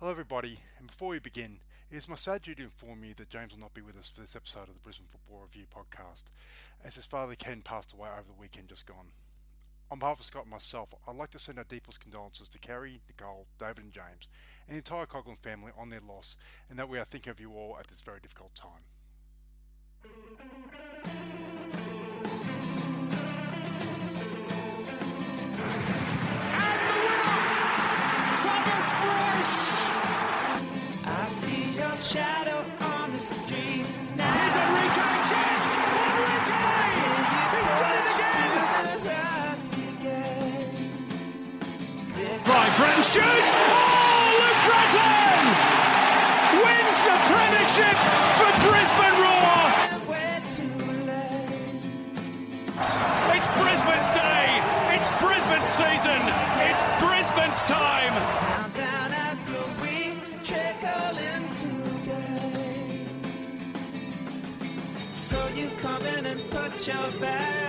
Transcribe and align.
Hello, 0.00 0.10
everybody, 0.10 0.60
and 0.78 0.86
before 0.86 1.10
we 1.10 1.18
begin, 1.18 1.58
it 1.90 1.96
is 1.98 2.08
my 2.08 2.14
sad 2.14 2.40
duty 2.40 2.62
to 2.62 2.68
inform 2.68 3.04
you 3.04 3.12
that 3.18 3.28
James 3.28 3.52
will 3.52 3.60
not 3.60 3.74
be 3.74 3.82
with 3.82 3.98
us 3.98 4.08
for 4.08 4.22
this 4.22 4.34
episode 4.34 4.66
of 4.66 4.72
the 4.72 4.80
Brisbane 4.80 5.06
Football 5.06 5.42
Review 5.42 5.66
podcast, 5.70 6.22
as 6.82 6.94
his 6.94 7.04
father 7.04 7.34
Ken 7.34 7.60
passed 7.60 7.92
away 7.92 8.08
over 8.08 8.24
the 8.26 8.40
weekend 8.40 8.68
just 8.68 8.86
gone. 8.86 9.08
On 9.90 9.98
behalf 9.98 10.18
of 10.18 10.24
Scott 10.24 10.44
and 10.44 10.52
myself, 10.52 10.88
I'd 11.06 11.16
like 11.16 11.32
to 11.32 11.38
send 11.38 11.58
our 11.58 11.64
deepest 11.64 12.00
condolences 12.00 12.48
to 12.48 12.58
Kerry, 12.58 13.02
Nicole, 13.08 13.44
David, 13.58 13.84
and 13.84 13.92
James, 13.92 14.26
and 14.66 14.72
the 14.72 14.78
entire 14.78 15.04
Coghlan 15.04 15.36
family 15.36 15.72
on 15.78 15.90
their 15.90 16.00
loss, 16.00 16.38
and 16.70 16.78
that 16.78 16.88
we 16.88 16.98
are 16.98 17.04
thinking 17.04 17.30
of 17.30 17.38
you 17.38 17.52
all 17.52 17.76
at 17.78 17.88
this 17.88 18.00
very 18.00 18.20
difficult 18.20 18.54
time. 18.54 18.84
Shoots! 43.10 43.26
Oh, 43.26 44.38
Luke 44.38 44.62
Brattan! 44.70 45.42
Wins 46.62 46.98
the 47.10 47.16
premiership 47.26 47.98
for 48.38 48.50
Brisbane 48.62 49.18
Roar! 49.18 49.66
It's 53.34 53.48
Brisbane's 53.58 54.10
day! 54.14 54.62
It's 54.94 55.10
Brisbane's 55.18 55.66
season! 55.66 56.22
It's 56.70 56.82
Brisbane's 57.02 57.62
time! 57.66 58.14
So 65.12 65.48
you 65.48 65.68
come 65.78 66.06
in 66.06 66.26
and 66.26 66.50
put 66.50 66.86
your 66.86 67.10
bags 67.20 67.59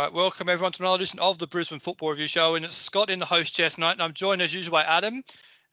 All 0.00 0.06
right, 0.06 0.14
welcome 0.14 0.48
everyone 0.48 0.72
to 0.72 0.82
another 0.82 0.94
edition 0.94 1.18
of 1.18 1.36
the 1.36 1.46
Brisbane 1.46 1.78
Football 1.78 2.12
Review 2.12 2.26
Show, 2.26 2.54
and 2.54 2.64
it's 2.64 2.74
Scott 2.74 3.10
in 3.10 3.18
the 3.18 3.26
host 3.26 3.52
chair 3.52 3.68
tonight, 3.68 3.92
and 3.92 4.02
I'm 4.02 4.14
joined 4.14 4.40
as 4.40 4.54
usual 4.54 4.72
by 4.72 4.82
Adam, 4.82 5.22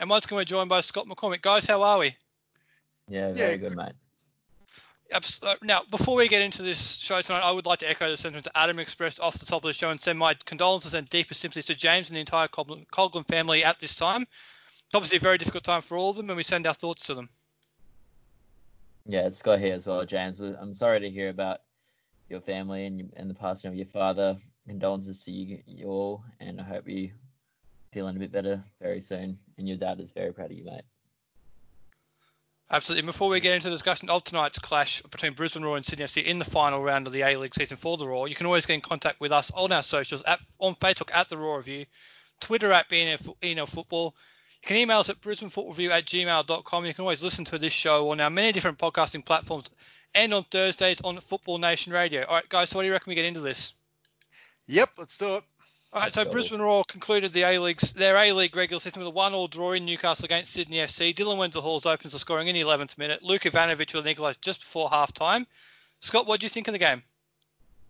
and 0.01 0.09
once 0.09 0.25
again 0.25 0.35
we're 0.35 0.43
joined 0.43 0.67
by 0.67 0.81
Scott 0.81 1.07
McCormick. 1.07 1.41
Guys, 1.41 1.65
how 1.65 1.81
are 1.81 1.97
we? 1.97 2.13
Yeah, 3.07 3.31
very 3.31 3.51
Yeah, 3.51 3.55
good, 3.55 3.77
mate. 3.77 3.93
Abs- 5.13 5.39
uh, 5.41 5.55
Now, 5.61 5.83
before 5.89 6.17
we 6.17 6.27
get 6.27 6.41
into 6.41 6.61
this 6.61 6.97
show 6.97 7.21
tonight, 7.21 7.39
I 7.39 7.51
would 7.51 7.65
like 7.65 7.79
to 7.79 7.89
echo 7.89 8.09
the 8.09 8.17
sentiment 8.17 8.43
that 8.43 8.57
Adam 8.57 8.79
expressed 8.79 9.21
off 9.21 9.39
the 9.39 9.45
top 9.45 9.63
of 9.63 9.69
the 9.69 9.73
show 9.73 9.91
and 9.91 10.01
send 10.01 10.19
my 10.19 10.33
condolences 10.33 10.93
and 10.93 11.09
deepest 11.09 11.39
sympathies 11.39 11.67
to 11.67 11.75
James 11.75 12.09
and 12.09 12.17
the 12.17 12.19
entire 12.19 12.49
Coghlan 12.49 12.85
Coghlan 12.87 13.25
family 13.29 13.63
at 13.63 13.79
this 13.79 13.95
time. 13.95 14.23
It's 14.23 14.83
obviously 14.93 15.19
a 15.19 15.21
very 15.21 15.37
difficult 15.37 15.63
time 15.63 15.83
for 15.83 15.97
all 15.97 16.09
of 16.09 16.17
them, 16.17 16.29
and 16.29 16.35
we 16.35 16.43
send 16.43 16.67
our 16.67 16.73
thoughts 16.73 17.05
to 17.05 17.13
them. 17.13 17.29
Yeah, 19.05 19.27
it's 19.27 19.37
Scott 19.37 19.59
here 19.59 19.75
as 19.75 19.87
well, 19.87 20.05
James. 20.05 20.41
I'm 20.41 20.73
sorry 20.73 20.99
to 20.99 21.09
hear 21.09 21.29
about 21.29 21.61
your 22.29 22.41
family 22.41 22.85
and, 22.85 23.13
and 23.15 23.29
the 23.29 23.35
passing 23.35 23.69
of 23.69 23.75
your 23.75 23.85
father. 23.87 24.37
Condolences 24.67 25.23
to 25.23 25.31
you, 25.31 25.59
you 25.65 25.87
all, 25.87 26.23
and 26.41 26.59
I 26.59 26.63
hope 26.63 26.89
you 26.89 27.11
feeling 27.93 28.17
a 28.17 28.19
bit 28.19 28.33
better 28.33 28.63
very 28.81 29.01
soon. 29.01 29.39
And 29.57 29.67
your 29.67 29.77
dad 29.77 29.99
is 30.01 30.11
very 30.11 30.33
proud 30.33 30.51
of 30.51 30.57
you, 30.57 30.65
mate. 30.65 30.83
Absolutely. 32.69 32.99
And 32.99 33.07
before 33.07 33.29
we 33.29 33.39
get 33.39 33.55
into 33.55 33.69
the 33.69 33.75
discussion 33.75 34.09
of 34.09 34.25
tonight's 34.25 34.59
clash 34.59 35.01
between 35.03 35.33
Brisbane 35.33 35.63
Roar 35.63 35.77
and 35.77 35.85
Sydney 35.85 36.03
FC 36.03 36.23
in 36.25 36.37
the 36.37 36.45
final 36.45 36.83
round 36.83 37.07
of 37.07 37.13
the 37.13 37.21
A 37.21 37.37
League 37.37 37.55
season 37.55 37.77
for 37.77 37.95
the 37.95 38.05
Roar, 38.05 38.27
you 38.27 38.35
can 38.35 38.45
always 38.45 38.65
get 38.65 38.73
in 38.73 38.81
contact 38.81 39.21
with 39.21 39.31
us 39.31 39.51
on 39.51 39.71
our 39.71 39.83
socials 39.83 40.21
at, 40.23 40.39
on 40.59 40.75
Facebook 40.75 41.09
at 41.13 41.29
the 41.29 41.37
Roar 41.37 41.57
Review, 41.57 41.85
Twitter 42.41 42.73
at 42.73 42.89
BNF 42.89 43.69
Football. 43.69 44.15
You 44.63 44.67
can 44.67 44.77
email 44.77 44.99
us 44.99 45.09
at 45.09 45.21
brisbanefootballreview 45.21 45.91
at 45.91 46.05
gmail.com. 46.05 46.85
You 46.85 46.93
can 46.93 47.03
always 47.03 47.23
listen 47.23 47.45
to 47.45 47.57
this 47.57 47.71
show 47.71 48.11
on 48.11 48.19
our 48.19 48.29
many 48.29 48.51
different 48.51 48.79
podcasting 48.79 49.23
platforms 49.23 49.69
and 50.13 50.33
on 50.33 50.43
Thursdays 50.43 51.01
on 51.03 51.19
Football 51.19 51.57
Nation 51.57 51.93
Radio. 51.93 52.25
All 52.25 52.35
right, 52.35 52.49
guys, 52.49 52.69
so 52.69 52.77
what 52.77 52.83
do 52.83 52.87
you 52.87 52.93
reckon 52.93 53.11
we 53.11 53.15
get 53.15 53.25
into 53.25 53.39
this? 53.39 53.73
Yep, 54.67 54.89
let's 54.97 55.17
do 55.17 55.35
it. 55.35 55.43
All 55.93 56.01
right, 56.01 56.13
so 56.13 56.25
go. 56.25 56.31
Brisbane 56.31 56.61
Roar 56.61 56.83
concluded 56.85 57.31
the 57.31 57.43
A-League's 57.43 57.93
their 57.93 58.17
A-League 58.17 58.55
regular 58.55 58.79
season 58.79 58.99
with 58.99 59.07
a 59.07 59.11
one-all 59.11 59.47
draw 59.47 59.71
in 59.71 59.85
Newcastle 59.85 60.25
against 60.25 60.51
Sydney 60.51 60.77
FC. 60.77 61.15
Dylan 61.15 61.37
Wenzel 61.37 61.61
Halls 61.61 61.85
opens 61.85 62.13
the 62.13 62.19
scoring 62.19 62.47
in 62.47 62.55
the 62.55 62.61
11th 62.61 62.97
minute. 62.97 63.23
Luke 63.23 63.43
Ivanovic 63.43 63.93
with 63.93 64.05
an 64.05 64.13
equaliser 64.13 64.41
just 64.41 64.59
before 64.59 64.89
half-time. 64.89 65.47
Scott, 66.01 66.27
what 66.27 66.39
do 66.39 66.45
you 66.45 66.49
think 66.49 66.67
of 66.67 66.73
the 66.73 66.79
game? 66.79 67.01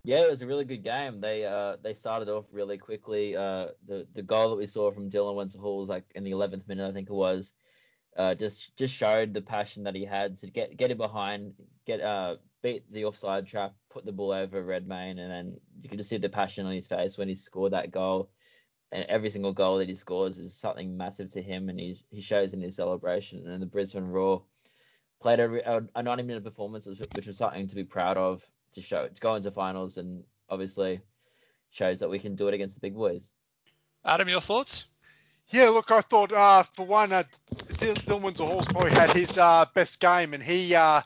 Yeah, 0.04 0.22
it 0.22 0.30
was 0.30 0.42
a 0.42 0.48
really 0.48 0.64
good 0.64 0.86
game. 0.86 1.20
They 1.20 1.46
uh 1.46 1.76
they 1.82 1.94
started 1.94 2.30
off 2.30 2.46
really 2.54 2.78
quickly. 2.78 3.36
Uh, 3.36 3.68
the 3.88 4.08
the 4.14 4.22
goal 4.22 4.52
that 4.52 4.56
we 4.56 4.66
saw 4.66 4.90
from 4.90 5.10
Dylan 5.10 5.36
Wenzel 5.36 5.60
Hall 5.60 5.80
was 5.82 5.90
like 5.90 6.06
in 6.16 6.24
the 6.24 6.32
11th 6.32 6.66
minute, 6.66 6.88
I 6.88 6.94
think 6.94 7.10
it 7.10 7.14
was. 7.14 7.54
Uh, 8.18 8.34
just 8.34 8.76
just 8.76 8.94
showed 8.96 9.34
the 9.34 9.42
passion 9.42 9.84
that 9.84 9.94
he 9.94 10.04
had 10.04 10.38
to 10.38 10.48
get 10.48 10.76
get 10.76 10.90
him 10.90 10.98
behind, 10.98 11.54
get 11.86 12.02
uh 12.02 12.38
beat 12.64 12.92
the 12.92 13.06
offside 13.06 13.46
trap, 13.46 13.76
put 13.90 14.06
the 14.06 14.12
ball 14.12 14.32
over 14.32 14.64
Redmayne, 14.64 15.20
and 15.20 15.32
then 15.32 15.60
you 15.82 15.90
could 15.90 16.00
just 16.00 16.10
see 16.10 16.18
the 16.18 16.30
passion 16.30 16.66
on 16.66 16.74
his 16.74 16.88
face 16.88 17.18
when 17.18 17.28
he 17.28 17.36
scored 17.36 17.74
that 17.74 17.92
goal. 17.92 18.30
And 18.92 19.06
every 19.10 19.30
single 19.30 19.54
goal 19.54 19.78
that 19.78 19.90
he 19.90 19.96
scores 19.96 20.40
is 20.40 20.56
something 20.56 20.98
massive 20.98 21.32
to 21.34 21.42
him, 21.42 21.70
and 21.70 21.80
he's 21.80 22.06
he 22.10 22.22
shows 22.22 22.54
in 22.54 22.62
his 22.62 22.76
celebration. 22.76 23.48
And 23.48 23.62
the 23.62 23.68
Brisbane 23.68 24.08
Roar 24.08 24.42
played 25.22 25.40
a, 25.40 25.78
a, 25.78 25.84
a 25.96 26.04
90 26.04 26.24
minute 26.24 26.44
performance, 26.44 26.88
which 26.88 27.28
was 27.28 27.38
something 27.38 27.68
to 27.68 27.76
be 27.76 27.84
proud 27.84 28.18
of 28.18 28.44
to 28.74 28.82
show 28.82 29.08
to 29.08 29.22
go 29.22 29.36
into 29.36 29.52
finals, 29.52 29.98
and 29.98 30.24
obviously 30.50 31.02
shows 31.70 32.00
that 32.00 32.10
we 32.10 32.18
can 32.18 32.36
do 32.36 32.48
it 32.48 32.54
against 32.54 32.76
the 32.76 32.82
big 32.82 32.96
boys. 32.96 33.34
Adam, 34.06 34.30
your 34.30 34.42
thoughts? 34.42 34.88
Yeah, 35.50 35.70
look, 35.70 35.92
I 35.92 36.02
thought 36.02 36.32
uh, 36.32 36.64
for 36.64 36.86
one, 36.86 37.14
uh, 37.14 37.24
Wenzel 38.10 38.48
Hall's 38.48 38.66
probably 38.66 38.92
had 38.92 39.12
his 39.12 39.38
uh, 39.38 39.66
best 39.74 40.00
game, 40.00 40.34
and 40.34 40.44
he 40.44 40.76
uh, 40.76 41.02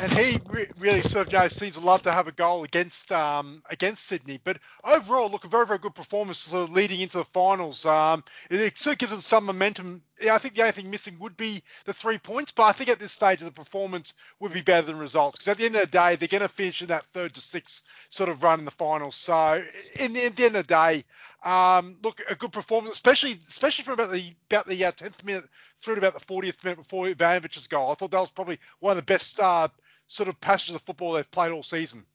and 0.00 0.12
he 0.12 0.40
re- 0.46 0.68
really 0.78 1.02
sort 1.02 1.26
of 1.26 1.32
you 1.32 1.38
know, 1.38 1.48
seems 1.48 1.74
to 1.74 1.80
love 1.80 2.02
to 2.02 2.12
have 2.12 2.28
a 2.28 2.32
goal 2.32 2.62
against 2.62 3.10
um, 3.10 3.62
against 3.68 4.04
Sydney. 4.06 4.38
But 4.42 4.58
overall, 4.84 5.28
look, 5.28 5.44
a 5.44 5.48
very 5.48 5.66
very 5.66 5.78
good 5.78 5.94
performance 5.94 6.52
of 6.52 6.70
leading 6.70 7.00
into 7.00 7.18
the 7.18 7.24
finals. 7.24 7.84
Um, 7.84 8.22
it, 8.48 8.60
it 8.60 8.78
sort 8.78 8.94
of 8.94 8.98
gives 8.98 9.12
them 9.12 9.22
some 9.22 9.44
momentum. 9.46 10.02
Yeah, 10.20 10.34
I 10.34 10.38
think 10.38 10.54
the 10.54 10.62
only 10.62 10.72
thing 10.72 10.90
missing 10.90 11.18
would 11.18 11.36
be 11.36 11.62
the 11.86 11.92
three 11.92 12.18
points, 12.18 12.52
but 12.52 12.64
I 12.64 12.72
think 12.72 12.88
at 12.88 13.00
this 13.00 13.12
stage 13.12 13.40
of 13.40 13.46
the 13.46 13.52
performance 13.52 14.14
would 14.38 14.52
be 14.52 14.62
better 14.62 14.86
than 14.86 14.98
results 14.98 15.36
because 15.36 15.48
at 15.48 15.58
the 15.58 15.64
end 15.64 15.74
of 15.74 15.82
the 15.82 15.86
day, 15.88 16.16
they're 16.16 16.28
going 16.28 16.42
to 16.42 16.48
finish 16.48 16.82
in 16.82 16.88
that 16.88 17.04
third 17.06 17.34
to 17.34 17.40
sixth 17.40 17.84
sort 18.10 18.28
of 18.28 18.42
run 18.42 18.60
in 18.60 18.64
the 18.64 18.70
finals. 18.70 19.16
So 19.16 19.62
in, 19.98 20.14
in 20.16 20.34
the 20.34 20.44
end 20.44 20.56
of 20.56 20.66
the 20.66 20.74
day. 20.74 21.04
Um, 21.44 21.98
look, 22.02 22.22
a 22.30 22.34
good 22.34 22.52
performance, 22.52 22.94
especially 22.94 23.38
especially 23.50 23.84
from 23.84 23.94
about 23.94 24.10
the 24.10 24.32
about 24.48 24.66
the 24.66 24.82
uh, 24.82 24.92
10th 24.92 25.22
minute 25.24 25.44
through 25.78 25.96
to 25.96 26.00
about 26.00 26.18
the 26.18 26.24
40th 26.24 26.64
minute 26.64 26.78
before 26.78 27.06
Ivanovic's 27.06 27.66
goal. 27.66 27.90
I 27.90 27.94
thought 27.94 28.12
that 28.12 28.20
was 28.20 28.30
probably 28.30 28.58
one 28.80 28.92
of 28.92 28.96
the 28.96 29.02
best 29.02 29.38
uh, 29.38 29.68
sort 30.06 30.30
of 30.30 30.40
passages 30.40 30.74
of 30.74 30.80
football 30.82 31.12
they've 31.12 31.30
played 31.30 31.52
all 31.52 31.62
season. 31.62 32.06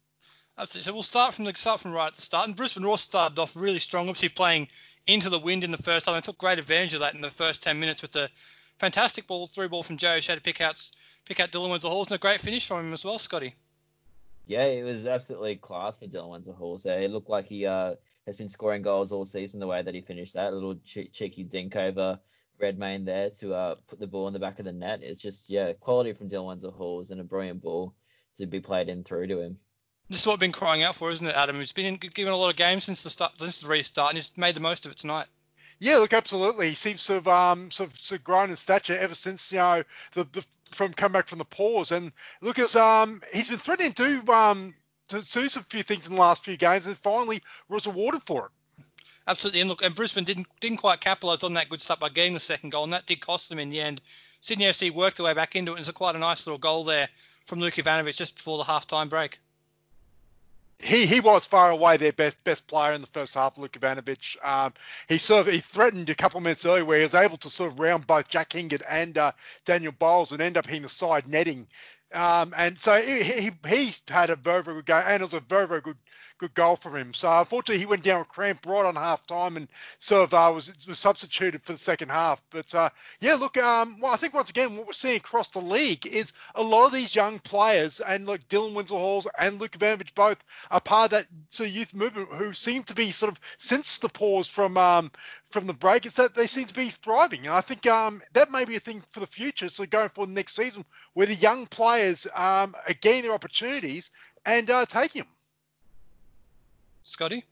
Absolutely. 0.57 0.83
So 0.83 0.93
we'll 0.93 1.03
start 1.03 1.33
from 1.33 1.45
the 1.45 1.53
start 1.55 1.79
from 1.79 1.93
right 1.93 2.07
at 2.07 2.15
the 2.15 2.21
start. 2.21 2.47
And 2.47 2.55
Brisbane 2.55 2.83
Roar 2.83 2.97
started 2.97 3.39
off 3.39 3.55
really 3.55 3.79
strong, 3.79 4.09
obviously 4.09 4.29
playing 4.29 4.67
into 5.09 5.29
the 5.29 5.39
wind 5.39 5.63
in 5.63 5.71
the 5.71 5.77
first 5.77 6.05
half 6.05 6.15
and 6.15 6.23
took 6.23 6.37
great 6.37 6.59
advantage 6.59 6.93
of 6.93 6.99
that 6.99 7.15
in 7.15 7.21
the 7.21 7.29
first 7.29 7.63
10 7.63 7.79
minutes 7.79 8.03
with 8.03 8.11
the 8.11 8.29
fantastic 8.77 9.25
ball 9.25 9.47
through 9.47 9.67
ball 9.67 9.81
from 9.81 9.97
Jay 9.97 10.17
O'Shea 10.17 10.35
to 10.35 10.41
pick 10.41 10.61
out 10.61 10.87
pick 11.25 11.39
out 11.39 11.51
Dylan 11.51 11.69
Wenzel 11.69 11.89
Halls 11.89 12.07
and 12.09 12.15
a 12.15 12.19
great 12.19 12.39
finish 12.39 12.67
from 12.67 12.85
him 12.85 12.93
as 12.93 13.03
well, 13.03 13.17
Scotty. 13.17 13.55
Yeah, 14.45 14.65
it 14.65 14.83
was 14.83 15.05
absolutely 15.05 15.55
class 15.57 15.97
for 15.97 16.05
Dylan 16.05 16.29
Wenzel 16.29 16.53
Hall. 16.53 16.77
So 16.77 16.95
it 16.95 17.11
looked 17.11 17.29
like 17.29 17.47
he 17.47 17.65
uh, 17.65 17.95
has 18.25 18.37
been 18.37 18.49
scoring 18.49 18.83
goals 18.83 19.11
all 19.11 19.25
season. 19.25 19.59
The 19.59 19.67
way 19.67 19.81
that 19.81 19.93
he 19.93 20.01
finished 20.01 20.35
that 20.35 20.53
a 20.53 20.55
little 20.55 20.75
che- 20.85 21.09
cheeky 21.11 21.43
dink 21.43 21.75
over 21.75 22.19
Redmayne 22.59 23.05
there 23.05 23.31
to 23.31 23.53
uh, 23.53 23.75
put 23.87 23.99
the 23.99 24.07
ball 24.07 24.27
in 24.27 24.33
the 24.33 24.39
back 24.39 24.59
of 24.59 24.65
the 24.65 24.71
net. 24.71 25.01
It's 25.01 25.21
just 25.21 25.49
yeah, 25.49 25.73
quality 25.73 26.13
from 26.13 26.29
Dylan 26.29 26.45
Wenzel 26.45 26.71
Halls 26.71 27.11
and 27.11 27.19
a 27.19 27.23
brilliant 27.23 27.61
ball 27.61 27.95
to 28.37 28.45
be 28.45 28.59
played 28.59 28.89
in 28.89 29.03
through 29.03 29.27
to 29.27 29.39
him. 29.39 29.57
This 30.09 30.21
is 30.21 30.27
what 30.27 30.33
I've 30.33 30.39
been 30.39 30.51
crying 30.51 30.81
out 30.81 30.95
for, 30.95 31.11
isn't 31.11 31.25
it, 31.25 31.35
Adam? 31.35 31.59
He's 31.59 31.71
been 31.71 31.85
in, 31.85 31.95
given 31.97 32.33
a 32.33 32.35
lot 32.35 32.49
of 32.49 32.55
games 32.55 32.83
since 32.83 33.03
the 33.03 33.11
start, 33.11 33.33
since 33.37 33.61
the 33.61 33.67
restart, 33.67 34.09
and 34.09 34.17
he's 34.17 34.31
made 34.35 34.55
the 34.55 34.59
most 34.59 34.87
of 34.87 34.91
it 34.91 34.97
tonight. 34.97 35.27
Yeah, 35.77 35.97
look, 35.97 36.13
absolutely. 36.13 36.69
He 36.69 36.75
seems 36.75 37.05
to 37.05 37.13
have 37.13 37.27
um, 37.27 37.69
sort, 37.69 37.91
of, 37.91 37.99
sort 37.99 38.19
of 38.19 38.25
grown 38.25 38.49
in 38.49 38.55
stature 38.55 38.97
ever 38.97 39.13
since 39.13 39.51
you 39.51 39.59
know 39.59 39.83
the, 40.15 40.23
the 40.25 40.45
from 40.71 40.93
come 40.93 41.11
back 41.11 41.27
from 41.27 41.37
the 41.37 41.45
pause. 41.45 41.91
And 41.91 42.11
look, 42.41 42.57
as 42.57 42.75
um, 42.75 43.21
he's 43.31 43.49
been 43.49 43.59
threatening 43.59 43.93
to 43.93 44.21
do 44.23 44.31
um, 44.33 44.73
to 45.09 45.21
do 45.21 45.47
some 45.47 45.63
few 45.63 45.83
things 45.83 46.07
in 46.07 46.15
the 46.15 46.19
last 46.19 46.43
few 46.43 46.57
games, 46.57 46.87
and 46.87 46.97
finally 46.97 47.43
was 47.67 47.85
rewarded 47.85 48.23
for 48.23 48.47
it. 48.47 48.85
Absolutely, 49.27 49.61
and 49.61 49.69
look, 49.69 49.83
and 49.83 49.93
Brisbane 49.93 50.23
didn't 50.23 50.47
didn't 50.59 50.77
quite 50.77 51.01
capitalise 51.01 51.43
on 51.43 51.53
that 51.53 51.69
good 51.69 51.83
start 51.83 51.99
by 51.99 52.09
getting 52.09 52.33
the 52.33 52.39
second 52.39 52.71
goal, 52.71 52.83
and 52.83 52.93
that 52.93 53.05
did 53.05 53.21
cost 53.21 53.47
them 53.47 53.59
in 53.59 53.69
the 53.69 53.79
end. 53.79 54.01
Sydney 54.41 54.65
FC 54.65 54.91
worked 54.91 55.17
their 55.17 55.27
way 55.27 55.33
back 55.35 55.55
into 55.55 55.71
it, 55.71 55.75
and 55.75 55.81
it's 55.81 55.89
a 55.89 55.93
quite 55.93 56.15
a 56.15 56.19
nice 56.19 56.47
little 56.47 56.57
goal 56.57 56.83
there 56.83 57.09
from 57.45 57.59
Luke 57.59 57.75
Ivanovic 57.75 58.17
just 58.17 58.35
before 58.35 58.57
the 58.57 58.63
half-time 58.63 59.07
break. 59.07 59.39
He 60.81 61.05
he 61.05 61.19
was 61.19 61.45
far 61.45 61.71
away 61.71 61.97
their 61.97 62.13
best 62.13 62.41
best 62.43 62.67
player 62.67 62.93
in 62.93 63.01
the 63.01 63.07
first 63.07 63.35
half, 63.35 63.57
Luke 63.57 63.73
Ivanovic. 63.73 64.37
Um, 64.45 64.73
he 65.09 65.17
sort 65.17 65.47
of 65.47 65.53
he 65.53 65.59
threatened 65.59 66.09
a 66.09 66.15
couple 66.15 66.37
of 66.37 66.43
minutes 66.43 66.65
earlier 66.65 66.85
where 66.85 66.97
he 66.97 67.03
was 67.03 67.15
able 67.15 67.37
to 67.39 67.49
sort 67.49 67.71
of 67.73 67.79
round 67.79 68.07
both 68.07 68.29
Jack 68.29 68.53
Hingert 68.53 68.81
and 68.89 69.17
uh, 69.17 69.33
Daniel 69.65 69.91
Bowles 69.91 70.31
and 70.31 70.41
end 70.41 70.57
up 70.57 70.65
hitting 70.65 70.83
the 70.83 70.89
side 70.89 71.27
netting. 71.27 71.67
Um, 72.13 72.53
and 72.57 72.79
so 72.79 72.99
he, 73.01 73.23
he 73.23 73.51
he 73.67 73.93
had 74.07 74.29
a 74.29 74.35
very 74.35 74.63
very 74.63 74.77
good 74.77 74.85
game 74.85 75.03
and 75.05 75.21
it 75.21 75.25
was 75.25 75.33
a 75.33 75.41
very 75.41 75.67
very 75.67 75.81
good 75.81 75.97
good 76.39 76.53
goal 76.53 76.75
from 76.75 76.95
him. 76.95 77.13
So 77.13 77.39
unfortunately 77.39 77.79
he 77.79 77.85
went 77.85 78.03
down 78.03 78.19
with 78.19 78.29
cramp 78.29 78.65
right 78.65 78.85
on 78.85 78.95
half 78.95 79.27
time 79.27 79.57
and 79.57 79.67
of 80.11 80.33
uh, 80.33 80.51
was 80.53 80.87
was 80.87 80.97
substituted 80.97 81.63
for 81.63 81.73
the 81.73 81.77
second 81.77 82.09
half. 82.09 82.41
But 82.49 82.73
uh, 82.73 82.89
yeah, 83.19 83.35
look, 83.35 83.57
um, 83.57 83.99
well 83.99 84.13
I 84.13 84.17
think 84.17 84.33
once 84.33 84.49
again 84.49 84.75
what 84.75 84.87
we're 84.87 84.93
seeing 84.93 85.17
across 85.17 85.49
the 85.49 85.61
league 85.61 86.07
is 86.07 86.33
a 86.55 86.63
lot 86.63 86.87
of 86.87 86.93
these 86.93 87.13
young 87.13 87.39
players 87.39 87.99
and 87.99 88.25
like 88.25 88.47
Dylan 88.47 88.73
Wenzel 88.73 88.97
Halls 88.97 89.27
and 89.37 89.59
Luke 89.59 89.77
Ivanovic 89.77 90.15
both 90.15 90.43
are 90.71 90.81
part 90.81 91.11
of 91.13 91.27
that 91.27 91.69
youth 91.69 91.93
movement 91.93 92.29
who 92.29 92.53
seem 92.53 92.83
to 92.83 92.95
be 92.95 93.11
sort 93.11 93.31
of 93.31 93.39
since 93.57 93.99
the 93.99 94.09
pause 94.09 94.47
from 94.47 94.77
um, 94.77 95.11
from 95.49 95.67
the 95.67 95.73
break 95.73 96.05
is 96.05 96.15
that 96.15 96.35
they 96.35 96.47
seem 96.47 96.65
to 96.65 96.73
be 96.73 96.89
thriving. 96.89 97.47
And 97.47 97.55
I 97.55 97.61
think 97.61 97.85
um, 97.87 98.21
that 98.33 98.51
may 98.51 98.65
be 98.65 98.75
a 98.75 98.79
thing 98.79 99.03
for 99.09 99.19
the 99.19 99.27
future. 99.27 99.69
So 99.69 99.85
going 99.85 100.09
for 100.09 100.25
the 100.25 100.33
next 100.33 100.55
season 100.55 100.85
where 101.13 101.27
the 101.27 101.35
young 101.35 101.65
players 101.65 102.27
um, 102.33 102.75
are 102.87 102.93
getting 103.01 103.23
their 103.23 103.33
opportunities 103.33 104.11
and 104.45 104.69
uh, 104.69 104.85
taking 104.85 105.23
them. 105.23 105.31
Scotty? 107.09 107.43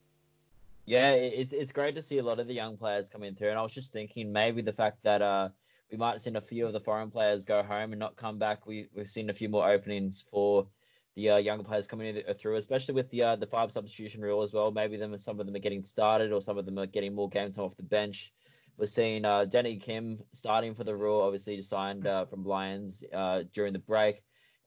Yeah, 0.86 1.12
it's 1.12 1.52
it's 1.52 1.72
great 1.72 1.96
to 1.96 2.02
see 2.02 2.20
a 2.20 2.24
lot 2.24 2.40
of 2.40 2.48
the 2.48 2.54
young 2.54 2.78
players 2.78 3.10
coming 3.10 3.36
through, 3.36 3.50
and 3.50 3.60
I 3.60 3.64
was 3.64 3.74
just 3.74 3.92
thinking 3.92 4.32
maybe 4.32 4.62
the 4.62 4.72
fact 4.72 5.04
that 5.04 5.22
uh 5.22 5.50
we 5.92 5.98
might 5.98 6.12
have 6.12 6.22
seen 6.22 6.36
a 6.36 6.42
few 6.42 6.68
of 6.68 6.74
the 6.74 6.80
foreign 6.80 7.10
players 7.10 7.44
go 7.44 7.64
home 7.64 7.92
and 7.92 8.00
not 8.00 8.16
come 8.16 8.38
back. 8.38 8.68
We 8.68 8.88
we've 8.94 9.10
seen 9.10 9.30
a 9.30 9.34
few 9.34 9.50
more 9.50 9.70
openings 9.70 10.24
for 10.30 10.68
the 11.16 11.32
uh, 11.32 11.38
younger 11.38 11.64
players 11.64 11.88
coming 11.88 12.16
in- 12.16 12.34
through, 12.36 12.58
especially 12.58 12.94
with 12.94 13.10
the 13.10 13.24
uh, 13.24 13.36
the 13.36 13.48
five 13.48 13.72
substitution 13.72 14.22
rule 14.22 14.44
as 14.44 14.54
well. 14.54 14.72
Maybe 14.72 14.96
them 14.96 15.18
some 15.18 15.40
of 15.40 15.48
them 15.48 15.56
are 15.56 15.60
getting 15.60 15.84
started, 15.84 16.32
or 16.32 16.42
some 16.42 16.58
of 16.58 16.66
them 16.66 16.78
are 16.78 16.86
getting 16.86 17.16
more 17.16 17.28
game 17.28 17.52
time 17.52 17.66
off 17.66 17.76
the 17.76 17.84
bench. 17.84 18.32
We're 18.78 18.86
seeing 18.86 19.26
uh, 19.26 19.46
Danny 19.46 19.78
Kim 19.78 20.20
starting 20.34 20.76
for 20.76 20.84
the 20.84 20.96
Roar, 20.96 21.24
obviously 21.24 21.60
signed 21.64 22.06
uh, 22.06 22.26
from 22.26 22.46
Lions 22.46 23.04
uh, 23.12 23.44
during 23.52 23.74
the 23.74 23.80
break. 23.80 24.22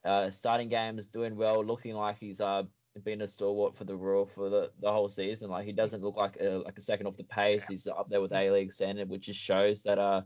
Uh, 0.05 0.31
starting 0.31 0.69
games, 0.69 1.07
doing 1.07 1.37
well, 1.37 1.65
looking 1.65 1.95
like 1.95 2.19
he's 2.19 2.41
uh, 2.41 2.65
been 3.05 3.23
a 3.23 3.29
stalwart 3.29 3.77
for 3.77 3.85
the 3.85 3.97
Roar 3.97 4.27
for 4.27 4.49
the, 4.49 4.71
the 4.81 4.91
whole 4.91 5.09
season. 5.09 5.51
Like 5.51 5.67
he 5.67 5.73
doesn't 5.73 6.03
look 6.03 6.17
like 6.17 6.37
a, 6.41 6.63
like 6.65 6.79
a 6.79 6.83
second 6.83 7.07
off 7.07 7.17
the 7.17 7.25
pace. 7.25 7.67
He's 7.67 7.87
up 7.87 8.09
there 8.09 8.21
with 8.21 8.33
A 8.33 8.51
League 8.51 8.73
standard, 8.73 9.09
which 9.09 9.27
just 9.27 9.41
shows 9.41 9.83
that 9.85 9.99
uh 9.99 10.23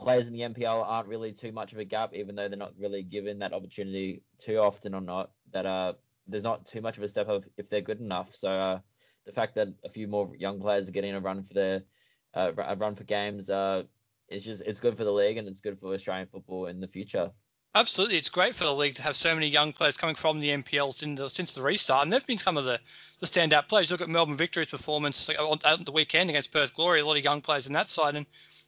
players 0.00 0.26
in 0.26 0.34
the 0.34 0.40
NPL 0.40 0.84
aren't 0.86 1.08
really 1.08 1.32
too 1.32 1.52
much 1.52 1.72
of 1.72 1.78
a 1.78 1.84
gap, 1.84 2.14
even 2.14 2.34
though 2.34 2.48
they're 2.48 2.58
not 2.58 2.74
really 2.78 3.02
given 3.02 3.38
that 3.38 3.52
opportunity 3.52 4.22
too 4.38 4.58
often 4.58 4.94
or 4.94 5.00
not. 5.00 5.30
That 5.52 5.66
uh 5.66 5.94
there's 6.26 6.42
not 6.42 6.66
too 6.66 6.80
much 6.80 6.96
of 6.96 7.02
a 7.02 7.08
step 7.08 7.28
up 7.28 7.44
if 7.56 7.68
they're 7.68 7.80
good 7.80 8.00
enough. 8.00 8.34
So 8.34 8.50
uh, 8.50 8.78
the 9.26 9.32
fact 9.32 9.54
that 9.56 9.68
a 9.84 9.88
few 9.88 10.08
more 10.08 10.32
young 10.36 10.60
players 10.60 10.88
are 10.88 10.92
getting 10.92 11.14
a 11.14 11.20
run 11.20 11.44
for 11.44 11.54
their 11.54 11.82
uh, 12.34 12.52
a 12.58 12.74
run 12.76 12.96
for 12.96 13.04
games 13.04 13.48
uh 13.48 13.84
it's 14.28 14.44
just 14.44 14.62
it's 14.66 14.80
good 14.80 14.96
for 14.96 15.04
the 15.04 15.12
league 15.12 15.36
and 15.36 15.46
it's 15.48 15.60
good 15.60 15.78
for 15.78 15.94
Australian 15.94 16.28
football 16.28 16.66
in 16.66 16.80
the 16.80 16.88
future. 16.88 17.30
Absolutely, 17.76 18.16
it's 18.16 18.30
great 18.30 18.54
for 18.54 18.62
the 18.62 18.74
league 18.74 18.94
to 18.94 19.02
have 19.02 19.16
so 19.16 19.34
many 19.34 19.48
young 19.48 19.72
players 19.72 19.96
coming 19.96 20.14
from 20.14 20.38
the 20.38 20.50
NPL 20.50 20.94
since 20.94 21.18
the, 21.18 21.28
since 21.28 21.52
the 21.52 21.62
restart, 21.62 22.04
and 22.04 22.12
they've 22.12 22.24
been 22.24 22.38
some 22.38 22.56
of 22.56 22.64
the, 22.64 22.78
the 23.18 23.26
standout 23.26 23.66
players. 23.66 23.90
Look 23.90 24.00
at 24.00 24.08
Melbourne 24.08 24.36
Victory's 24.36 24.68
performance 24.68 25.28
on 25.28 25.84
the 25.84 25.90
weekend 25.90 26.30
against 26.30 26.52
Perth 26.52 26.72
Glory, 26.74 27.00
a 27.00 27.06
lot 27.06 27.16
of 27.16 27.24
young 27.24 27.40
players 27.40 27.66
in 27.66 27.72
that 27.72 27.90
side, 27.90 28.14
and 28.14 28.26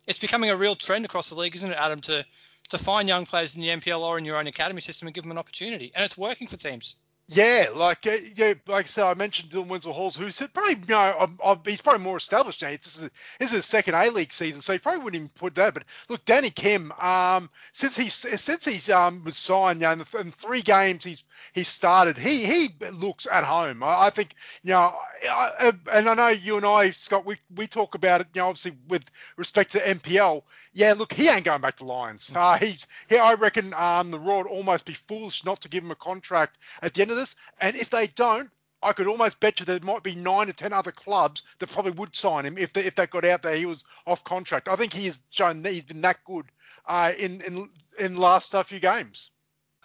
it's 0.09 0.19
becoming 0.19 0.51
a 0.51 0.57
real 0.57 0.75
trend 0.75 1.05
across 1.05 1.31
the 1.31 1.37
league, 1.37 1.55
isn't 1.55 1.71
it, 1.71 1.79
Adam, 1.79 2.01
to 2.03 2.27
to 2.71 2.79
find 2.79 3.09
young 3.09 3.27
players 3.27 3.55
in 3.55 3.63
the 3.63 3.69
NPL 3.69 4.01
or 4.01 4.19
in 4.19 4.25
your 4.25 4.39
own 4.39 4.49
academy 4.49 4.81
system 4.81 5.07
and 5.07 5.15
give 5.15 5.23
them 5.23 5.31
an 5.31 5.39
opportunity, 5.39 5.93
and 5.95 6.05
it's 6.05 6.19
working 6.19 6.49
for 6.49 6.57
teams. 6.57 6.97
Yeah, 7.29 7.71
like 7.75 8.07
uh, 8.07 8.19
yeah, 8.37 8.55
like 8.69 8.85
I 8.85 8.89
said, 8.89 9.05
I 9.05 9.15
mentioned 9.15 9.51
Dylan 9.51 9.67
Wenzel 9.67 9.93
Halls, 9.93 10.15
who's 10.15 10.41
probably 10.55 10.75
you 10.75 10.87
know 10.89 11.29
um, 11.43 11.61
he's 11.65 11.81
probably 11.81 12.05
more 12.05 12.19
established 12.19 12.63
now. 12.63 12.69
Is 12.69 12.79
this 12.79 13.11
is 13.41 13.51
his 13.51 13.67
second 13.67 13.97
A 13.97 14.11
League 14.11 14.33
season, 14.33 14.63
so 14.63 14.73
he 14.75 14.79
probably 14.79 15.03
wouldn't 15.03 15.17
even 15.21 15.29
put 15.31 15.57
that. 15.57 15.75
But 15.75 15.87
look, 16.09 16.25
Danny 16.25 16.51
Kim, 16.51 16.93
um, 16.93 17.51
since 17.73 17.97
he's 17.97 18.15
since 18.15 18.65
he's 18.65 18.89
um 18.91 19.25
was 19.25 19.37
signed, 19.37 19.81
you 19.81 19.89
know, 19.89 19.93
in, 19.95 19.99
the, 19.99 20.19
in 20.21 20.31
three 20.31 20.63
games 20.63 21.03
he's 21.03 21.25
he's 21.53 21.67
started, 21.67 22.17
he 22.17 22.47
he 22.47 22.69
looks 22.93 23.27
at 23.27 23.43
home. 23.43 23.83
I, 23.83 24.07
I 24.07 24.11
think 24.11 24.33
you 24.63 24.71
know, 24.71 24.93
I, 25.29 25.73
I, 25.91 25.99
and 25.99 26.09
I 26.09 26.15
know 26.15 26.29
you 26.29 26.59
and 26.59 26.65
I, 26.65 26.91
Scott, 26.91 27.27
we 27.27 27.39
we 27.57 27.67
talk 27.67 27.97
about 27.97 28.21
it, 28.21 28.29
you 28.35 28.41
know, 28.41 28.47
obviously 28.51 28.75
with 28.87 29.03
respect 29.37 29.73
to 29.73 29.81
NPL. 29.81 30.43
Yeah, 30.77 30.93
look, 30.93 31.15
he 31.15 31.31
ain't 31.31 31.47
going 31.47 31.63
back 31.63 31.79
to 31.79 31.87
Lions. 31.87 32.31
Uh, 32.35 32.59
he's 32.59 32.85
he, 33.09 33.17
I 33.17 33.33
reckon 33.33 33.73
um 33.73 34.11
the 34.11 34.21
Roar 34.21 34.43
would 34.43 34.51
almost 34.51 34.85
be 34.85 34.93
foolish 34.93 35.43
not 35.43 35.63
to 35.63 35.71
give 35.71 35.83
him 35.83 35.91
a 35.91 35.95
contract 35.95 36.59
at 36.83 36.93
the 36.93 37.01
end 37.01 37.11
of 37.11 37.17
this. 37.17 37.35
And 37.63 37.75
if 37.77 37.89
they 37.89 38.09
don't, 38.09 38.51
I 38.83 38.93
could 38.93 39.07
almost 39.07 39.41
bet 39.41 39.59
you 39.59 39.65
there 39.65 39.81
might 39.81 40.03
be 40.03 40.15
nine 40.15 40.51
or 40.51 40.53
ten 40.53 40.75
other 40.75 40.93
clubs 40.93 41.43
that 41.61 41.71
probably 41.71 41.93
would 41.93 42.15
sign 42.15 42.45
him 42.45 42.59
if 42.59 42.75
they, 42.75 42.85
if 42.85 42.95
that 42.97 43.09
got 43.09 43.25
out 43.25 43.41
there 43.41 43.57
he 43.57 43.65
was 43.65 43.87
off 44.07 44.23
contract. 44.23 44.69
I 44.69 44.77
think 44.77 44.93
he 44.93 45.07
has 45.07 45.23
shown 45.31 45.63
that 45.63 45.73
he's 45.73 45.85
been 45.85 46.03
that 46.03 46.23
good 46.27 46.45
uh, 46.85 47.13
in 47.19 47.41
in 47.41 47.71
in 47.99 48.15
the 48.17 48.21
last 48.21 48.55
uh, 48.55 48.63
few 48.63 48.79
games. 48.79 49.31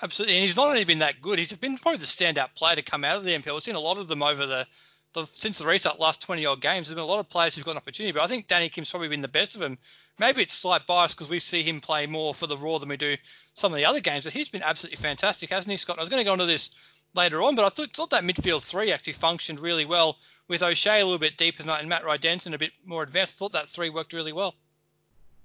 Absolutely, 0.01 0.35
and 0.35 0.43
he's 0.43 0.57
not 0.57 0.67
only 0.67 0.83
been 0.83 0.99
that 0.99 1.21
good; 1.21 1.39
he's 1.39 1.53
been 1.53 1.77
probably 1.77 1.99
the 1.99 2.05
standout 2.05 2.53
player 2.53 2.75
to 2.75 2.81
come 2.81 3.05
out 3.05 3.15
of 3.15 3.23
the 3.23 3.31
NPL. 3.31 3.53
We've 3.53 3.63
seen 3.63 3.75
a 3.75 3.79
lot 3.79 3.97
of 3.97 4.09
them 4.09 4.23
over 4.23 4.45
the, 4.45 4.67
the 5.13 5.25
since 5.34 5.60
the 5.60 5.66
restart 5.66 6.00
last 6.00 6.22
20 6.22 6.46
odd 6.46 6.62
games. 6.62 6.88
There's 6.88 6.96
been 6.96 7.04
a 7.04 7.08
lot 7.08 7.19
of 7.19 7.30
players 7.30 7.56
who've 7.56 7.66
got 7.66 7.72
an 7.72 7.78
opportunity, 7.78 8.13
but 8.13 8.24
I 8.24 8.28
think 8.28 8.48
Danny 8.48 8.69
Kim's 8.69 8.90
probably 8.90 9.10
been 9.10 9.22
the 9.22 9.28
best 9.28 9.56
of 9.56 9.62
them. 9.62 9.78
Maybe 10.19 10.42
it's 10.42 10.54
slight 10.54 10.86
bias 10.88 11.13
because 11.13 11.30
we 11.30 11.40
see 11.40 11.63
him 11.63 11.81
play 11.81 12.06
more 12.06 12.34
for 12.34 12.48
the 12.48 12.58
Roar 12.58 12.80
than 12.80 12.90
we 12.90 12.98
do 12.98 13.18
some 13.54 13.74
of 13.74 13.78
the 13.78 13.86
other 13.86 14.00
games, 14.00 14.24
but 14.24 14.34
he's 14.34 14.50
been 14.50 14.63
absolutely 14.63 14.98
fantastic, 14.98 15.50
hasn't 15.50 15.72
he, 15.72 15.78
Scott? 15.78 15.98
I 15.98 16.02
was 16.02 16.10
going 16.10 16.22
to 16.22 16.25
go 16.25 16.34
into 16.34 16.46
this 16.46 16.75
later 17.13 17.42
on, 17.42 17.56
but 17.56 17.66
I 17.66 17.69
thought, 17.69 17.94
thought 17.94 18.10
that 18.12 18.24
midfield 18.24 18.62
three 18.62 18.92
actually 18.92 19.13
functioned 19.13 19.60
really 19.60 19.86
well 19.86 20.18
with 20.48 20.63
O'Shea 20.63 21.02
a 21.02 21.06
little 21.06 21.19
bit 21.19 21.38
deeper 21.38 21.63
tonight 21.63 21.80
and 21.80 21.90
Matt 21.90 22.04
Rydenton 22.04 22.54
a 22.54 22.58
bit 22.58 22.72
more 22.86 23.04
advanced. 23.04 23.36
I 23.36 23.40
thought 23.40 23.54
that 23.54 23.69
three 23.69 23.90
worked 23.90 24.13
really 24.13 24.34
well. 24.34 24.56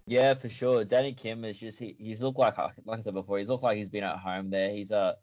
Yeah, 0.06 0.34
for 0.34 0.48
sure. 0.48 0.84
Danny 0.84 1.12
Kim 1.12 1.44
is 1.44 1.58
just 1.58 1.80
he, 1.80 1.96
he's 1.98 2.22
looked 2.22 2.38
like 2.38 2.56
like 2.58 2.98
I 2.98 3.02
said 3.02 3.14
before, 3.14 3.38
he's 3.38 3.48
looked 3.48 3.64
like 3.64 3.76
he's 3.76 3.88
been 3.88 4.04
at 4.04 4.18
home 4.18 4.50
there. 4.50 4.70
He's 4.70 4.92
uh 4.92 5.14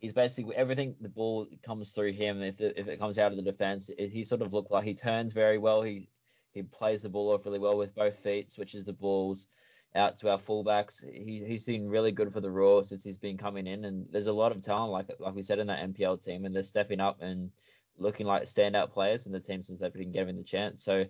he's 0.00 0.12
basically 0.12 0.56
everything 0.56 0.96
the 1.00 1.08
ball 1.08 1.46
comes 1.62 1.92
through 1.92 2.12
him. 2.12 2.42
If 2.42 2.60
it, 2.60 2.74
if 2.76 2.88
it 2.88 2.98
comes 2.98 3.18
out 3.18 3.30
of 3.30 3.36
the 3.36 3.50
defense, 3.50 3.90
it, 3.96 4.08
he 4.10 4.24
sort 4.24 4.42
of 4.42 4.52
looked 4.52 4.70
like 4.70 4.84
he 4.84 4.94
turns 4.94 5.32
very 5.32 5.58
well. 5.58 5.82
He 5.82 6.08
he 6.52 6.62
plays 6.62 7.02
the 7.02 7.08
ball 7.08 7.32
off 7.32 7.44
really 7.44 7.60
well 7.60 7.76
with 7.76 7.94
both 7.94 8.18
feet, 8.18 8.50
switches 8.50 8.84
the 8.84 8.92
balls 8.92 9.46
out 9.94 10.18
to 10.18 10.30
our 10.30 10.38
fullbacks. 10.38 11.04
He 11.12 11.44
he's 11.46 11.64
been 11.64 11.88
really 11.88 12.12
good 12.12 12.32
for 12.32 12.40
the 12.40 12.50
Roar 12.50 12.82
since 12.82 13.04
he's 13.04 13.18
been 13.18 13.38
coming 13.38 13.66
in, 13.66 13.84
and 13.84 14.06
there's 14.10 14.26
a 14.26 14.32
lot 14.32 14.52
of 14.52 14.62
talent 14.62 14.92
like 14.92 15.10
like 15.20 15.34
we 15.34 15.42
said 15.42 15.58
in 15.58 15.68
that 15.68 15.94
NPL 15.94 16.24
team, 16.24 16.44
and 16.44 16.56
they're 16.56 16.62
stepping 16.62 17.00
up 17.00 17.20
and 17.20 17.50
looking 17.98 18.26
like 18.26 18.44
standout 18.44 18.90
players 18.90 19.26
in 19.26 19.32
the 19.32 19.40
team 19.40 19.62
since 19.62 19.78
they've 19.78 19.92
been 19.92 20.12
given 20.12 20.36
the 20.36 20.42
chance. 20.42 20.82
So 20.82 21.04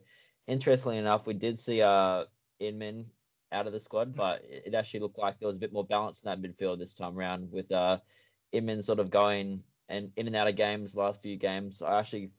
interestingly 0.47 0.99
enough, 0.99 1.27
we 1.27 1.35
did 1.35 1.59
see 1.59 1.81
uh 1.81 2.25
Inman 2.59 3.07
out 3.53 3.67
of 3.67 3.73
the 3.73 3.81
squad, 3.81 4.15
but 4.15 4.43
it 4.45 4.75
actually 4.75 5.01
looked 5.01 5.19
like 5.19 5.39
there 5.39 5.49
was 5.49 5.57
a 5.57 5.61
bit 5.61 5.73
more 5.73 5.85
balance 5.85 6.23
in 6.23 6.29
that 6.29 6.41
midfield 6.41 6.79
this 6.79 6.95
time 6.95 7.17
around 7.17 7.51
with 7.53 7.71
uh 7.71 7.99
Inman 8.53 8.83
sort 8.83 8.99
of 8.99 9.11
going 9.11 9.63
and 9.89 10.13
in 10.17 10.27
and 10.27 10.37
out 10.37 10.49
of 10.49 10.57
games 10.57 10.97
last 10.97 11.23
few 11.23 11.37
games. 11.37 11.83
I 11.83 11.99
actually 11.99 12.31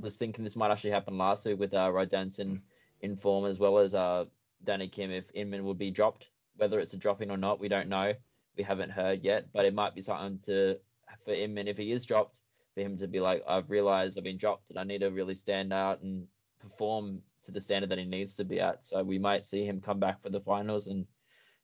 was 0.00 0.16
thinking 0.16 0.44
this 0.44 0.56
might 0.56 0.70
actually 0.70 0.90
happen 0.90 1.18
last 1.18 1.44
week 1.46 1.58
with 1.58 1.74
uh 1.74 1.88
Rydenton 1.88 2.60
in 3.00 3.16
form 3.16 3.44
as 3.44 3.58
well 3.58 3.78
as 3.78 3.94
uh 3.94 4.24
Danny 4.64 4.88
Kim 4.88 5.10
if 5.10 5.30
Inman 5.34 5.64
would 5.64 5.78
be 5.78 5.90
dropped. 5.90 6.28
Whether 6.56 6.78
it's 6.80 6.94
a 6.94 6.98
dropping 6.98 7.30
or 7.30 7.36
not, 7.36 7.60
we 7.60 7.68
don't 7.68 7.88
know. 7.88 8.12
We 8.56 8.62
haven't 8.62 8.90
heard 8.90 9.24
yet, 9.24 9.46
but 9.52 9.64
it 9.64 9.74
might 9.74 9.94
be 9.94 10.00
something 10.00 10.38
to 10.46 10.78
for 11.24 11.32
Inman 11.32 11.68
if 11.68 11.78
he 11.78 11.92
is 11.92 12.04
dropped, 12.04 12.40
for 12.74 12.80
him 12.80 12.98
to 12.98 13.06
be 13.08 13.20
like, 13.20 13.42
I've 13.48 13.70
realised 13.70 14.18
I've 14.18 14.24
been 14.24 14.38
dropped 14.38 14.70
and 14.70 14.78
I 14.78 14.84
need 14.84 15.00
to 15.00 15.10
really 15.10 15.34
stand 15.34 15.72
out 15.72 16.02
and 16.02 16.26
perform 16.60 17.22
to 17.44 17.52
the 17.52 17.60
standard 17.60 17.90
that 17.90 17.98
he 17.98 18.04
needs 18.04 18.34
to 18.36 18.44
be 18.44 18.60
at. 18.60 18.86
So 18.86 19.02
we 19.02 19.18
might 19.18 19.46
see 19.46 19.64
him 19.64 19.80
come 19.80 20.00
back 20.00 20.22
for 20.22 20.30
the 20.30 20.40
finals 20.40 20.86
and 20.86 21.06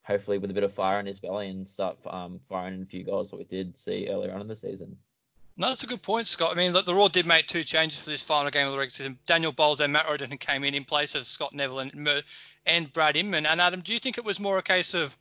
hopefully 0.03 0.39
with 0.39 0.51
a 0.51 0.55
bit 0.55 0.65
of 0.65 0.73
fire 0.73 1.01
in 1.01 1.07
his 1.07 1.21
belly 1.21 1.49
and 1.49 1.69
start 1.69 1.99
um, 2.07 2.41
firing 2.49 2.75
in 2.75 2.83
a 2.83 2.87
few 2.87 3.05
goals 3.05 3.31
that 3.31 3.37
we 3.37 3.45
did 3.45 3.79
see 3.79 4.09
earlier 4.09 4.33
on 4.33 4.41
in 4.41 4.49
the 4.49 4.57
season. 4.57 4.97
No, 5.57 5.69
that's 5.69 5.85
a 5.85 5.89
good 5.89 6.03
point, 6.03 6.27
Scott. 6.27 6.53
I 6.53 6.55
mean, 6.55 6.73
look, 6.73 6.87
the 6.87 6.95
Roar 6.95 7.11
did 7.11 7.27
make 7.27 7.47
two 7.47 7.65
changes 7.65 8.01
for 8.01 8.09
this 8.09 8.23
final 8.23 8.51
game 8.51 8.67
of 8.67 8.73
the 8.73 8.79
regular 8.79 8.93
season. 8.93 9.19
Daniel 9.27 9.53
Bowles 9.53 9.81
and 9.81 9.93
Matt 9.93 10.09
Roden 10.09 10.39
came 10.39 10.65
in 10.65 10.75
in 10.75 10.85
place 10.85 11.15
of 11.15 11.25
Scott 11.25 11.53
Neville 11.53 11.81
and, 11.81 12.23
and 12.65 12.93
Brad 12.93 13.17
Inman. 13.17 13.45
And 13.45 13.61
Adam, 13.61 13.83
do 13.83 13.93
you 13.93 13.99
think 13.99 14.17
it 14.17 14.25
was 14.25 14.41
more 14.41 14.57
a 14.57 14.63
case 14.63 14.95
of 14.95 15.15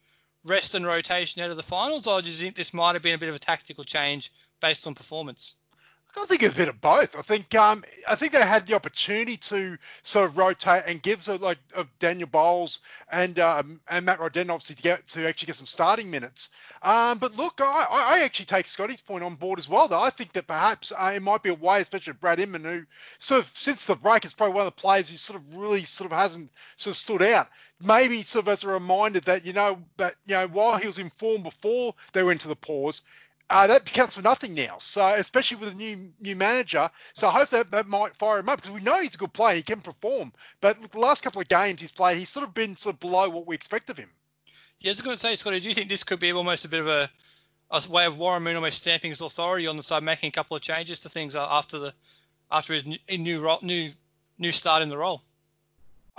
rest 0.45 0.75
and 0.75 0.85
rotation 0.85 1.41
out 1.41 1.51
of 1.51 1.57
the 1.57 1.63
finals, 1.63 2.07
or 2.07 2.21
do 2.21 2.29
you 2.29 2.35
think 2.35 2.55
this 2.55 2.73
might 2.73 2.93
have 2.93 3.01
been 3.01 3.15
a 3.15 3.19
bit 3.19 3.29
of 3.29 3.35
a 3.35 3.39
tactical 3.39 3.83
change 3.83 4.31
based 4.61 4.87
on 4.87 4.95
performance? 4.95 5.55
I 6.17 6.25
think 6.25 6.41
a 6.41 6.49
bit 6.49 6.69
of 6.69 6.81
both. 6.81 7.17
I 7.17 7.21
think 7.21 7.53
um, 7.55 7.83
I 8.07 8.15
think 8.15 8.33
they 8.33 8.41
had 8.41 8.65
the 8.65 8.73
opportunity 8.73 9.37
to 9.37 9.77
sort 10.01 10.25
of 10.25 10.37
rotate 10.37 10.83
and 10.87 11.01
give 11.01 11.23
so 11.23 11.35
like 11.35 11.59
uh, 11.75 11.83
Daniel 11.99 12.27
Bowles 12.27 12.79
and 13.11 13.37
um, 13.39 13.79
and 13.87 14.05
Matt 14.05 14.19
Rodden 14.19 14.49
obviously 14.49 14.75
to 14.75 14.81
get 14.81 15.07
to 15.09 15.27
actually 15.27 15.47
get 15.47 15.55
some 15.55 15.67
starting 15.67 16.09
minutes. 16.09 16.49
Um, 16.81 17.19
but 17.19 17.35
look, 17.35 17.61
I, 17.61 17.85
I 17.89 18.21
actually 18.23 18.47
take 18.47 18.65
Scotty's 18.65 19.01
point 19.01 19.23
on 19.23 19.35
board 19.35 19.59
as 19.59 19.69
well. 19.69 19.87
Though 19.87 20.01
I 20.01 20.09
think 20.09 20.33
that 20.33 20.47
perhaps 20.47 20.91
uh, 20.91 21.13
it 21.15 21.21
might 21.21 21.43
be 21.43 21.49
a 21.49 21.55
way, 21.55 21.81
especially 21.81 22.13
Brad 22.13 22.39
Inman, 22.39 22.63
who 22.63 22.85
sort 23.19 23.41
of 23.41 23.51
since 23.55 23.85
the 23.85 23.95
break 23.95 24.25
is 24.25 24.33
probably 24.33 24.55
one 24.55 24.65
of 24.65 24.75
the 24.75 24.81
players 24.81 25.09
who 25.09 25.17
sort 25.17 25.39
of 25.39 25.55
really 25.55 25.85
sort 25.85 26.11
of 26.11 26.17
hasn't 26.17 26.49
sort 26.77 26.93
of 26.93 26.97
stood 26.97 27.21
out. 27.21 27.47
Maybe 27.81 28.23
sort 28.23 28.45
of 28.45 28.49
as 28.49 28.63
a 28.63 28.69
reminder 28.69 29.19
that 29.21 29.45
you 29.45 29.53
know 29.53 29.81
that 29.97 30.15
you 30.25 30.33
know 30.33 30.47
while 30.47 30.77
he 30.77 30.87
was 30.87 30.97
in 30.97 31.11
form 31.11 31.43
before 31.43 31.93
they 32.13 32.23
went 32.23 32.41
to 32.41 32.47
the 32.47 32.55
pause, 32.55 33.03
uh, 33.49 33.67
that 33.67 33.85
counts 33.85 34.15
for 34.15 34.21
nothing 34.21 34.53
now. 34.53 34.77
So 34.79 35.13
especially 35.15 35.57
with 35.57 35.69
a 35.69 35.75
new 35.75 36.11
new 36.19 36.35
manager, 36.35 36.89
so 37.13 37.27
I 37.27 37.31
hope 37.31 37.49
that 37.49 37.71
that 37.71 37.87
might 37.87 38.15
fire 38.15 38.39
him 38.39 38.49
up 38.49 38.61
because 38.61 38.71
we 38.71 38.81
know 38.81 39.01
he's 39.01 39.15
a 39.15 39.17
good 39.17 39.33
player, 39.33 39.55
he 39.55 39.63
can 39.63 39.81
perform. 39.81 40.33
But 40.61 40.91
the 40.91 40.99
last 40.99 41.23
couple 41.23 41.41
of 41.41 41.47
games 41.47 41.81
he's 41.81 41.91
played, 41.91 42.17
he's 42.17 42.29
sort 42.29 42.47
of 42.47 42.53
been 42.53 42.77
sort 42.77 42.95
of 42.95 42.99
below 42.99 43.29
what 43.29 43.47
we 43.47 43.55
expect 43.55 43.89
of 43.89 43.97
him. 43.97 44.09
Yeah, 44.79 44.89
I 44.89 44.93
was 44.93 45.01
going 45.01 45.15
to 45.15 45.21
say, 45.21 45.35
Scotty, 45.35 45.59
do 45.59 45.67
you 45.67 45.75
think 45.75 45.89
this 45.89 46.03
could 46.03 46.19
be 46.19 46.31
almost 46.31 46.63
a 46.63 46.69
bit 46.69 46.79
of 46.79 46.87
a, 46.87 47.09
a 47.71 47.81
way 47.89 48.05
of 48.05 48.17
Warren 48.17 48.43
Moon 48.43 48.55
almost 48.55 48.81
stamping 48.81 49.11
his 49.11 49.19
authority 49.19 49.67
on 49.67 49.77
the 49.77 49.83
side, 49.83 50.03
making 50.03 50.29
a 50.29 50.31
couple 50.31 50.55
of 50.55 50.63
changes 50.63 51.01
to 51.01 51.09
things 51.09 51.35
after 51.35 51.79
the 51.79 51.93
after 52.51 52.73
his 52.73 52.85
new 52.85 52.97
new 53.09 53.57
new, 53.61 53.89
new 54.37 54.51
start 54.51 54.81
in 54.81 54.89
the 54.89 54.97
role? 54.97 55.21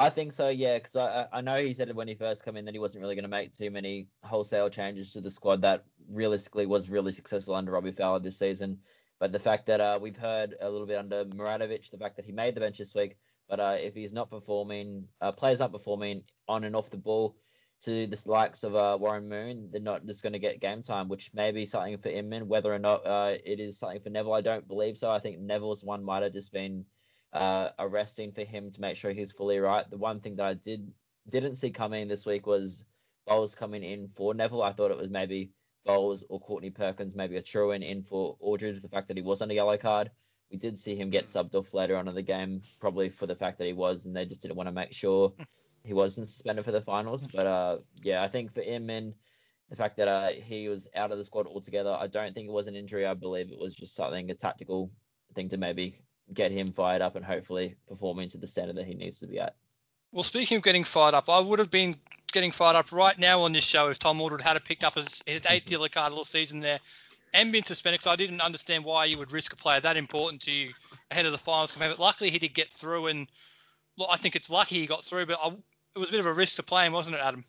I 0.01 0.09
think 0.09 0.33
so, 0.33 0.49
yeah, 0.49 0.79
because 0.79 0.97
I, 0.97 1.27
I 1.31 1.43
know 1.43 1.63
he 1.63 1.75
said 1.75 1.95
when 1.95 2.09
he 2.09 2.15
first 2.15 2.43
came 2.43 2.57
in 2.57 2.65
that 2.65 2.73
he 2.73 2.81
wasn't 2.81 3.03
really 3.03 3.17
going 3.17 3.25
to 3.25 3.29
make 3.29 3.55
too 3.55 3.71
many 3.71 4.09
wholesale 4.25 4.71
changes 4.71 5.13
to 5.13 5.21
the 5.21 5.31
squad 5.31 5.61
that 5.61 5.85
realistically 6.11 6.65
was 6.65 6.89
really 6.89 7.13
successful 7.13 7.55
under 7.55 7.73
Robbie 7.73 7.93
Fowler 7.93 8.19
this 8.19 8.39
season. 8.39 8.79
But 9.19 9.31
the 9.31 9.39
fact 9.39 9.67
that 9.67 9.83
uh, 9.83 9.99
we've 10.01 10.17
heard 10.17 10.55
a 10.59 10.71
little 10.71 10.87
bit 10.87 10.97
under 10.97 11.27
Muratovic, 11.27 11.91
the 11.91 11.99
fact 11.99 12.17
that 12.17 12.25
he 12.25 12.33
made 12.33 12.55
the 12.55 12.61
bench 12.61 12.79
this 12.79 12.95
week, 12.95 13.19
but 13.47 13.61
uh, 13.61 13.77
if 13.79 13.95
he's 13.95 14.15
not 14.15 14.31
performing, 14.31 15.05
uh, 15.21 15.33
players 15.33 15.59
not 15.59 15.71
performing 15.71 16.23
on 16.49 16.65
and 16.65 16.75
off 16.75 16.89
the 16.89 16.97
ball 16.97 17.37
to 17.83 18.07
the 18.07 18.23
likes 18.25 18.63
of 18.63 18.75
uh, 18.75 18.97
Warren 18.99 19.29
Moon, 19.29 19.69
they're 19.71 19.83
not 19.83 20.07
just 20.07 20.23
going 20.23 20.33
to 20.33 20.39
get 20.39 20.63
game 20.63 20.83
time, 20.83 21.09
which 21.09 21.31
may 21.35 21.53
be 21.53 21.67
something 21.67 21.99
for 21.99 22.09
Inman. 22.09 22.49
Whether 22.49 22.73
or 22.73 22.79
not 22.79 23.07
uh, 23.07 23.35
it 23.45 23.61
is 23.61 23.79
something 23.79 24.01
for 24.01 24.09
Neville, 24.09 24.33
I 24.33 24.41
don't 24.41 24.67
believe 24.67 24.97
so. 24.97 25.11
I 25.11 25.19
think 25.19 25.41
Neville's 25.41 25.85
one 25.85 26.03
might 26.03 26.23
have 26.23 26.33
just 26.33 26.55
been 26.55 26.87
uh, 27.33 27.71
arresting 27.79 28.33
for 28.33 28.45
him 28.45 28.71
to 28.73 28.81
make 28.81 28.97
sure 28.97 29.13
he's 29.13 29.33
fully 29.33 29.59
right. 29.59 29.89
The 29.89 29.99
one 29.99 30.21
thing 30.21 30.37
that 30.37 30.47
I 30.47 30.55
did 30.55 30.93
didn't 31.29 31.57
see 31.57 31.71
coming 31.71 32.09
this 32.09 32.27
week 32.27 32.47
was 32.47 32.85
Bowles 33.27 33.55
coming 33.55 33.83
in 33.83 34.09
for 34.09 34.35
Neville. 34.35 34.63
I 34.63 34.73
thought 34.73 34.91
it 34.91 34.99
was 34.99 35.11
maybe 35.11 35.53
Bowles 35.85 36.25
or 36.29 36.41
Courtney 36.41 36.71
Perkins, 36.71 37.15
maybe 37.15 37.37
a 37.37 37.43
Trewin 37.43 37.89
in 37.89 38.03
for 38.03 38.37
Aldred, 38.41 38.83
the 38.83 38.89
fact 38.89 39.09
that 39.09 39.17
he 39.17 39.23
was 39.23 39.43
on 39.43 39.51
a 39.51 39.55
yellow 39.55 39.77
card. 39.77 40.11
We 40.51 40.59
did 40.59 40.79
see 40.79 40.97
him 40.97 41.11
get 41.11 41.29
subbed 41.29 41.55
off 41.55 41.73
later 41.73 41.97
on 41.97 42.09
in 42.09 42.15
the 42.15 42.23
game, 42.23 42.61
probably 42.81 43.09
for 43.09 43.27
the 43.27 43.37
fact 43.37 43.59
that 43.59 43.67
he 43.67 43.73
was, 43.73 44.05
and 44.05 44.17
they 44.17 44.25
just 44.25 44.43
didn't 44.43 44.57
want 44.57 44.67
to 44.67 44.73
make 44.73 44.93
sure 44.93 45.33
he 45.85 45.95
wasn't 45.95 46.29
suspended 46.29 46.65
for 46.65 46.73
the 46.73 46.81
finals. 46.81 47.27
But 47.29 47.47
uh, 47.47 47.79
yeah, 48.03 48.23
I 48.23 48.29
think 48.29 48.53
for 48.53 48.63
him 48.63 48.91
and 48.91 49.15
the 49.69 49.77
fact 49.77 49.97
that 49.99 50.09
uh, 50.09 50.31
he 50.31 50.69
was 50.69 50.89
out 50.97 51.13
of 51.13 51.19
the 51.19 51.25
squad 51.25 51.47
altogether, 51.47 51.97
I 51.99 52.09
don't 52.09 52.35
think 52.35 52.49
it 52.49 52.53
was 52.53 52.67
an 52.67 52.75
injury. 52.75 53.07
I 53.07 53.15
believe 53.15 53.53
it 53.53 53.59
was 53.59 53.77
just 53.77 53.95
something, 53.95 54.29
a 54.31 54.35
tactical 54.35 54.91
thing 55.37 55.49
to 55.51 55.57
maybe 55.57 55.95
get 56.33 56.53
him 56.53 56.73
fired 56.73 57.03
up 57.03 57.17
and 57.17 57.25
hopefully 57.25 57.77
performing 57.89 58.29
to 58.31 58.39
the 58.39 58.47
standard 58.47 58.77
that 58.77 58.87
he 58.87 58.95
needs 58.95 59.21
to 59.21 59.27
be 59.27 59.39
at. 59.39 59.55
Well, 60.13 60.25
speaking 60.25 60.57
of 60.57 60.63
getting 60.63 60.85
fired 60.85 61.15
up, 61.15 61.29
I 61.29 61.39
would 61.39 61.59
have 61.59 61.71
been 61.71 61.97
getting 62.33 62.51
fired 62.51 62.77
up 62.77 62.93
right 62.93 63.19
now 63.19 63.43
on 63.43 63.53
this 63.53 63.65
show 63.65 63.89
if 63.89 63.99
Tom 63.99 64.21
Aldred 64.21 64.41
had 64.41 64.63
picked 64.65 64.85
up 64.85 64.97
his, 64.97 65.23
his 65.27 65.43
eighth 65.49 65.71
yellow 65.71 65.89
card 65.89 66.13
all 66.13 66.25
season 66.25 66.61
there 66.61 66.81
and 67.33 67.53
been 67.53 67.65
suspended 67.65 68.01
because 68.01 68.13
I 68.13 68.17
didn't 68.17 68.41
understand 68.41 68.85
why 68.85 69.05
you 69.05 69.19
would 69.19 69.33
risk 69.33 69.53
a 69.53 69.57
player 69.57 69.81
that 69.81 69.97
important 69.97 70.43
to 70.43 70.51
you 70.51 70.73
ahead 71.11 71.27
of 71.27 71.33
the 71.33 71.39
finals 71.39 71.73
campaign. 71.73 71.91
But 71.91 72.01
luckily 72.01 72.31
he 72.31 72.39
did 72.39 72.55
get 72.55 72.71
through, 72.71 73.07
and 73.07 73.29
look, 73.97 74.09
I 74.11 74.17
think 74.17 74.37
it's 74.37 74.51
lucky 74.51 74.81
he 74.81 74.87
got 74.87 75.05
through. 75.05 75.27
But 75.27 75.39
I, 75.43 75.49
it 75.49 75.99
was 75.99 76.09
a 76.09 76.13
bit 76.13 76.21
of 76.21 76.27
a 76.27 76.33
risk 76.33 76.57
to 76.57 76.63
play 76.63 76.87
him, 76.87 76.93
wasn't 76.93 77.17
it, 77.17 77.23
Adam? 77.23 77.45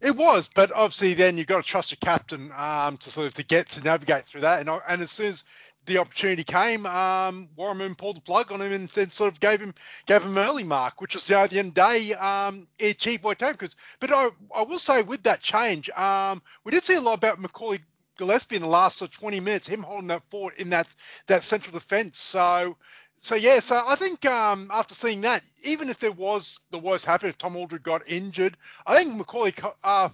It 0.00 0.16
was, 0.16 0.48
but 0.48 0.72
obviously 0.72 1.12
then 1.12 1.36
you've 1.36 1.46
got 1.46 1.62
to 1.62 1.68
trust 1.68 1.92
your 1.92 1.98
captain 2.00 2.50
um, 2.56 2.96
to 2.98 3.10
sort 3.10 3.26
of 3.26 3.34
to 3.34 3.42
get 3.42 3.68
to 3.70 3.82
navigate 3.82 4.24
through 4.24 4.40
that. 4.42 4.60
And, 4.60 4.80
and 4.88 5.02
as 5.02 5.10
soon 5.10 5.26
as 5.26 5.44
the 5.86 5.98
opportunity 5.98 6.44
came, 6.44 6.86
um, 6.86 7.48
Warren 7.56 7.78
Moon 7.78 7.94
pulled 7.94 8.16
the 8.16 8.20
plug 8.20 8.52
on 8.52 8.60
him 8.60 8.72
and 8.72 8.88
then 8.90 9.10
sort 9.10 9.32
of 9.32 9.40
gave 9.40 9.60
him 9.60 9.74
gave 10.06 10.22
him 10.22 10.36
an 10.36 10.44
early 10.44 10.64
mark, 10.64 11.00
which 11.00 11.14
was 11.14 11.28
you 11.28 11.36
know, 11.36 11.42
at 11.42 11.50
the 11.50 11.58
end 11.58 11.68
of 11.68 11.74
the 11.74 11.80
day 11.80 12.14
um, 12.14 12.66
achieved 12.80 13.24
what 13.24 13.38
came. 13.38 13.52
Because, 13.52 13.76
but 14.00 14.12
I, 14.12 14.30
I 14.54 14.62
will 14.62 14.78
say 14.78 15.02
with 15.02 15.24
that 15.24 15.40
change, 15.40 15.90
um, 15.90 16.42
we 16.64 16.72
did 16.72 16.84
see 16.84 16.94
a 16.94 17.00
lot 17.00 17.14
about 17.14 17.40
Macaulay 17.40 17.80
Gillespie 18.16 18.56
in 18.56 18.62
the 18.62 18.68
last 18.68 18.98
sort 18.98 19.10
of 19.10 19.18
20 19.18 19.40
minutes, 19.40 19.66
him 19.66 19.82
holding 19.82 20.08
that 20.08 20.22
fort 20.30 20.56
in 20.58 20.70
that 20.70 20.88
that 21.26 21.42
central 21.42 21.72
defence. 21.72 22.18
So. 22.18 22.76
So 23.24 23.36
yeah, 23.36 23.60
so 23.60 23.80
I 23.86 23.94
think 23.94 24.24
um, 24.26 24.68
after 24.72 24.96
seeing 24.96 25.20
that, 25.20 25.44
even 25.62 25.90
if 25.90 26.00
there 26.00 26.10
was 26.10 26.58
the 26.72 26.78
worst 26.80 27.06
happened, 27.06 27.30
if 27.30 27.38
Tom 27.38 27.54
Aldred 27.54 27.84
got 27.84 28.02
injured, 28.08 28.56
I 28.84 28.96
think 28.96 29.14
Macaulay 29.14 29.54
uh, 29.84 30.08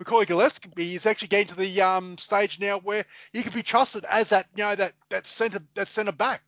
Macaulay 0.00 0.24
Gillespie 0.24 0.94
is 0.94 1.04
actually 1.04 1.28
getting 1.28 1.48
to 1.48 1.56
the 1.56 1.82
um, 1.82 2.16
stage 2.16 2.58
now 2.58 2.78
where 2.78 3.04
he 3.34 3.42
can 3.42 3.52
be 3.52 3.62
trusted 3.62 4.06
as 4.06 4.30
that 4.30 4.46
you 4.56 4.64
know 4.64 4.74
that 4.74 4.94
that 5.10 5.26
centre 5.26 5.60
that 5.74 5.88
centre 5.88 6.10
back 6.10 6.42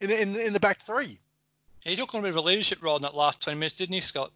in 0.00 0.10
the, 0.10 0.20
in, 0.20 0.36
in 0.36 0.52
the 0.52 0.60
back 0.60 0.82
three. 0.82 1.20
He 1.84 1.94
took 1.94 2.12
on 2.14 2.20
a 2.20 2.22
bit 2.24 2.30
of 2.30 2.36
a 2.36 2.40
leadership 2.40 2.82
role 2.82 2.96
in 2.96 3.02
that 3.02 3.14
last 3.14 3.40
20 3.42 3.60
minutes, 3.60 3.76
didn't 3.76 3.94
he, 3.94 4.00
Scott? 4.00 4.32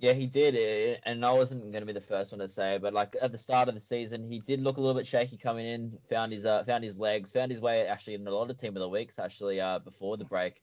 Yeah, 0.00 0.12
he 0.12 0.26
did, 0.26 0.56
eh, 0.56 0.98
and 1.04 1.24
I 1.24 1.30
wasn't 1.30 1.70
going 1.70 1.82
to 1.82 1.86
be 1.86 1.92
the 1.92 2.00
first 2.00 2.32
one 2.32 2.40
to 2.40 2.48
say, 2.50 2.74
it, 2.74 2.82
but 2.82 2.92
like 2.92 3.14
at 3.22 3.30
the 3.30 3.38
start 3.38 3.68
of 3.68 3.74
the 3.74 3.80
season, 3.80 4.28
he 4.28 4.40
did 4.40 4.60
look 4.60 4.76
a 4.76 4.80
little 4.80 4.96
bit 4.96 5.06
shaky 5.06 5.36
coming 5.36 5.64
in. 5.64 5.96
Found 6.10 6.32
his 6.32 6.44
uh, 6.44 6.64
found 6.64 6.82
his 6.82 6.98
legs, 6.98 7.30
found 7.30 7.52
his 7.52 7.60
way 7.60 7.86
actually 7.86 8.14
in 8.14 8.26
a 8.26 8.30
lot 8.30 8.50
of 8.50 8.58
team 8.58 8.76
of 8.76 8.80
the 8.80 8.88
weeks 8.88 9.20
actually 9.20 9.60
uh, 9.60 9.78
before 9.78 10.16
the 10.16 10.24
break. 10.24 10.60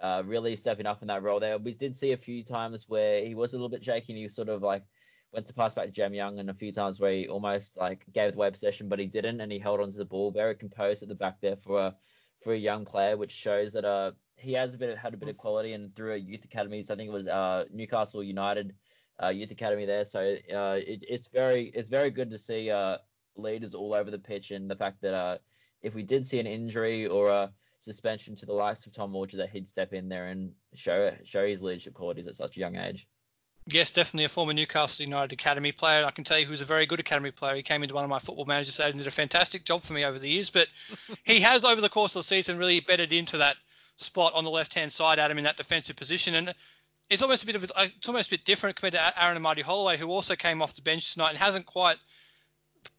Uh, 0.00 0.24
really 0.26 0.56
stepping 0.56 0.86
up 0.86 1.00
in 1.00 1.06
that 1.08 1.22
role 1.22 1.38
there. 1.38 1.58
We 1.58 1.74
did 1.74 1.94
see 1.94 2.10
a 2.10 2.16
few 2.16 2.42
times 2.42 2.88
where 2.88 3.24
he 3.24 3.36
was 3.36 3.52
a 3.52 3.56
little 3.56 3.68
bit 3.68 3.84
shaky 3.84 4.14
and 4.14 4.18
he 4.18 4.24
was 4.24 4.34
sort 4.34 4.48
of 4.48 4.60
like 4.60 4.82
went 5.32 5.46
to 5.46 5.54
pass 5.54 5.74
back 5.74 5.86
to 5.86 5.92
Jam 5.92 6.14
Young 6.14 6.38
and 6.38 6.50
a 6.50 6.54
few 6.54 6.72
times 6.72 7.00
where 7.00 7.12
he 7.12 7.28
almost 7.28 7.76
like 7.76 8.04
gave 8.12 8.34
away 8.34 8.50
possession, 8.50 8.88
but 8.88 8.98
he 8.98 9.06
didn't, 9.06 9.40
and 9.40 9.50
he 9.50 9.58
held 9.58 9.80
onto 9.80 9.96
the 9.96 10.04
ball, 10.04 10.30
very 10.30 10.54
composed 10.54 11.02
at 11.02 11.08
the 11.08 11.14
back 11.14 11.40
there 11.40 11.56
for 11.56 11.78
a 11.80 11.96
for 12.42 12.52
a 12.52 12.58
young 12.58 12.84
player, 12.84 13.16
which 13.16 13.32
shows 13.32 13.72
that 13.72 13.84
uh 13.84 14.12
he 14.36 14.52
has 14.52 14.74
a 14.74 14.78
bit 14.78 14.90
of 14.90 14.98
had 14.98 15.14
a 15.14 15.16
bit 15.16 15.28
of 15.28 15.36
quality 15.36 15.72
and 15.72 15.94
through 15.94 16.14
a 16.14 16.16
youth 16.16 16.44
academies, 16.44 16.90
I 16.90 16.96
think 16.96 17.08
it 17.08 17.12
was 17.12 17.28
uh 17.28 17.64
Newcastle 17.72 18.22
United 18.22 18.74
uh, 19.22 19.28
youth 19.28 19.50
academy 19.50 19.86
there, 19.86 20.04
so 20.04 20.20
uh 20.20 20.78
it, 20.86 21.04
it's 21.08 21.28
very 21.28 21.66
it's 21.74 21.88
very 21.88 22.10
good 22.10 22.30
to 22.30 22.38
see 22.38 22.70
uh 22.70 22.98
leaders 23.36 23.74
all 23.74 23.94
over 23.94 24.10
the 24.10 24.18
pitch 24.18 24.50
and 24.50 24.70
the 24.70 24.76
fact 24.76 25.00
that 25.02 25.14
uh 25.14 25.38
if 25.82 25.94
we 25.94 26.02
did 26.02 26.26
see 26.26 26.40
an 26.40 26.46
injury 26.46 27.06
or 27.06 27.28
a 27.28 27.52
suspension 27.80 28.36
to 28.36 28.46
the 28.46 28.52
likes 28.52 28.86
of 28.86 28.92
Tom 28.92 29.14
Aldred 29.14 29.40
that 29.40 29.50
he'd 29.50 29.68
step 29.68 29.92
in 29.92 30.08
there 30.08 30.26
and 30.28 30.52
show 30.74 31.12
show 31.24 31.46
his 31.46 31.62
leadership 31.62 31.94
qualities 31.94 32.26
at 32.26 32.36
such 32.36 32.56
a 32.56 32.60
young 32.60 32.76
age. 32.76 33.08
Yes, 33.66 33.92
definitely 33.92 34.24
a 34.24 34.28
former 34.28 34.52
Newcastle 34.52 35.04
United 35.04 35.32
academy 35.32 35.70
player. 35.70 36.04
I 36.04 36.10
can 36.10 36.24
tell 36.24 36.38
you 36.38 36.46
he 36.46 36.50
was 36.50 36.62
a 36.62 36.66
very 36.66 36.84
good 36.84 36.98
academy 36.98 37.30
player. 37.30 37.54
He 37.54 37.62
came 37.62 37.82
into 37.82 37.94
one 37.94 38.02
of 38.02 38.10
my 38.10 38.18
football 38.18 38.44
managers 38.44 38.80
and 38.80 38.98
did 38.98 39.06
a 39.06 39.12
fantastic 39.12 39.64
job 39.64 39.82
for 39.82 39.92
me 39.92 40.04
over 40.04 40.18
the 40.18 40.28
years. 40.28 40.50
But 40.50 40.66
he 41.24 41.40
has, 41.40 41.64
over 41.64 41.80
the 41.80 41.88
course 41.88 42.16
of 42.16 42.20
the 42.20 42.28
season, 42.28 42.58
really 42.58 42.80
bedded 42.80 43.12
into 43.12 43.38
that 43.38 43.56
spot 43.98 44.34
on 44.34 44.44
the 44.44 44.50
left-hand 44.50 44.92
side, 44.92 45.20
Adam, 45.20 45.38
in 45.38 45.44
that 45.44 45.56
defensive 45.56 45.94
position. 45.94 46.34
And 46.34 46.54
it's 47.08 47.22
almost 47.22 47.44
a 47.44 47.46
bit 47.46 47.56
of 47.56 47.64
a, 47.64 47.84
it's 47.84 48.08
almost 48.08 48.28
a 48.28 48.30
bit 48.30 48.44
different 48.44 48.76
compared 48.76 48.94
to 48.94 49.22
Aaron 49.24 49.36
Amadi 49.36 49.62
Holloway, 49.62 49.96
who 49.96 50.08
also 50.08 50.34
came 50.34 50.60
off 50.60 50.74
the 50.74 50.82
bench 50.82 51.12
tonight 51.12 51.30
and 51.30 51.38
hasn't 51.38 51.66
quite 51.66 51.98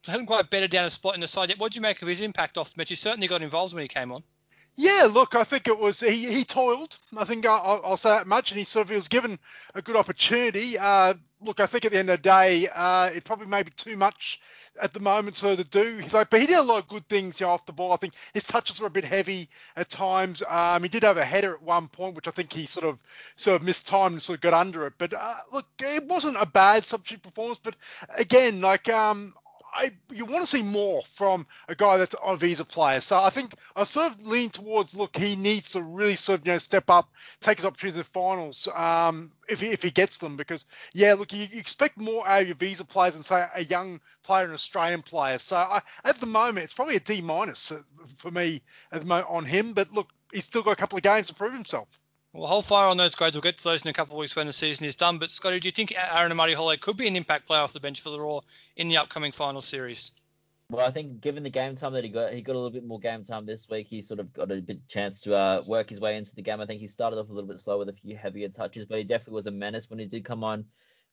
hasn't 0.05 0.27
quite 0.27 0.49
bedded 0.49 0.71
down 0.71 0.85
a 0.85 0.89
spot 0.89 1.15
in 1.15 1.21
the 1.21 1.27
side 1.27 1.49
yet. 1.49 1.59
What 1.59 1.73
do 1.73 1.77
you 1.77 1.81
make 1.81 2.01
of 2.01 2.07
his 2.07 2.21
impact 2.21 2.57
off 2.57 2.69
the 2.69 2.77
bench? 2.77 2.89
He 2.89 2.95
certainly 2.95 3.27
got 3.27 3.41
involved 3.41 3.73
when 3.73 3.81
he 3.81 3.89
came 3.89 4.13
on. 4.13 4.23
Yeah, 4.75 5.07
look, 5.11 5.35
I 5.35 5.43
think 5.43 5.67
it 5.67 5.77
was 5.77 5.99
he, 5.99 6.33
he 6.33 6.43
toiled. 6.43 6.97
I 7.15 7.25
think 7.25 7.45
I'll, 7.45 7.81
I'll 7.83 7.97
say 7.97 8.09
that 8.09 8.25
much, 8.25 8.51
and 8.51 8.57
he 8.57 8.65
sort 8.65 8.85
of 8.85 8.89
he 8.89 8.95
was 8.95 9.07
given 9.07 9.37
a 9.75 9.81
good 9.83 9.95
opportunity. 9.95 10.79
Uh, 10.79 11.13
look, 11.41 11.59
I 11.59 11.67
think 11.67 11.85
at 11.85 11.91
the 11.91 11.99
end 11.99 12.09
of 12.09 12.17
the 12.17 12.23
day, 12.23 12.67
uh, 12.73 13.11
it 13.13 13.23
probably 13.23 13.45
may 13.47 13.61
be 13.61 13.71
too 13.71 13.95
much 13.97 14.39
at 14.81 14.91
the 14.91 14.99
moment 14.99 15.35
so 15.35 15.55
to 15.55 15.63
do. 15.63 16.01
Like, 16.11 16.31
but 16.31 16.41
he 16.41 16.47
did 16.47 16.57
a 16.57 16.63
lot 16.63 16.81
of 16.81 16.87
good 16.87 17.07
things 17.07 17.39
you 17.39 17.45
know, 17.45 17.51
off 17.51 17.67
the 17.67 17.73
ball. 17.73 17.93
I 17.93 17.97
think 17.97 18.13
his 18.33 18.43
touches 18.43 18.79
were 18.79 18.87
a 18.87 18.91
bit 18.91 19.05
heavy 19.05 19.47
at 19.75 19.89
times. 19.89 20.41
Um, 20.47 20.81
he 20.81 20.89
did 20.89 21.03
have 21.03 21.17
a 21.17 21.25
header 21.25 21.53
at 21.53 21.61
one 21.61 21.87
point, 21.87 22.15
which 22.15 22.27
I 22.27 22.31
think 22.31 22.51
he 22.51 22.65
sort 22.65 22.87
of 22.87 22.99
sort 23.35 23.55
of 23.61 23.65
missed 23.65 23.87
time 23.87 24.13
and 24.13 24.21
sort 24.23 24.37
of 24.37 24.41
got 24.41 24.53
under 24.53 24.87
it. 24.87 24.93
But 24.97 25.13
uh, 25.13 25.35
look, 25.51 25.65
it 25.79 26.07
wasn't 26.07 26.37
a 26.39 26.47
bad 26.47 26.83
substitute 26.83 27.21
performance. 27.21 27.59
But 27.61 27.75
again, 28.17 28.61
like 28.61 28.89
um, 28.89 29.35
I, 29.73 29.91
you 30.11 30.25
want 30.25 30.43
to 30.43 30.47
see 30.47 30.61
more 30.61 31.01
from 31.03 31.47
a 31.67 31.75
guy 31.75 31.97
that's 31.97 32.15
a 32.23 32.37
visa 32.37 32.63
player. 32.63 33.01
So 33.01 33.19
I 33.19 33.29
think 33.29 33.55
I 33.75 33.83
sort 33.83 34.11
of 34.11 34.25
lean 34.25 34.49
towards 34.49 34.95
look, 34.95 35.17
he 35.17 35.35
needs 35.35 35.71
to 35.71 35.81
really 35.81 36.15
sort 36.15 36.39
of 36.39 36.45
you 36.45 36.53
know 36.53 36.57
step 36.59 36.89
up, 36.89 37.09
take 37.41 37.57
his 37.57 37.65
opportunities 37.65 37.95
in 37.95 37.99
the 37.99 38.05
finals 38.05 38.67
um, 38.75 39.31
if 39.49 39.61
he, 39.61 39.67
if 39.67 39.81
he 39.81 39.89
gets 39.89 40.17
them. 40.17 40.37
Because 40.37 40.65
yeah, 40.93 41.15
look, 41.15 41.33
you, 41.33 41.45
you 41.51 41.59
expect 41.59 41.97
more 41.97 42.27
out 42.27 42.41
of 42.41 42.47
your 42.47 42.55
visa 42.55 42.85
players 42.85 43.13
than 43.13 43.23
say 43.23 43.45
a 43.55 43.63
young 43.63 43.99
player, 44.23 44.45
an 44.45 44.53
Australian 44.53 45.01
player. 45.01 45.39
So 45.39 45.55
I, 45.55 45.81
at 46.03 46.19
the 46.19 46.27
moment, 46.27 46.65
it's 46.65 46.73
probably 46.73 46.95
a 46.95 46.99
D 46.99 47.21
minus 47.21 47.71
for 48.17 48.31
me 48.31 48.61
at 48.91 49.01
the 49.01 49.07
moment 49.07 49.27
on 49.29 49.45
him. 49.45 49.73
But 49.73 49.91
look, 49.91 50.09
he's 50.31 50.45
still 50.45 50.61
got 50.61 50.71
a 50.71 50.77
couple 50.77 50.97
of 50.97 51.03
games 51.03 51.27
to 51.27 51.35
prove 51.35 51.53
himself. 51.53 51.87
Well, 52.33 52.47
hold 52.47 52.65
fire 52.65 52.87
on 52.87 52.97
those 52.97 53.13
grades. 53.13 53.35
We'll 53.35 53.43
get 53.43 53.59
to 53.59 53.63
those 53.63 53.83
in 53.83 53.89
a 53.89 53.93
couple 53.93 54.15
of 54.15 54.19
weeks 54.19 54.35
when 54.35 54.47
the 54.47 54.53
season 54.53 54.87
is 54.87 54.95
done. 54.95 55.19
But 55.19 55.29
Scotty, 55.29 55.59
do 55.59 55.67
you 55.67 55.71
think 55.71 55.93
Aaron 55.95 56.31
Amadi 56.31 56.53
Holloway 56.53 56.77
could 56.77 56.97
be 56.97 57.07
an 57.07 57.15
impact 57.15 57.45
player 57.45 57.61
off 57.61 57.73
the 57.73 57.79
bench 57.79 58.01
for 58.01 58.09
the 58.09 58.19
Roar 58.19 58.41
in 58.75 58.87
the 58.87 58.97
upcoming 58.97 59.31
final 59.31 59.61
series? 59.61 60.11
Well, 60.71 60.83
I 60.83 60.89
think 60.89 61.21
given 61.21 61.43
the 61.43 61.51
game 61.51 61.75
time 61.75 61.93
that 61.93 62.03
he 62.03 62.09
got, 62.09 62.33
he 62.33 62.41
got 62.41 62.53
a 62.53 62.57
little 62.57 62.71
bit 62.71 62.85
more 62.85 62.99
game 62.99 63.23
time 63.23 63.45
this 63.45 63.69
week. 63.69 63.85
He 63.85 64.01
sort 64.01 64.19
of 64.19 64.33
got 64.33 64.51
a 64.51 64.59
bit 64.61 64.87
chance 64.87 65.21
to 65.21 65.35
uh, 65.35 65.61
work 65.67 65.89
his 65.89 65.99
way 65.99 66.17
into 66.17 66.33
the 66.33 66.41
game. 66.41 66.59
I 66.59 66.65
think 66.65 66.81
he 66.81 66.87
started 66.87 67.19
off 67.19 67.29
a 67.29 67.33
little 67.33 67.47
bit 67.47 67.59
slow 67.59 67.77
with 67.77 67.89
a 67.89 67.93
few 67.93 68.17
heavier 68.17 68.49
touches, 68.49 68.85
but 68.85 68.97
he 68.97 69.03
definitely 69.03 69.35
was 69.35 69.47
a 69.47 69.51
menace 69.51 69.91
when 69.91 69.99
he 69.99 70.05
did 70.05 70.25
come 70.25 70.43
on. 70.43 70.65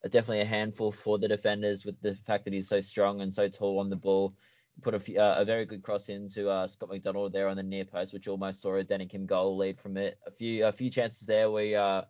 Uh, 0.03 0.07
definitely 0.07 0.41
a 0.41 0.45
handful 0.45 0.91
for 0.91 1.19
the 1.19 1.27
defenders 1.27 1.85
with 1.85 2.01
the 2.01 2.15
fact 2.25 2.45
that 2.45 2.53
he's 2.53 2.67
so 2.67 2.81
strong 2.81 3.21
and 3.21 3.35
so 3.35 3.47
tall 3.47 3.77
on 3.77 3.91
the 3.91 3.95
ball. 3.95 4.33
Put 4.81 4.95
a, 4.95 4.99
few, 4.99 5.19
uh, 5.19 5.35
a 5.37 5.45
very 5.45 5.65
good 5.65 5.83
cross 5.83 6.09
into 6.09 6.49
uh, 6.49 6.67
Scott 6.67 6.89
McDonald 6.89 7.33
there 7.33 7.49
on 7.49 7.57
the 7.57 7.63
near 7.63 7.85
post, 7.85 8.13
which 8.13 8.27
almost 8.27 8.61
saw 8.61 8.75
a 8.75 8.83
Kim 8.83 9.25
goal 9.25 9.57
lead 9.57 9.79
from 9.79 9.97
it. 9.97 10.17
A 10.25 10.31
few 10.31 10.65
a 10.65 10.71
few 10.71 10.89
chances 10.89 11.27
there 11.27 11.51
where 11.51 11.79
uh, 11.79 12.05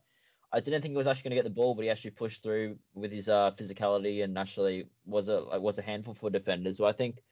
I 0.54 0.60
didn't 0.60 0.82
think 0.82 0.92
he 0.94 0.98
was 0.98 1.08
actually 1.08 1.30
going 1.30 1.38
to 1.38 1.44
get 1.44 1.44
the 1.44 1.62
ball, 1.62 1.76
but 1.76 1.84
he 1.84 1.90
actually 1.90 2.12
pushed 2.12 2.44
through 2.44 2.78
with 2.94 3.12
his 3.12 3.30
uh, 3.30 3.52
physicality 3.52 4.24
and 4.24 4.38
actually 4.38 4.88
was 5.06 5.28
a 5.28 5.60
was 5.60 5.80
a 5.80 5.82
handful 5.82 6.14
for 6.14 6.30
defenders. 6.30 6.78
So 6.78 6.86
I 6.86 6.92
think 6.92 7.24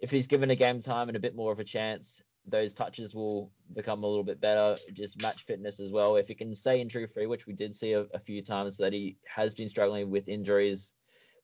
if 0.00 0.10
he's 0.10 0.26
given 0.26 0.50
a 0.50 0.56
game 0.56 0.80
time 0.80 1.08
and 1.08 1.16
a 1.16 1.20
bit 1.20 1.36
more 1.36 1.52
of 1.52 1.60
a 1.60 1.64
chance, 1.64 2.22
those 2.46 2.74
touches 2.74 3.14
will 3.14 3.50
become 3.74 4.02
a 4.02 4.06
little 4.06 4.24
bit 4.24 4.40
better. 4.40 4.76
Just 4.92 5.22
match 5.22 5.44
fitness 5.44 5.80
as 5.80 5.92
well. 5.92 6.16
If 6.16 6.28
he 6.28 6.34
can 6.34 6.54
stay 6.54 6.80
injury 6.80 7.06
free, 7.06 7.26
which 7.26 7.46
we 7.46 7.52
did 7.52 7.74
see 7.74 7.92
a, 7.92 8.06
a 8.12 8.18
few 8.18 8.42
times 8.42 8.76
that 8.78 8.92
he 8.92 9.16
has 9.26 9.54
been 9.54 9.68
struggling 9.68 10.10
with 10.10 10.28
injuries, 10.28 10.92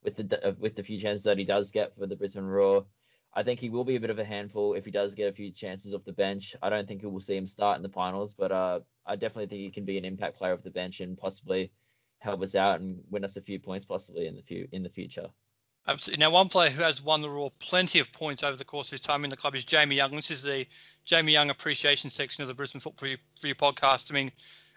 with 0.03 0.17
the 0.17 0.49
uh, 0.49 0.53
with 0.59 0.75
the 0.75 0.83
few 0.83 0.99
chances 1.01 1.25
that 1.25 1.39
he 1.39 1.45
does 1.45 1.71
get 1.71 1.97
for 1.97 2.07
the 2.07 2.17
Brisbane 2.17 2.45
Roar. 2.45 2.87
I 3.33 3.43
think 3.43 3.61
he 3.61 3.71
will 3.71 3.85
be 3.85 3.97
a 3.97 4.01
bit 4.01 4.11
of 4.11 4.19
a 4.19 4.25
handful 4.25 4.75
if 4.75 4.85
he 4.85 4.91
does 4.91 5.15
get 5.15 5.29
a 5.29 5.33
few 5.33 5.53
chances 5.53 5.95
off 5.95 6.05
the 6.05 6.13
bench. 6.13 6.57
I 6.61 6.69
don't 6.69 6.89
think 6.89 7.03
we 7.03 7.11
will 7.11 7.21
see 7.21 7.37
him 7.37 7.47
start 7.47 7.77
in 7.77 7.83
the 7.83 7.89
finals, 7.89 8.35
but 8.35 8.51
uh, 8.51 8.81
I 9.07 9.17
definitely 9.17 9.47
think 9.47 9.61
he 9.61 9.71
can 9.71 9.85
be 9.85 9.99
an 9.99 10.05
impact 10.05 10.37
player 10.37 10.53
off 10.53 10.63
the 10.63 10.71
bench 10.71 11.01
and 11.01 11.17
possibly 11.17 11.71
help 12.19 12.43
us 12.43 12.55
out 12.55 12.81
and 12.81 13.03
win 13.09 13.25
us 13.25 13.37
a 13.37 13.41
few 13.41 13.59
points 13.59 13.87
possibly 13.87 14.27
in 14.27 14.35
the 14.35 14.43
few 14.43 14.69
in 14.73 14.83
the 14.83 14.89
future. 14.89 15.31
Absolutely. 15.87 16.21
Now, 16.21 16.31
one 16.31 16.49
player 16.49 16.71
who 16.71 16.83
has 16.83 17.03
won 17.03 17.23
the 17.23 17.31
Roar 17.31 17.51
plenty 17.59 18.01
of 18.01 18.13
points 18.13 18.43
over 18.43 18.57
the 18.57 18.65
course 18.65 18.89
of 18.89 18.93
his 18.93 19.01
time 19.01 19.25
in 19.25 19.31
the 19.31 19.37
club 19.37 19.55
is 19.55 19.65
Jamie 19.65 19.97
Young. 19.97 20.15
This 20.15 20.31
is 20.31 20.43
the 20.43 20.67
Jamie 21.05 21.33
Young 21.33 21.51
appreciation 21.51 22.11
section 22.11 22.43
of 22.43 22.49
the 22.49 22.55
Brisbane 22.55 22.81
Football 22.81 23.09
Review, 23.09 23.19
Review 23.43 23.55
podcast. 23.55 24.11
I 24.11 24.15
mean, 24.15 24.33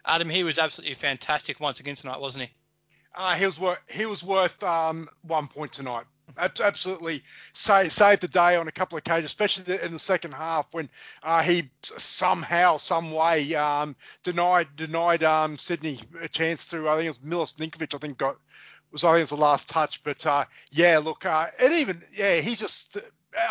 Adam, 0.05 0.29
he 0.29 0.43
was 0.43 0.59
absolutely 0.59 0.95
fantastic 0.95 1.59
once 1.59 1.79
again 1.79 1.95
tonight, 1.95 2.21
wasn't 2.21 2.45
he? 2.45 2.51
Uh, 3.15 3.35
he 3.35 3.45
was 3.45 3.59
worth 3.59 3.83
he 3.91 4.05
was 4.05 4.23
worth 4.23 4.63
um, 4.63 5.07
one 5.21 5.47
point 5.47 5.71
tonight. 5.71 6.05
Ab- 6.37 6.59
absolutely 6.63 7.21
saved, 7.53 7.91
saved 7.91 8.21
the 8.21 8.27
day 8.27 8.55
on 8.55 8.67
a 8.67 8.71
couple 8.71 8.97
of 8.97 8.99
occasions, 8.99 9.25
especially 9.25 9.79
in 9.83 9.91
the 9.91 9.99
second 9.99 10.33
half 10.33 10.65
when 10.71 10.89
uh, 11.21 11.41
he 11.41 11.69
somehow, 11.81 12.77
some 12.77 13.11
way 13.11 13.53
um, 13.55 13.95
denied 14.23 14.67
denied 14.75 15.23
um, 15.23 15.57
Sydney 15.57 15.99
a 16.21 16.27
chance 16.27 16.65
through. 16.65 16.89
I 16.89 16.95
think 16.95 17.05
it 17.05 17.09
was 17.09 17.23
Milos 17.23 17.53
Ninkovic. 17.53 17.93
I 17.93 17.97
think 17.97 18.17
got 18.17 18.37
was 18.93 19.03
I 19.03 19.09
think 19.09 19.17
it 19.17 19.23
was 19.23 19.29
the 19.31 19.35
last 19.37 19.69
touch. 19.69 20.03
But 20.03 20.25
uh, 20.25 20.45
yeah, 20.71 20.99
look, 20.99 21.25
uh, 21.25 21.47
and 21.61 21.73
even 21.73 22.01
yeah, 22.13 22.35
he 22.37 22.55
just. 22.55 22.97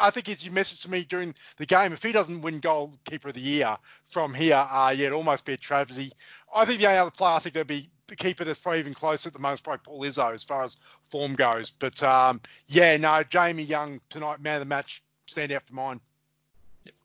I 0.01 0.11
think 0.11 0.29
it's 0.29 0.45
your 0.45 0.55
message 0.55 0.83
to 0.83 0.91
me 0.91 1.03
during 1.03 1.35
the 1.57 1.67
game. 1.67 1.93
If 1.93 2.05
he 2.05 2.13
doesn't 2.13 2.43
win 2.43 2.61
goalkeeper 2.61 3.29
of 3.29 3.35
the 3.35 3.41
year 3.41 3.77
from 4.11 4.33
here, 4.33 4.65
uh, 4.71 4.95
yeah, 4.97 5.07
it'd 5.07 5.13
almost 5.13 5.45
be 5.45 5.55
a 5.55 5.57
tragedy. 5.57 6.13
I 6.55 6.65
think 6.65 6.79
the 6.79 6.87
only 6.87 6.99
other 6.99 7.11
player 7.11 7.35
I 7.35 7.39
think 7.41 7.55
there'd 7.55 7.67
be 7.67 7.91
the 8.13 8.17
keeper 8.17 8.45
that's 8.45 8.59
probably 8.59 8.79
even 8.79 8.93
close 8.93 9.27
at 9.27 9.33
the 9.33 9.39
moment 9.39 9.59
is 9.59 9.63
probably 9.63 9.81
Paul 9.85 10.03
Izzo 10.03 10.35
as 10.35 10.45
far 10.45 10.65
as 10.65 10.77
form 11.09 11.35
goes. 11.35 11.71
But 11.71 12.03
um, 12.03 12.43
yeah, 12.69 12.99
no, 12.99 13.23
Jamie 13.23 13.63
Young 13.63 14.03
tonight, 14.11 14.39
man 14.39 14.57
of 14.57 14.61
the 14.61 14.67
match, 14.67 15.03
stand 15.27 15.51
out 15.51 15.63
for 15.67 15.75
mine. 15.75 15.99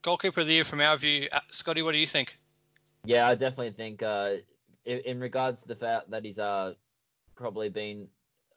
Goalkeeper 0.02 0.42
of 0.42 0.48
the 0.48 0.54
year 0.54 0.64
from 0.66 0.82
our 0.82 0.98
view. 0.98 1.30
Uh, 1.32 1.40
Scotty, 1.50 1.82
what 1.82 1.94
do 1.94 2.00
you 2.00 2.08
think? 2.08 2.38
Yeah, 3.06 3.26
I 3.26 3.36
definitely 3.36 3.72
think 3.72 4.04
uh, 4.04 4.34
in, 4.84 5.00
in 5.00 5.20
regards 5.22 5.62
to 5.62 5.70
the 5.70 5.78
fact 5.78 6.12
that 6.12 6.26
he's 6.26 6.40
uh, 6.40 6.74
probably 7.36 7.70
been 7.70 8.10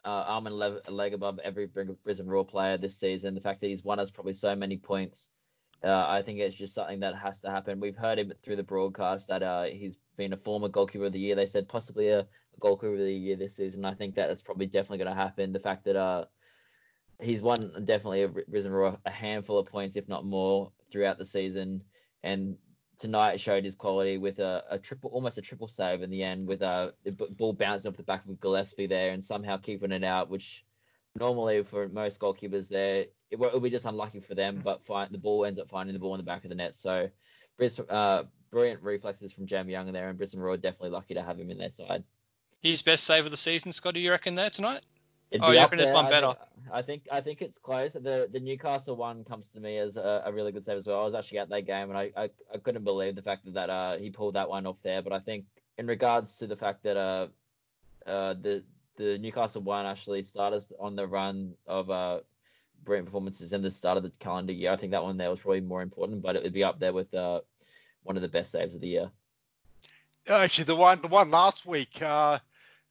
uh, 0.05 0.09
arm 0.09 0.49
and 0.49 0.57
leg, 0.57 0.73
leg 0.89 1.15
above 1.15 1.39
every 1.39 1.67
Brisbane 1.67 2.27
Roar 2.27 2.45
player 2.45 2.79
this 2.79 2.97
season, 2.97 3.37
the 3.37 3.41
fact 3.41 3.61
that 3.61 3.69
he's 3.69 3.85
won 3.85 4.01
us 4.01 4.11
probably 4.11 4.35
so 4.35 4.57
many 4.57 4.77
points, 4.77 5.29
uh, 5.83 6.07
I 6.09 6.23
think 6.23 6.39
it's 6.39 6.55
just 6.55 6.75
something 6.75 7.01
that 7.01 7.15
has 7.17 7.41
to 7.41 7.51
happen. 7.51 7.81
We've 7.81 7.97
heard 7.97 8.19
him 8.19 8.33
through 8.43 8.57
the 8.57 8.63
broadcast 8.63 9.29
that 9.29 9.43
uh, 9.43 9.65
he's 9.65 9.99
been 10.17 10.33
a 10.33 10.37
former 10.37 10.69
goalkeeper 10.69 11.07
of 11.07 11.13
the 11.13 11.21
year. 11.21 11.35
They 11.35 11.47
said 11.47 11.69
possibly 11.69 12.09
a, 12.09 12.21
a 12.21 12.27
goalkeeper 12.61 12.93
of 12.93 12.99
the 12.99 13.13
year 13.13 13.37
this 13.37 13.57
season. 13.57 13.85
I 13.85 13.95
think 13.95 14.15
that 14.17 14.29
that's 14.29 14.43
probably 14.43 14.67
definitely 14.67 14.99
going 14.99 15.17
to 15.17 15.23
happen. 15.23 15.53
The 15.53 15.61
fact 15.61 15.85
that 15.85 15.97
uh, 15.97 16.27
he's 17.19 17.41
won 17.41 17.73
definitely 17.85 18.23
a 18.23 18.69
Roar 18.69 18.99
a 19.07 19.11
handful 19.11 19.59
of 19.59 19.67
points, 19.67 19.97
if 19.97 20.09
not 20.09 20.27
more, 20.27 20.71
throughout 20.93 21.19
the 21.19 21.25
season, 21.25 21.83
and 22.23 22.57
tonight 22.99 23.41
showed 23.41 23.65
his 23.65 23.75
quality 23.75 24.19
with 24.19 24.39
a, 24.39 24.63
a 24.71 24.79
triple, 24.79 25.11
almost 25.11 25.39
a 25.39 25.43
triple 25.43 25.69
save 25.69 26.03
in 26.03 26.11
the 26.11 26.23
end, 26.23 26.47
with 26.47 26.61
a, 26.61 26.93
the 27.05 27.13
ball 27.13 27.55
bouncing 27.55 27.89
off 27.89 27.97
the 27.97 28.03
back 28.03 28.27
of 28.27 28.39
Gillespie 28.39 28.87
there 28.87 29.13
and 29.13 29.25
somehow 29.25 29.57
keeping 29.57 29.93
it 29.93 30.05
out, 30.05 30.29
which 30.29 30.65
normally 31.19 31.65
for 31.65 31.89
most 31.89 32.21
goalkeepers 32.21 32.69
there 32.69 33.07
it 33.31 33.39
will 33.39 33.61
be 33.61 33.71
just 33.71 33.87
unlucky 33.87 34.21
for 34.21 34.35
them, 34.35 34.61
but 34.63 34.85
find, 34.85 35.11
the 35.11 35.19
ball 35.19 35.45
ends 35.45 35.59
up 35.59 35.69
finding 35.69 35.95
the 35.95 36.01
ball 36.01 36.15
in 36.15 36.21
the 36.21 36.27
back 36.27 36.45
of 36.45 36.49
the 36.49 36.57
net. 36.57 36.77
So, 36.77 37.09
uh, 37.89 38.23
brilliant 38.51 38.83
reflexes 38.83 39.33
from 39.33 39.47
Jamie 39.47 39.73
Young 39.73 39.93
there, 39.93 40.09
and 40.09 40.19
Brisbane 40.19 40.41
Roar 40.41 40.57
definitely 40.57 40.91
lucky 40.91 41.15
to 41.15 41.23
have 41.23 41.39
him 41.39 41.51
in 41.51 41.59
their 41.59 41.71
side. 41.71 42.05
His 42.61 42.83
best 42.83 43.05
save 43.05 43.25
of 43.25 43.31
the 43.31 43.37
season, 43.37 43.73
Scotty, 43.73 44.01
you 44.01 44.11
reckon 44.11 44.35
there 44.35 44.51
tonight? 44.51 44.83
It'd 45.31 45.45
Oh, 45.45 45.51
be 45.51 45.55
you 45.55 45.61
reckon 45.61 45.79
there's 45.79 45.91
there. 45.91 45.95
one 45.95 46.07
I 46.07 46.11
better? 46.11 46.27
Think, 46.27 46.39
I 46.73 46.83
think 46.83 47.03
I 47.13 47.21
think 47.21 47.43
it's 47.43 47.59
close. 47.59 47.93
The 47.93 48.29
the 48.31 48.41
Newcastle 48.41 48.97
one 48.97 49.25
comes 49.25 49.49
to 49.49 49.61
me 49.61 49.79
as 49.79 49.97
a, 49.97 50.25
a 50.27 50.33
really 50.33 50.51
good 50.51 50.65
save 50.65 50.79
as 50.79 50.87
well. 50.87 51.01
I 51.01 51.05
was 51.05 51.15
actually 51.15 51.39
at 51.39 51.49
that 51.51 51.67
game 51.67 51.89
and 51.89 51.97
I, 51.97 52.11
I, 52.17 52.31
I 52.53 52.59
couldn't 52.59 52.83
believe 52.83 53.15
the 53.15 53.23
fact 53.23 53.45
that, 53.45 53.55
that 53.55 53.71
uh, 53.71 53.97
he 53.97 54.11
pulled 54.11 54.35
that 54.35 54.49
one 54.49 54.67
off 54.67 54.79
there. 54.83 55.03
But 55.03 55.13
I 55.13 55.21
think 55.21 55.45
in 55.79 55.87
regards 55.87 56.37
to 56.37 56.49
the 56.49 56.57
fact 56.57 56.83
that 56.83 56.97
uh, 56.97 57.29
uh 58.07 58.35
the 58.35 58.65
the 58.97 59.19
Newcastle 59.19 59.63
one 59.63 59.87
actually 59.87 60.25
started 60.25 60.65
on 60.81 60.97
the 60.97 61.07
run 61.07 61.55
of 61.67 61.91
uh 61.91 62.21
brilliant 62.85 63.07
performances 63.07 63.53
in 63.53 63.63
the 63.63 63.71
start 63.71 63.97
of 63.97 64.03
the 64.03 64.13
calendar 64.19 64.53
year. 64.53 64.73
I 64.73 64.77
think 64.77 64.93
that 64.93 65.03
one 65.03 65.17
there 65.17 65.31
was 65.31 65.41
probably 65.41 65.61
more 65.61 65.83
important, 65.83 66.23
but 66.23 66.37
it 66.37 66.43
would 66.43 66.53
be 66.53 66.65
up 66.65 66.79
there 66.79 66.93
with 66.93 67.13
uh 67.15 67.41
one 68.03 68.17
of 68.17 68.23
the 68.23 68.29
best 68.29 68.53
saves 68.53 68.75
of 68.75 68.81
the 68.81 68.89
year. 68.89 69.11
Actually, 70.29 70.65
the 70.65 70.77
one 70.77 71.01
the 71.01 71.09
one 71.09 71.31
last 71.31 71.67
week, 71.67 72.01
uh, 72.03 72.39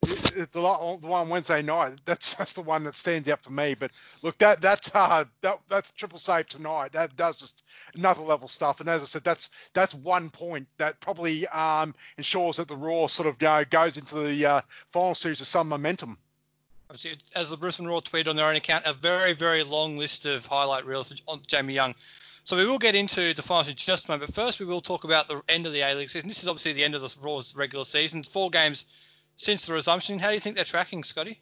the, 0.01 0.47
the 0.51 1.07
one 1.07 1.29
Wednesday 1.29 1.61
night, 1.61 1.99
that's 2.05 2.35
that's 2.35 2.53
the 2.53 2.61
one 2.61 2.83
that 2.85 2.95
stands 2.95 3.27
out 3.29 3.41
for 3.43 3.51
me. 3.51 3.75
But 3.75 3.91
look, 4.21 4.37
that 4.39 4.61
that's 4.61 4.93
uh, 4.93 5.25
that 5.41 5.59
that's 5.69 5.91
triple 5.91 6.19
save 6.19 6.47
tonight. 6.47 6.93
That 6.93 7.15
that's 7.17 7.37
just 7.37 7.65
another 7.95 8.21
level 8.21 8.47
stuff. 8.47 8.79
And 8.79 8.89
as 8.89 9.01
I 9.01 9.05
said, 9.05 9.23
that's 9.23 9.49
that's 9.73 9.93
one 9.93 10.29
point 10.29 10.67
that 10.77 10.99
probably 10.99 11.47
um, 11.47 11.93
ensures 12.17 12.57
that 12.57 12.67
the 12.67 12.77
Roar 12.77 13.09
sort 13.09 13.27
of 13.27 13.41
you 13.41 13.47
know, 13.47 13.63
goes 13.69 13.97
into 13.97 14.15
the 14.15 14.45
uh, 14.45 14.61
final 14.91 15.15
series 15.15 15.39
with 15.39 15.47
some 15.47 15.69
momentum. 15.69 16.17
Obviously, 16.89 17.19
As 17.35 17.51
the 17.51 17.57
Brisbane 17.57 17.85
Roar 17.85 18.01
tweeted 18.01 18.29
on 18.29 18.35
their 18.35 18.47
own 18.47 18.55
account, 18.55 18.85
a 18.87 18.93
very, 18.93 19.33
very 19.33 19.61
long 19.61 19.97
list 19.97 20.25
of 20.25 20.47
highlight 20.47 20.87
reels 20.87 21.13
on 21.27 21.41
Jamie 21.45 21.75
Young. 21.75 21.93
So 22.45 22.57
we 22.57 22.65
will 22.65 22.79
get 22.79 22.95
into 22.95 23.33
the 23.35 23.43
finals 23.43 23.67
in 23.67 23.75
just 23.75 24.05
a 24.07 24.11
moment, 24.11 24.27
but 24.27 24.35
first 24.35 24.59
we 24.59 24.65
will 24.65 24.81
talk 24.81 25.03
about 25.03 25.27
the 25.27 25.39
end 25.47 25.67
of 25.67 25.73
the 25.73 25.81
A-League 25.81 26.09
season. 26.09 26.27
This 26.27 26.41
is 26.41 26.47
obviously 26.47 26.73
the 26.73 26.83
end 26.83 26.95
of 26.95 27.01
the 27.01 27.15
Roar's 27.21 27.55
regular 27.55 27.85
season. 27.85 28.23
Four 28.23 28.49
games 28.49 28.85
since 29.35 29.67
the 29.67 29.73
resumption. 29.73 30.17
How 30.17 30.29
do 30.29 30.33
you 30.33 30.39
think 30.39 30.55
they're 30.55 30.65
tracking, 30.65 31.03
Scotty? 31.03 31.39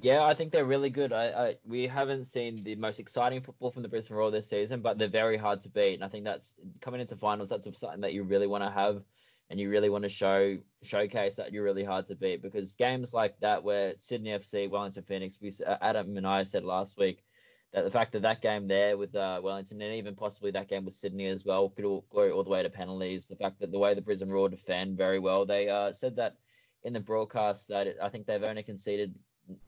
Yeah, 0.00 0.24
I 0.24 0.32
think 0.32 0.52
they're 0.52 0.64
really 0.64 0.90
good. 0.90 1.12
I, 1.12 1.24
I 1.26 1.56
we 1.66 1.86
haven't 1.86 2.24
seen 2.26 2.62
the 2.62 2.76
most 2.76 2.98
exciting 2.98 3.42
football 3.42 3.70
from 3.70 3.82
the 3.82 3.88
Brisbane 3.88 4.16
Roar 4.16 4.30
this 4.30 4.48
season, 4.48 4.80
but 4.80 4.96
they're 4.96 5.08
very 5.08 5.36
hard 5.36 5.62
to 5.62 5.68
beat. 5.68 5.94
And 5.94 6.04
I 6.04 6.08
think 6.08 6.24
that's 6.24 6.54
coming 6.80 7.02
into 7.02 7.16
finals. 7.16 7.50
That's 7.50 7.68
something 7.78 8.00
that 8.00 8.14
you 8.14 8.22
really 8.22 8.46
want 8.46 8.64
to 8.64 8.70
have, 8.70 9.02
and 9.50 9.60
you 9.60 9.70
really 9.70 9.90
want 9.90 10.04
to 10.04 10.08
show 10.08 10.56
showcase 10.82 11.36
that 11.36 11.52
you're 11.52 11.64
really 11.64 11.84
hard 11.84 12.06
to 12.08 12.14
beat 12.14 12.42
because 12.42 12.74
games 12.74 13.14
like 13.14 13.38
that 13.40 13.62
where 13.62 13.94
Sydney 13.98 14.30
FC, 14.30 14.68
Wellington 14.68 15.04
Phoenix, 15.04 15.38
we 15.40 15.52
uh, 15.66 15.76
Adam 15.80 16.16
and 16.16 16.26
I 16.26 16.42
said 16.42 16.64
last 16.64 16.98
week 16.98 17.24
that 17.72 17.84
the 17.84 17.90
fact 17.90 18.12
that 18.12 18.22
that 18.22 18.42
game 18.42 18.66
there 18.66 18.96
with 18.96 19.14
uh, 19.14 19.40
Wellington 19.42 19.80
and 19.82 19.94
even 19.94 20.14
possibly 20.14 20.50
that 20.52 20.68
game 20.68 20.84
with 20.84 20.94
Sydney 20.94 21.26
as 21.26 21.44
well 21.44 21.68
could 21.68 21.84
all 21.84 22.04
go 22.12 22.30
all 22.30 22.44
the 22.44 22.50
way 22.50 22.62
to 22.62 22.70
penalties. 22.70 23.28
The 23.28 23.36
fact 23.36 23.60
that 23.60 23.70
the 23.70 23.78
way 23.78 23.94
the 23.94 24.00
Brisbane 24.00 24.30
Roar 24.30 24.48
defend 24.48 24.96
very 24.96 25.18
well, 25.18 25.44
they 25.46 25.68
uh, 25.68 25.92
said 25.92 26.16
that 26.16 26.36
in 26.84 26.92
the 26.92 27.00
broadcast 27.00 27.68
that 27.68 27.86
it, 27.86 27.98
I 28.02 28.08
think 28.08 28.26
they've 28.26 28.42
only 28.42 28.62
conceded 28.62 29.14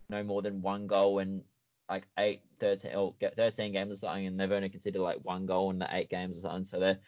no 0.08 0.22
more 0.22 0.42
than 0.42 0.62
one 0.62 0.86
goal 0.86 1.18
in 1.18 1.42
like 1.88 2.06
eight, 2.18 2.42
13, 2.60 2.94
or 2.94 3.14
13 3.36 3.72
games 3.72 3.92
or 3.92 3.96
something, 3.96 4.26
and 4.26 4.38
they've 4.38 4.52
only 4.52 4.68
conceded 4.68 5.00
like 5.00 5.18
one 5.22 5.46
goal 5.46 5.70
in 5.70 5.78
the 5.78 5.88
eight 5.90 6.10
games 6.10 6.38
or 6.38 6.40
something. 6.42 6.64
So 6.64 6.80
they're 6.80 6.98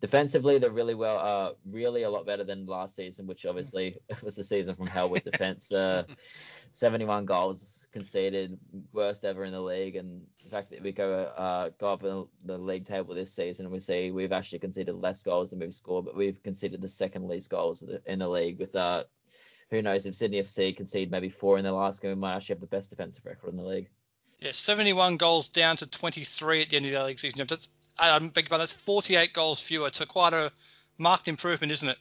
defensively 0.00 0.58
they're 0.58 0.70
really 0.70 0.94
well, 0.94 1.18
uh, 1.18 1.52
really 1.70 2.02
a 2.02 2.10
lot 2.10 2.26
better 2.26 2.44
than 2.44 2.66
last 2.66 2.96
season, 2.96 3.26
which 3.26 3.46
obviously 3.46 3.98
was 4.22 4.34
the 4.36 4.44
season 4.44 4.74
from 4.74 4.86
hell 4.86 5.08
with 5.08 5.24
defense. 5.24 5.72
Uh, 5.72 6.04
71 6.72 7.24
goals 7.24 7.88
conceded, 7.90 8.58
worst 8.92 9.24
ever 9.24 9.44
in 9.44 9.52
the 9.52 9.60
league, 9.60 9.96
and 9.96 10.20
the 10.42 10.50
fact 10.50 10.70
that 10.70 10.82
we 10.82 10.92
go 10.92 11.10
uh, 11.10 11.70
go 11.78 11.92
up 11.92 12.04
in 12.04 12.26
the 12.44 12.58
league 12.58 12.84
table 12.84 13.14
this 13.14 13.32
season, 13.32 13.70
we 13.70 13.80
see 13.80 14.10
we've 14.10 14.32
actually 14.32 14.58
conceded 14.58 14.94
less 14.94 15.22
goals 15.22 15.50
than 15.50 15.60
we've 15.60 15.72
scored, 15.72 16.04
but 16.04 16.14
we've 16.14 16.42
conceded 16.42 16.82
the 16.82 16.88
second 16.88 17.28
least 17.28 17.48
goals 17.48 17.80
in 17.82 17.88
the, 17.88 18.02
in 18.04 18.18
the 18.18 18.28
league 18.28 18.58
with 18.58 18.76
uh, 18.76 19.04
who 19.70 19.82
knows 19.82 20.04
if 20.04 20.14
Sydney 20.14 20.42
FC 20.42 20.76
concede 20.76 21.10
maybe 21.10 21.30
four 21.30 21.56
in 21.58 21.64
the 21.64 21.72
last 21.72 22.02
game, 22.02 22.10
we 22.10 22.14
might 22.14 22.36
actually 22.36 22.54
have 22.54 22.60
the 22.60 22.66
best 22.66 22.90
defensive 22.90 23.24
record 23.24 23.50
in 23.50 23.56
the 23.56 23.64
league. 23.64 23.88
Yeah, 24.38 24.52
71 24.52 25.16
goals 25.16 25.48
down 25.48 25.78
to 25.78 25.86
23 25.86 26.62
at 26.62 26.70
the 26.70 26.76
end 26.76 26.86
of 26.86 26.92
the 26.92 27.04
league 27.04 27.18
season. 27.18 27.46
That's, 27.48 27.68
I 27.98 28.18
beg 28.18 28.44
your 28.44 28.48
pardon, 28.48 28.62
that's 28.62 28.72
48 28.72 29.32
goals 29.32 29.60
fewer. 29.60 29.90
So 29.92 30.04
quite 30.04 30.32
a 30.32 30.52
marked 30.98 31.28
improvement, 31.28 31.72
isn't 31.72 31.88
it? 31.88 31.98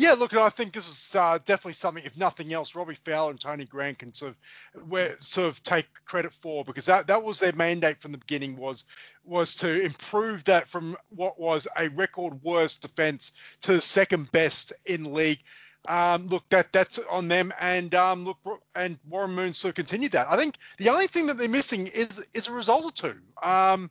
Yeah, 0.00 0.14
look, 0.14 0.34
I 0.34 0.48
think 0.48 0.72
this 0.72 0.88
is 0.88 1.14
uh, 1.14 1.38
definitely 1.44 1.74
something, 1.74 2.02
if 2.06 2.16
nothing 2.16 2.54
else, 2.54 2.74
Robbie 2.74 2.94
Fowler 2.94 3.32
and 3.32 3.38
Tony 3.38 3.66
Grant 3.66 3.98
can 3.98 4.14
sort 4.14 4.34
of, 4.74 5.22
sort 5.22 5.48
of 5.48 5.62
take 5.62 5.86
credit 6.06 6.32
for 6.32 6.64
because 6.64 6.86
that, 6.86 7.08
that 7.08 7.22
was 7.22 7.38
their 7.38 7.52
mandate 7.52 8.00
from 8.00 8.12
the 8.12 8.16
beginning 8.16 8.56
was 8.56 8.86
was 9.26 9.56
to 9.56 9.82
improve 9.82 10.44
that 10.44 10.68
from 10.68 10.96
what 11.10 11.38
was 11.38 11.68
a 11.76 11.88
record 11.88 12.42
worst 12.42 12.80
defence 12.80 13.32
to 13.60 13.78
second 13.78 14.32
best 14.32 14.72
in 14.86 15.12
league. 15.12 15.40
Um, 15.86 16.28
look, 16.28 16.48
that 16.48 16.72
that's 16.72 16.98
on 17.10 17.28
them, 17.28 17.52
and 17.60 17.94
um, 17.94 18.24
look, 18.24 18.38
and 18.74 18.98
Warren 19.06 19.34
Moon 19.34 19.52
sort 19.52 19.72
of 19.72 19.76
continued 19.76 20.12
that. 20.12 20.28
I 20.30 20.36
think 20.38 20.56
the 20.78 20.88
only 20.88 21.08
thing 21.08 21.26
that 21.26 21.36
they're 21.36 21.46
missing 21.46 21.88
is 21.88 22.26
is 22.32 22.48
a 22.48 22.52
result 22.52 22.84
or 22.86 22.92
two. 22.92 23.18
Um, 23.42 23.90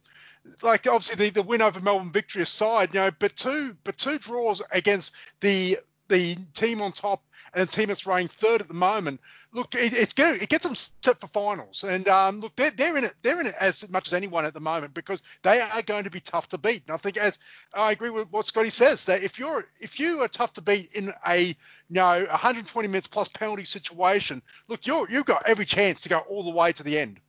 like 0.61 0.87
obviously 0.87 1.25
the, 1.25 1.31
the 1.31 1.43
win 1.43 1.61
over 1.61 1.79
Melbourne 1.79 2.11
victory 2.11 2.41
aside, 2.41 2.93
you 2.93 2.99
know, 2.99 3.11
but 3.17 3.35
two 3.35 3.75
but 3.83 3.97
two 3.97 4.17
draws 4.19 4.61
against 4.71 5.15
the 5.41 5.77
the 6.07 6.35
team 6.53 6.81
on 6.81 6.91
top 6.91 7.23
and 7.53 7.67
the 7.67 7.71
team 7.71 7.87
that's 7.87 8.05
ranked 8.05 8.33
third 8.33 8.61
at 8.61 8.67
the 8.67 8.73
moment. 8.73 9.21
Look, 9.51 9.73
it, 9.73 9.93
it's 9.93 10.13
good. 10.13 10.41
It 10.41 10.49
gets 10.49 10.63
them 10.63 10.75
set 11.03 11.19
for 11.19 11.25
finals, 11.27 11.83
and 11.83 12.07
um, 12.07 12.39
look, 12.39 12.55
they're, 12.55 12.69
they're 12.69 12.97
in 12.97 13.03
it. 13.03 13.15
They're 13.23 13.41
in 13.41 13.47
it 13.47 13.55
as 13.59 13.89
much 13.89 14.07
as 14.07 14.13
anyone 14.13 14.45
at 14.45 14.53
the 14.53 14.59
moment 14.59 14.93
because 14.93 15.23
they 15.41 15.59
are 15.59 15.81
going 15.81 16.03
to 16.03 16.11
be 16.11 16.19
tough 16.19 16.49
to 16.49 16.59
beat. 16.59 16.83
And 16.87 16.93
I 16.93 16.97
think, 16.97 17.17
as 17.17 17.39
I 17.73 17.91
agree 17.91 18.11
with 18.11 18.29
what 18.29 18.45
Scotty 18.45 18.69
says, 18.69 19.05
that 19.05 19.23
if 19.23 19.39
you're 19.39 19.65
if 19.81 19.99
you 19.99 20.21
are 20.21 20.27
tough 20.27 20.53
to 20.53 20.61
beat 20.61 20.91
in 20.93 21.11
a 21.25 21.41
you 21.41 21.55
know 21.89 22.25
120 22.29 22.87
minutes 22.87 23.07
plus 23.07 23.29
penalty 23.29 23.65
situation, 23.65 24.43
look, 24.67 24.85
you're 24.85 25.09
you've 25.09 25.25
got 25.25 25.47
every 25.47 25.65
chance 25.65 26.01
to 26.01 26.09
go 26.09 26.19
all 26.19 26.43
the 26.43 26.51
way 26.51 26.71
to 26.73 26.83
the 26.83 26.99
end. 26.99 27.19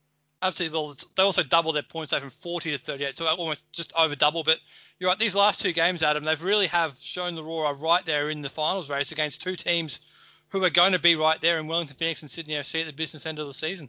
Absolutely. 0.43 0.79
Well, 0.79 0.97
they 1.17 1.23
also 1.23 1.43
doubled 1.43 1.75
their 1.75 1.83
points 1.83 2.15
from 2.15 2.31
40 2.31 2.73
to 2.73 2.79
38, 2.79 3.17
so 3.17 3.27
almost 3.27 3.61
just 3.73 3.93
over 3.97 4.17
double. 4.17 4.43
But 4.43 4.59
you're 4.99 5.11
right. 5.11 5.19
These 5.19 5.35
last 5.35 5.61
two 5.61 5.73
games, 5.73 6.03
Adam, 6.03 6.25
they've 6.25 6.43
really 6.43 6.69
have 6.69 6.97
shown 6.99 7.35
the 7.35 7.45
Roar 7.45 7.67
are 7.67 7.75
right 7.75 8.05
there 8.07 8.31
in 8.31 8.41
the 8.41 8.49
finals 8.49 8.89
race 8.89 9.13
against 9.13 9.43
two 9.43 9.57
teams 9.57 10.01
who 10.49 10.65
are 10.65 10.71
going 10.71 10.93
to 10.93 10.99
be 10.99 11.15
right 11.15 11.41
there 11.41 11.59
in 11.59 11.67
Wellington 11.67 11.97
Phoenix 11.97 12.23
and 12.23 12.31
Sydney 12.31 12.55
FC 12.55 12.81
at 12.81 12.87
the 12.87 12.93
business 12.93 13.27
end 13.27 13.39
of 13.39 13.47
the 13.47 13.55
season. 13.55 13.89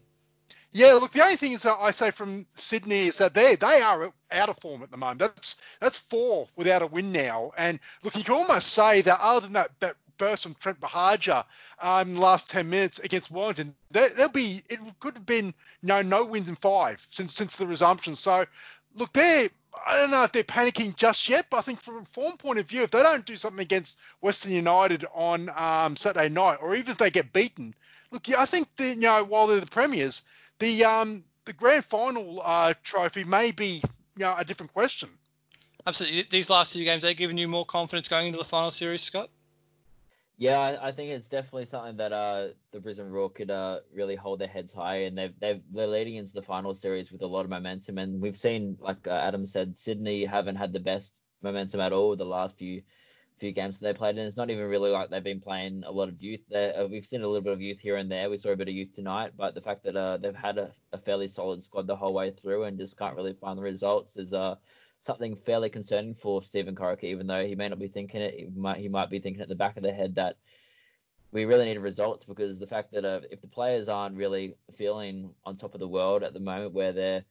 Yeah, 0.74 0.94
look, 0.94 1.12
the 1.12 1.22
only 1.22 1.36
thing 1.36 1.52
is 1.52 1.64
that 1.64 1.78
I 1.80 1.92
say 1.92 2.12
from 2.12 2.46
Sydney 2.54 3.08
is 3.08 3.18
that 3.18 3.34
they 3.34 3.56
they 3.56 3.82
are 3.82 4.14
out 4.32 4.50
of 4.50 4.58
form 4.60 4.84
at 4.84 4.92
the 4.92 4.96
moment. 4.96 5.20
That's 5.20 5.60
that's 5.82 5.98
four 5.98 6.48
without 6.56 6.82
a 6.82 6.88
win 6.88 7.12
now, 7.12 7.52
and 7.58 7.80
look, 8.04 8.16
you 8.16 8.24
can 8.24 8.36
almost 8.36 8.70
say 8.70 9.02
that 9.02 9.20
other 9.20 9.42
than 9.42 9.54
that 9.54 9.72
that 9.82 9.96
burst 10.22 10.44
from 10.44 10.54
Trent 10.54 10.80
Buhagiar 10.80 11.46
um, 11.82 12.10
in 12.10 12.14
the 12.14 12.20
last 12.20 12.52
10 12.52 12.70
minutes 12.70 13.00
against 13.00 13.32
Wellington, 13.32 13.74
there, 13.90 14.08
will 14.16 14.30
be 14.30 14.62
it 14.70 14.80
could 15.00 15.16
have 15.16 15.26
been 15.26 15.52
no 15.82 16.04
no 16.04 16.26
wins 16.26 16.48
in 16.48 16.56
five 16.56 17.04
since 17.10 17.34
since 17.34 17.56
the 17.56 17.66
resumption. 17.66 18.16
So 18.16 18.46
look, 18.94 19.12
they're 19.14 19.50
I 19.88 19.98
don't 19.98 20.12
know 20.12 20.24
if 20.24 20.32
they're 20.32 20.44
panicking 20.44 20.96
just 20.96 21.28
yet, 21.28 21.48
but 21.50 21.58
I 21.58 21.62
think 21.62 21.82
from 21.82 21.98
a 21.98 22.06
form 22.06 22.38
point 22.38 22.60
of 22.60 22.68
view, 22.68 22.84
if 22.84 22.92
they 22.92 23.02
don't 23.02 23.26
do 23.26 23.36
something 23.36 23.62
against 23.62 23.98
Western 24.20 24.52
United 24.52 25.06
on 25.12 25.50
um, 25.56 25.96
Saturday 25.96 26.30
night, 26.30 26.60
or 26.62 26.76
even 26.76 26.92
if 26.92 26.98
they 26.98 27.10
get 27.10 27.34
beaten, 27.34 27.74
look, 28.12 28.28
yeah, 28.28 28.40
I 28.40 28.46
think 28.46 28.68
that 28.76 28.90
you 28.90 29.02
know 29.02 29.24
while 29.24 29.48
they're 29.48 29.60
the 29.60 29.66
premiers, 29.66 30.22
the 30.60 30.86
um, 30.86 31.24
the 31.46 31.54
grand 31.54 31.84
final 31.84 32.42
uh, 32.44 32.76
trophy 32.84 33.24
may 33.24 33.50
be 33.50 33.82
you 34.18 34.20
know 34.20 34.36
a 34.38 34.46
different 34.46 34.72
question. 34.72 35.10
Absolutely. 35.88 36.28
These 36.30 36.52
last 36.52 36.74
two 36.74 36.84
games, 36.84 37.02
they're 37.02 37.16
giving 37.16 37.40
you 37.40 37.48
more 37.48 37.66
confidence 37.66 38.08
going 38.08 38.28
into 38.28 38.38
the 38.38 38.44
final 38.44 38.70
series, 38.70 39.02
Scott. 39.02 39.32
Yeah, 40.38 40.60
I, 40.60 40.88
I 40.88 40.91
think 40.91 41.12
it's 41.12 41.30
definitely 41.30 41.67
something 41.67 41.98
that 41.98 42.12
uh, 42.12 42.50
the 42.72 42.80
Brisbane 42.80 43.08
Roar 43.10 43.30
could 43.30 43.52
uh, 43.52 43.82
really 43.94 44.15
hold 44.15 44.39
their 44.39 44.48
heads 44.48 44.74
high, 44.74 45.04
and 45.04 45.17
they've 45.17 45.39
they've 45.39 45.62
they're 45.72 45.88
leading 45.88 46.15
into 46.15 46.34
the 46.34 46.41
final 46.41 46.74
series 46.74 47.12
with 47.12 47.22
a 47.22 47.28
lot 47.28 47.46
of 47.46 47.52
momentum. 47.52 47.98
And 48.00 48.22
we've 48.22 48.38
seen, 48.38 48.78
like 48.80 49.08
uh, 49.08 49.12
Adam 49.12 49.46
said, 49.46 49.78
Sydney 49.78 50.26
haven't 50.26 50.56
had 50.56 50.74
the 50.74 50.80
best 50.80 51.22
momentum 51.41 51.80
at 51.82 51.94
all 51.94 52.15
the 52.15 52.26
last 52.26 52.58
few 52.58 52.84
few 53.38 53.52
games 53.52 53.80
that 53.80 53.86
they 53.94 53.98
played, 53.98 54.17
and 54.17 54.26
it's 54.28 54.38
not 54.38 54.50
even 54.50 54.65
really 54.65 54.89
like 54.89 55.10
they've 55.10 55.24
been 55.24 55.41
playing 55.41 55.84
a 55.86 55.91
lot 55.91 56.10
of 56.10 56.22
youth. 56.22 56.41
There, 56.50 56.76
uh, 56.76 56.88
we've 56.88 57.06
seen 57.06 57.22
a 57.22 57.28
little 57.28 57.41
bit 57.44 57.54
of 57.54 57.62
youth 57.62 57.80
here 57.80 57.98
and 57.98 58.12
there. 58.12 58.30
We 58.30 58.38
saw 58.38 58.50
a 58.50 58.56
bit 58.56 58.67
of 58.70 58.74
youth 58.74 58.96
tonight, 58.96 59.34
but 59.38 59.54
the 59.54 59.62
fact 59.62 59.84
that 59.84 59.96
uh, 59.96 60.17
they've 60.17 60.36
had 60.36 60.58
a, 60.58 60.74
a 60.91 60.98
fairly 60.98 61.28
solid 61.28 61.63
squad 61.63 61.88
the 61.88 61.96
whole 61.96 62.13
way 62.13 62.32
through 62.32 62.63
and 62.63 62.80
just 62.80 62.98
can't 62.98 63.15
really 63.15 63.34
find 63.34 63.58
the 63.60 63.63
results 63.63 64.17
is 64.17 64.34
uh 64.34 64.56
something 65.02 65.36
fairly 65.36 65.70
concerning 65.70 66.14
for 66.14 66.44
Stephen 66.44 66.76
Corica, 66.76 67.04
even 67.06 67.28
though 67.28 67.46
he 67.46 67.56
may 67.56 67.68
not 67.68 67.80
be 67.80 67.88
thinking 67.88 68.22
it. 68.22 68.36
He 68.36 68.48
might, 68.56 68.78
he 68.78 68.88
might 68.88 69.10
be 69.10 69.20
thinking 69.20 69.42
at 69.42 69.50
the 69.50 69.56
back 69.56 69.76
of 69.76 69.84
the 69.84 69.92
head 69.92 70.16
that 70.16 70.38
we 71.32 71.46
really 71.46 71.66
need 71.66 71.80
results 71.80 72.26
because 72.26 72.60
the 72.60 72.68
fact 72.68 72.92
that 72.92 73.04
uh, 73.04 73.22
if 73.32 73.42
the 73.42 73.48
players 73.48 73.90
aren't 73.90 74.16
really 74.16 74.56
feeling 74.76 75.34
on 75.44 75.58
top 75.58 75.74
of 75.74 75.80
the 75.80 75.88
world 75.88 76.24
at 76.24 76.34
the 76.34 76.40
moment 76.40 76.74
where 76.74 76.94
they're 76.94 77.24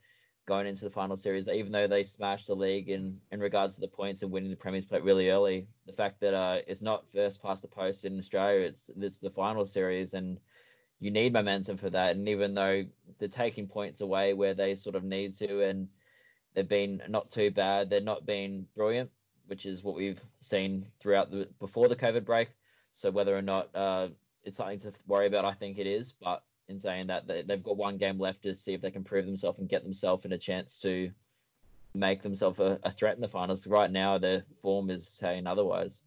going 0.47 0.67
into 0.67 0.85
the 0.85 0.91
final 0.91 1.17
series, 1.17 1.47
even 1.47 1.71
though 1.71 1.87
they 1.87 2.03
smashed 2.03 2.49
the 2.49 2.57
league 2.57 2.89
in, 2.89 3.21
in 3.31 3.39
regards 3.39 3.77
to 3.77 3.81
the 3.81 3.89
points 3.89 4.23
and 4.23 4.33
winning 4.33 4.51
the 4.51 4.57
Premier's 4.57 4.87
Plate 4.87 5.05
really 5.05 5.31
early, 5.31 5.69
the 5.87 5.93
fact 5.93 6.19
that 6.21 6.35
uh, 6.35 6.59
it's 6.67 6.83
not 6.83 7.09
first 7.13 7.41
past 7.41 7.63
the 7.63 7.69
post 7.69 8.05
in 8.05 8.19
Australia, 8.19 8.67
it's 8.67 8.91
it's 9.01 9.19
the 9.19 9.31
final 9.31 9.65
series 9.65 10.15
and 10.15 10.41
you 10.99 11.13
need 11.13 11.33
momentum 11.33 11.77
for 11.77 11.89
that. 11.91 12.17
And 12.17 12.29
even 12.29 12.55
though 12.55 12.85
they're 13.19 13.29
taking 13.29 13.69
points 13.69 14.01
away 14.01 14.35
where 14.35 14.55
they 14.55 14.75
sort 14.75 14.97
of 14.97 15.05
need 15.05 15.35
to 15.37 15.63
and 15.63 15.89
they've 16.55 16.69
been 16.69 17.03
not 17.09 17.31
too 17.31 17.51
bad, 17.51 17.91
they're 17.91 18.01
not 18.01 18.27
being 18.27 18.67
brilliant, 18.77 19.11
which 19.47 19.67
is 19.67 19.83
what 19.83 19.97
we've 19.97 20.23
seen 20.41 20.87
throughout 21.01 21.31
the 21.31 21.49
before 21.59 21.89
the 21.89 21.97
COVID 21.97 22.25
break 22.25 22.49
so 22.93 23.11
whether 23.11 23.37
or 23.37 23.43
not 23.43 23.75
uh, 23.75 24.09
it's 24.45 24.59
something 24.59 24.81
to 24.81 24.93
worry 25.07 25.27
about, 25.27 25.45
I 25.45 25.53
think 25.53 25.79
it 25.79 25.87
is. 25.87 26.13
But 26.13 26.43
in 26.69 26.81
saying 26.81 27.09
that, 27.09 27.27
they've 27.27 27.63
got 27.63 27.77
one 27.77 27.99
game 27.99 28.19
left 28.19 28.43
to 28.43 28.55
see 28.55 28.75
if 28.75 28.81
they 28.81 28.91
can 28.91 29.05
prove 29.05 29.27
themselves 29.27 29.59
and 29.59 29.69
get 29.69 29.83
themselves 29.83 30.25
in 30.25 30.33
a 30.33 30.39
chance 30.39 30.79
to 30.81 31.11
make 31.95 32.23
themselves 32.23 32.61
a, 32.61 32.79
a 32.83 32.93
threat 32.93 33.17
in 33.17 33.21
the 33.21 33.29
finals. 33.29 33.67
Right 33.67 33.91
now, 33.91 34.19
their 34.19 34.45
form 34.63 34.91
is 34.91 35.09
saying 35.09 35.47
otherwise. 35.47 36.03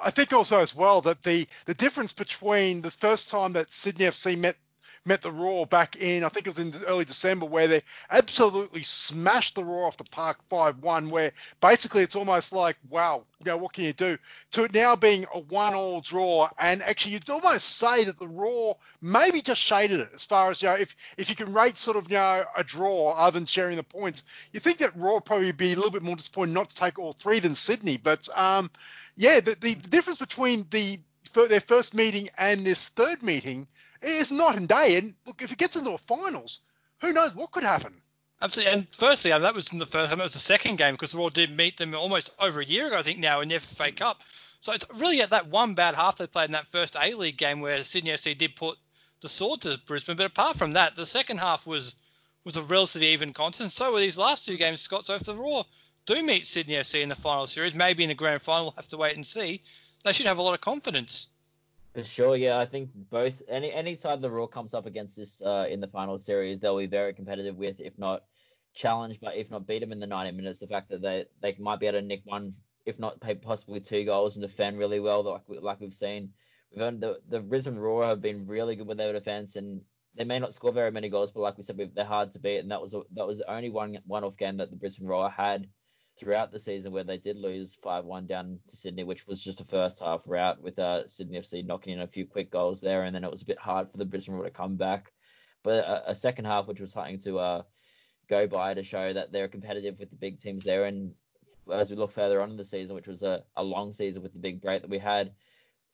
I 0.00 0.10
think 0.10 0.32
also 0.32 0.60
as 0.60 0.74
well 0.74 1.00
that 1.02 1.24
the 1.24 1.48
the 1.64 1.74
difference 1.74 2.12
between 2.12 2.82
the 2.82 2.90
first 2.90 3.28
time 3.28 3.54
that 3.54 3.72
Sydney 3.72 4.04
FC 4.04 4.38
met 4.38 4.56
met 5.04 5.22
the 5.22 5.32
Roar 5.32 5.66
back 5.66 5.96
in, 5.96 6.24
I 6.24 6.28
think 6.28 6.46
it 6.46 6.50
was 6.50 6.58
in 6.58 6.74
early 6.86 7.04
December, 7.04 7.46
where 7.46 7.68
they 7.68 7.82
absolutely 8.10 8.82
smashed 8.82 9.54
the 9.54 9.64
Roar 9.64 9.86
off 9.86 9.96
the 9.96 10.04
park 10.04 10.38
5-1, 10.50 11.08
where 11.08 11.32
basically 11.60 12.02
it's 12.02 12.16
almost 12.16 12.52
like, 12.52 12.76
wow, 12.88 13.24
you 13.40 13.46
know, 13.46 13.56
what 13.56 13.72
can 13.72 13.84
you 13.84 13.92
do? 13.92 14.18
To 14.52 14.64
it 14.64 14.74
now 14.74 14.96
being 14.96 15.26
a 15.34 15.40
one-all 15.40 16.00
draw, 16.00 16.48
and 16.58 16.82
actually 16.82 17.12
you'd 17.12 17.30
almost 17.30 17.68
say 17.68 18.04
that 18.04 18.18
the 18.18 18.28
Roar 18.28 18.76
maybe 19.00 19.42
just 19.42 19.60
shaded 19.60 20.00
it 20.00 20.10
as 20.14 20.24
far 20.24 20.50
as, 20.50 20.62
you 20.62 20.68
know, 20.68 20.74
if, 20.74 20.94
if 21.16 21.30
you 21.30 21.36
can 21.36 21.52
rate 21.52 21.76
sort 21.76 21.96
of, 21.96 22.10
you 22.10 22.16
know, 22.16 22.44
a 22.56 22.64
draw 22.64 23.12
other 23.12 23.38
than 23.38 23.46
sharing 23.46 23.76
the 23.76 23.82
points, 23.82 24.24
you 24.52 24.60
think 24.60 24.78
that 24.78 24.96
Roar 24.96 25.20
probably 25.20 25.52
be 25.52 25.72
a 25.72 25.76
little 25.76 25.90
bit 25.90 26.02
more 26.02 26.16
disappointed 26.16 26.52
not 26.52 26.68
to 26.70 26.74
take 26.74 26.98
all 26.98 27.12
three 27.12 27.40
than 27.40 27.54
Sydney. 27.54 27.96
But, 27.96 28.28
um, 28.36 28.70
yeah, 29.16 29.40
the, 29.40 29.56
the 29.60 29.74
difference 29.74 30.20
between 30.20 30.66
the 30.70 31.00
their 31.48 31.60
first 31.60 31.94
meeting 31.94 32.28
and 32.36 32.64
this 32.64 32.88
third 32.88 33.22
meeting 33.22 33.68
it's 34.02 34.30
night 34.30 34.56
and 34.56 34.68
day. 34.68 34.96
And 34.96 35.14
look, 35.26 35.42
if 35.42 35.52
it 35.52 35.58
gets 35.58 35.76
into 35.76 35.90
the 35.90 35.98
finals, 35.98 36.60
who 37.00 37.12
knows 37.12 37.34
what 37.34 37.50
could 37.50 37.64
happen? 37.64 37.94
Absolutely. 38.40 38.72
And 38.72 38.86
firstly, 38.92 39.30
that 39.30 39.54
was 39.54 39.72
in 39.72 39.78
the 39.78 39.86
first 39.86 40.10
time. 40.10 40.20
It 40.20 40.24
was 40.24 40.32
the 40.32 40.38
second 40.38 40.76
game 40.76 40.94
because 40.94 41.12
the 41.12 41.18
Roar 41.18 41.30
did 41.30 41.56
meet 41.56 41.76
them 41.76 41.94
almost 41.94 42.30
over 42.38 42.60
a 42.60 42.64
year 42.64 42.86
ago, 42.86 42.98
I 42.98 43.02
think, 43.02 43.18
now 43.18 43.40
in 43.40 43.48
the 43.48 43.58
FA 43.58 43.84
mm. 43.84 43.96
Cup. 43.96 44.22
So 44.60 44.72
it's 44.72 44.86
really 44.94 45.20
at 45.22 45.30
that 45.30 45.48
one 45.48 45.74
bad 45.74 45.94
half 45.94 46.18
they 46.18 46.26
played 46.26 46.46
in 46.46 46.52
that 46.52 46.68
first 46.68 46.96
A 47.00 47.14
League 47.14 47.36
game 47.36 47.60
where 47.60 47.82
Sydney 47.82 48.10
FC 48.10 48.36
did 48.36 48.56
put 48.56 48.78
the 49.20 49.28
sword 49.28 49.62
to 49.62 49.80
Brisbane. 49.86 50.16
But 50.16 50.26
apart 50.26 50.56
from 50.56 50.72
that, 50.74 50.96
the 50.96 51.06
second 51.06 51.38
half 51.38 51.66
was 51.66 51.94
was 52.44 52.56
a 52.56 52.62
relatively 52.62 53.08
even 53.08 53.32
contest. 53.32 53.76
So 53.76 53.92
were 53.92 54.00
these 54.00 54.16
last 54.16 54.46
two 54.46 54.56
games, 54.56 54.80
Scott. 54.80 55.06
So 55.06 55.14
if 55.14 55.22
the 55.22 55.34
Roar 55.34 55.66
do 56.06 56.22
meet 56.22 56.46
Sydney 56.46 56.74
FC 56.74 57.02
in 57.02 57.08
the 57.08 57.14
final 57.14 57.46
series, 57.46 57.74
maybe 57.74 58.04
in 58.04 58.08
the 58.08 58.14
grand 58.14 58.40
final, 58.40 58.66
we'll 58.66 58.74
have 58.76 58.88
to 58.88 58.96
wait 58.96 59.16
and 59.16 59.26
see. 59.26 59.62
They 60.04 60.12
should 60.12 60.26
have 60.26 60.38
a 60.38 60.42
lot 60.42 60.54
of 60.54 60.60
confidence. 60.60 61.28
For 61.98 62.04
sure, 62.04 62.36
yeah. 62.36 62.60
I 62.60 62.64
think 62.64 62.90
both 62.94 63.42
any 63.48 63.72
any 63.72 63.96
side 63.96 64.22
the 64.22 64.30
Roar 64.30 64.46
comes 64.46 64.72
up 64.72 64.86
against 64.86 65.16
this 65.16 65.42
uh, 65.42 65.66
in 65.68 65.80
the 65.80 65.88
final 65.88 66.16
series, 66.20 66.60
they'll 66.60 66.78
be 66.78 66.86
very 66.86 67.12
competitive 67.12 67.56
with, 67.56 67.80
if 67.80 67.98
not 67.98 68.22
challenge, 68.72 69.18
but 69.20 69.34
if 69.34 69.50
not 69.50 69.66
beat 69.66 69.80
them 69.80 69.90
in 69.90 69.98
the 69.98 70.06
90 70.06 70.30
minutes. 70.36 70.60
The 70.60 70.68
fact 70.68 70.90
that 70.90 71.02
they 71.02 71.24
they 71.42 71.56
might 71.58 71.80
be 71.80 71.88
able 71.88 71.98
to 71.98 72.06
nick 72.06 72.20
one, 72.22 72.54
if 72.86 73.00
not 73.00 73.20
possibly 73.42 73.80
two 73.80 74.04
goals 74.04 74.36
and 74.36 74.46
defend 74.46 74.78
really 74.78 75.00
well, 75.00 75.24
like 75.24 75.42
like 75.48 75.80
we've 75.80 75.92
seen. 75.92 76.34
We've 76.70 77.00
the 77.00 77.18
the 77.28 77.40
Brisbane 77.40 77.80
Roar 77.80 78.06
have 78.06 78.22
been 78.22 78.46
really 78.46 78.76
good 78.76 78.86
with 78.86 78.98
their 78.98 79.12
defense, 79.12 79.56
and 79.56 79.80
they 80.14 80.22
may 80.22 80.38
not 80.38 80.54
score 80.54 80.70
very 80.70 80.92
many 80.92 81.08
goals, 81.08 81.32
but 81.32 81.40
like 81.40 81.56
we 81.56 81.64
said, 81.64 81.80
they're 81.96 82.04
hard 82.04 82.30
to 82.30 82.38
beat, 82.38 82.58
and 82.58 82.70
that 82.70 82.80
was 82.80 82.92
that 82.92 83.26
was 83.26 83.38
the 83.38 83.50
only 83.50 83.70
one 83.70 83.98
one 84.06 84.22
off 84.22 84.36
game 84.36 84.58
that 84.58 84.70
the 84.70 84.76
Brisbane 84.76 85.08
Roar 85.08 85.30
had 85.30 85.68
throughout 86.18 86.52
the 86.52 86.60
season 86.60 86.92
where 86.92 87.04
they 87.04 87.18
did 87.18 87.36
lose 87.36 87.78
5-1 87.82 88.26
down 88.26 88.58
to 88.68 88.76
Sydney, 88.76 89.04
which 89.04 89.26
was 89.26 89.42
just 89.42 89.60
a 89.60 89.64
first 89.64 90.00
half 90.00 90.28
route 90.28 90.62
with 90.62 90.78
uh, 90.78 91.06
Sydney 91.06 91.38
FC 91.38 91.64
knocking 91.64 91.94
in 91.94 92.00
a 92.00 92.06
few 92.06 92.26
quick 92.26 92.50
goals 92.50 92.80
there, 92.80 93.04
and 93.04 93.14
then 93.14 93.24
it 93.24 93.30
was 93.30 93.42
a 93.42 93.46
bit 93.46 93.58
hard 93.58 93.90
for 93.90 93.96
the 93.96 94.04
Brisbane 94.04 94.34
Roar 94.34 94.44
to 94.44 94.50
come 94.50 94.76
back. 94.76 95.12
But 95.62 95.84
a, 95.84 96.10
a 96.10 96.14
second 96.14 96.46
half, 96.46 96.66
which 96.66 96.80
was 96.80 96.92
something 96.92 97.18
to 97.20 97.38
uh, 97.38 97.62
go 98.28 98.46
by 98.46 98.74
to 98.74 98.82
show 98.82 99.12
that 99.12 99.32
they're 99.32 99.48
competitive 99.48 99.98
with 99.98 100.10
the 100.10 100.16
big 100.16 100.40
teams 100.40 100.64
there. 100.64 100.84
And 100.84 101.14
as 101.72 101.90
we 101.90 101.96
look 101.96 102.12
further 102.12 102.40
on 102.40 102.50
in 102.50 102.56
the 102.56 102.64
season, 102.64 102.94
which 102.94 103.06
was 103.06 103.22
a, 103.22 103.42
a 103.56 103.62
long 103.62 103.92
season 103.92 104.22
with 104.22 104.32
the 104.32 104.38
big 104.38 104.60
break 104.60 104.82
that 104.82 104.90
we 104.90 104.98
had, 104.98 105.32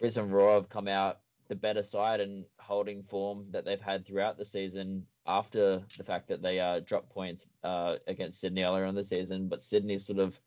Brisbane 0.01 0.31
Roar 0.31 0.55
have 0.55 0.69
come 0.69 0.89
out 0.89 1.21
the 1.49 1.55
better 1.55 1.83
side 1.83 2.21
and 2.21 2.45
holding 2.59 3.03
form 3.03 3.47
that 3.51 3.65
they've 3.65 3.81
had 3.81 4.07
throughout 4.07 4.39
the 4.39 4.45
season 4.45 5.07
after 5.27 5.83
the 5.97 6.05
fact 6.05 6.29
that 6.29 6.43
they 6.43 6.61
uh, 6.61 6.81
dropped 6.81 7.11
points 7.11 7.47
uh, 7.63 7.97
against 8.07 8.41
Sydney 8.41 8.63
earlier 8.63 8.85
in 8.85 8.95
the 8.95 9.05
season. 9.05 9.49
But 9.49 9.63
Sydney 9.63 9.99
sort 9.99 10.19
of 10.19 10.39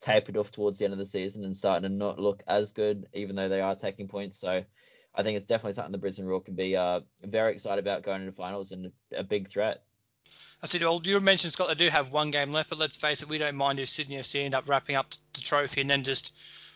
tapered 0.00 0.36
off 0.36 0.50
towards 0.50 0.78
the 0.78 0.84
end 0.84 0.92
of 0.92 0.98
the 0.98 1.06
season 1.06 1.44
and 1.44 1.56
starting 1.56 1.88
to 1.88 1.94
not 1.94 2.18
look 2.18 2.42
as 2.46 2.72
good, 2.72 3.06
even 3.14 3.36
though 3.36 3.48
they 3.48 3.60
are 3.60 3.74
taking 3.74 4.08
points. 4.08 4.38
So 4.38 4.62
I 5.14 5.22
think 5.22 5.36
it's 5.36 5.46
definitely 5.46 5.72
something 5.72 5.92
the 5.92 5.98
Brisbane 5.98 6.26
Roar 6.26 6.40
can 6.40 6.54
be 6.54 6.76
uh, 6.76 7.00
very 7.22 7.52
excited 7.52 7.84
about 7.84 8.02
going 8.02 8.20
into 8.20 8.32
finals 8.32 8.70
and 8.70 8.92
a 9.16 9.24
big 9.24 9.48
threat. 9.48 9.82
That's 10.60 10.74
it. 10.74 10.82
Well, 10.82 11.00
you 11.02 11.20
mentioned 11.20 11.52
Scott. 11.52 11.68
They 11.68 11.74
do 11.74 11.88
have 11.88 12.12
one 12.12 12.30
game 12.30 12.52
left, 12.52 12.70
but 12.70 12.78
let's 12.78 12.96
face 12.96 13.22
it, 13.22 13.28
we 13.28 13.38
don't 13.38 13.56
mind 13.56 13.80
if 13.80 13.88
Sydney 13.88 14.16
FC 14.16 14.44
end 14.44 14.54
up 14.54 14.68
wrapping 14.68 14.96
up 14.96 15.06
the 15.34 15.40
trophy 15.40 15.80
and 15.80 15.90
then 15.90 16.04
just 16.04 16.32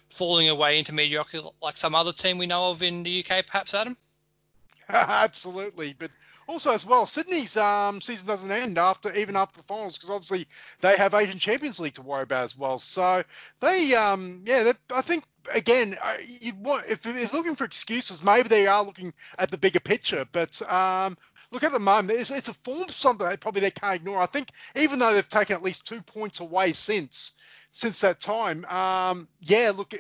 falling 0.09 0.49
away 0.49 0.79
into 0.79 0.93
mediocrity 0.93 1.47
like 1.63 1.77
some 1.77 1.95
other 1.95 2.13
team 2.13 2.39
we 2.39 2.47
know 2.47 2.71
of 2.71 2.83
in 2.83 3.03
the 3.03 3.25
UK, 3.25 3.47
perhaps, 3.47 3.75
Adam. 3.75 3.97
Absolutely, 4.89 5.95
but 5.99 6.11
also 6.47 6.73
as 6.73 6.85
well, 6.85 7.07
Sydney's 7.07 7.57
um, 7.57 8.01
season 8.01 8.27
doesn't 8.27 8.51
end 8.51 8.79
after 8.79 9.15
even 9.15 9.37
after 9.37 9.61
the 9.61 9.67
finals 9.67 9.97
because 9.97 10.11
obviously 10.11 10.47
they 10.81 10.97
have 10.97 11.15
Asian 11.15 11.39
Champions 11.39 11.81
League 11.81 11.95
to 11.95 12.03
worry 12.03 12.23
about 12.23 12.45
as 12.45 12.57
well. 12.57 12.79
So 12.79 13.23
they, 13.61 13.95
um, 13.95 14.43
yeah, 14.47 14.73
I 14.95 15.03
think 15.03 15.25
again, 15.53 15.97
uh, 16.03 16.17
you 16.41 16.55
want 16.55 16.87
if 16.89 17.07
it's 17.07 17.33
looking 17.33 17.57
for 17.57 17.65
excuses, 17.65 18.23
maybe 18.23 18.49
they 18.49 18.67
are 18.67 18.85
looking 18.85 19.13
at 19.39 19.51
the 19.51 19.59
bigger 19.59 19.81
picture. 19.81 20.27
But 20.31 20.61
um, 20.71 21.17
look 21.51 21.63
at 21.63 21.73
the 21.73 21.79
moment, 21.79 22.19
it's, 22.19 22.31
it's 22.31 22.49
a 22.49 22.55
form 22.55 22.89
something 22.89 23.27
that 23.27 23.41
probably 23.41 23.61
they 23.61 23.71
can't 23.71 23.97
ignore. 23.97 24.21
I 24.21 24.27
think 24.27 24.49
even 24.77 24.99
though 24.99 25.15
they've 25.15 25.29
taken 25.29 25.57
at 25.57 25.63
least 25.63 25.87
two 25.87 26.03
points 26.03 26.41
away 26.41 26.73
since 26.73 27.33
since 27.71 28.01
that 28.03 28.21
time, 28.21 28.65
um, 28.67 29.29
yeah, 29.41 29.73
look. 29.75 29.95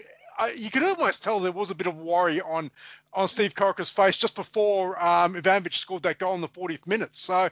You 0.56 0.70
could 0.70 0.82
almost 0.82 1.22
tell 1.22 1.38
there 1.38 1.52
was 1.52 1.70
a 1.70 1.74
bit 1.74 1.86
of 1.86 1.96
worry 1.96 2.40
on 2.40 2.72
on 3.14 3.28
Steve 3.28 3.54
Corica's 3.54 3.90
face 3.90 4.16
just 4.16 4.34
before 4.34 5.02
um, 5.02 5.34
Ivanovic 5.34 5.74
scored 5.74 6.02
that 6.04 6.18
goal 6.18 6.34
in 6.34 6.40
the 6.40 6.48
40th 6.48 6.86
minute. 6.86 7.14
So 7.14 7.34
I, 7.34 7.50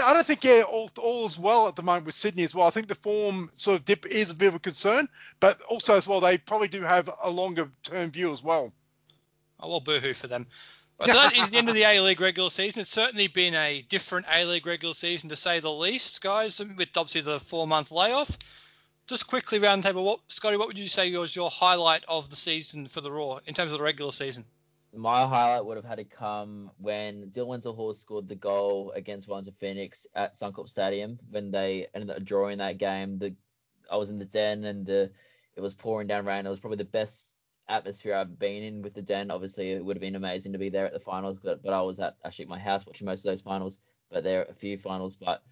I 0.00 0.12
don't 0.12 0.26
think 0.26 0.44
yeah 0.44 0.62
all 0.62 0.90
all 0.98 1.26
is 1.26 1.38
well 1.38 1.68
at 1.68 1.76
the 1.76 1.82
moment 1.82 2.06
with 2.06 2.14
Sydney 2.14 2.44
as 2.44 2.54
well. 2.54 2.66
I 2.66 2.70
think 2.70 2.88
the 2.88 2.94
form 2.94 3.50
sort 3.54 3.78
of 3.78 3.84
dip 3.84 4.06
is 4.06 4.30
a 4.30 4.34
bit 4.34 4.48
of 4.48 4.54
a 4.56 4.58
concern, 4.58 5.08
but 5.40 5.60
also 5.62 5.96
as 5.96 6.06
well 6.06 6.20
they 6.20 6.38
probably 6.38 6.68
do 6.68 6.82
have 6.82 7.08
a 7.22 7.30
longer 7.30 7.70
term 7.82 8.10
view 8.10 8.32
as 8.32 8.42
well. 8.42 8.72
Oh, 9.62 9.68
well, 9.68 9.80
boohoo 9.80 10.14
for 10.14 10.26
them. 10.26 10.46
So 11.00 11.12
that 11.12 11.34
is 11.34 11.50
the 11.50 11.56
end 11.56 11.68
of 11.70 11.74
the 11.74 11.84
A 11.84 12.00
League 12.00 12.20
regular 12.20 12.50
season. 12.50 12.80
It's 12.80 12.90
certainly 12.90 13.26
been 13.26 13.54
a 13.54 13.80
different 13.88 14.26
A 14.30 14.44
League 14.44 14.66
regular 14.66 14.94
season 14.94 15.30
to 15.30 15.36
say 15.36 15.60
the 15.60 15.72
least, 15.72 16.20
guys. 16.20 16.60
With 16.60 16.88
obviously 16.94 17.22
the 17.22 17.40
four 17.40 17.66
month 17.66 17.90
layoff. 17.90 18.36
Just 19.06 19.26
quickly 19.26 19.58
round 19.58 19.82
the 19.82 19.88
table, 19.88 20.04
what 20.04 20.20
Scotty, 20.28 20.56
what 20.56 20.68
would 20.68 20.78
you 20.78 20.88
say 20.88 21.10
was 21.16 21.34
your 21.34 21.50
highlight 21.50 22.04
of 22.06 22.28
the 22.28 22.36
season 22.36 22.86
for 22.86 23.00
the 23.00 23.10
Roar 23.10 23.40
in 23.46 23.54
terms 23.54 23.72
of 23.72 23.78
the 23.78 23.84
regular 23.84 24.12
season? 24.12 24.44
My 24.92 25.24
highlight 25.24 25.64
would 25.64 25.76
have 25.76 25.84
had 25.84 25.98
to 25.98 26.04
come 26.04 26.70
when 26.78 27.30
Dylan 27.30 27.64
Hall 27.64 27.94
scored 27.94 28.28
the 28.28 28.34
goal 28.34 28.92
against 28.96 29.28
Wellington 29.28 29.54
Phoenix 29.58 30.06
at 30.14 30.36
Suncorp 30.36 30.68
Stadium 30.68 31.18
when 31.30 31.50
they 31.52 31.86
ended 31.94 32.10
up 32.10 32.24
drawing 32.24 32.58
that 32.58 32.78
game. 32.78 33.18
The 33.18 33.34
I 33.90 33.96
was 33.96 34.10
in 34.10 34.18
the 34.18 34.24
den 34.24 34.64
and 34.64 34.84
the 34.86 35.10
it 35.54 35.60
was 35.60 35.74
pouring 35.74 36.06
down 36.06 36.26
rain. 36.26 36.46
It 36.46 36.50
was 36.50 36.60
probably 36.60 36.78
the 36.78 36.84
best 36.84 37.34
atmosphere 37.68 38.14
I've 38.14 38.38
been 38.38 38.62
in 38.62 38.82
with 38.82 38.94
the 38.94 39.02
den. 39.02 39.30
Obviously, 39.30 39.72
it 39.72 39.84
would 39.84 39.96
have 39.96 40.00
been 40.00 40.16
amazing 40.16 40.52
to 40.52 40.58
be 40.58 40.70
there 40.70 40.86
at 40.86 40.92
the 40.92 41.00
finals, 41.00 41.38
but, 41.42 41.62
but 41.62 41.72
I 41.72 41.82
was 41.82 42.00
at 42.00 42.16
actually 42.24 42.46
at 42.46 42.50
my 42.50 42.58
house 42.58 42.86
watching 42.86 43.06
most 43.06 43.24
of 43.24 43.32
those 43.32 43.42
finals. 43.42 43.78
But 44.10 44.24
there 44.24 44.40
are 44.40 44.50
a 44.50 44.54
few 44.54 44.76
finals, 44.76 45.16
but 45.16 45.42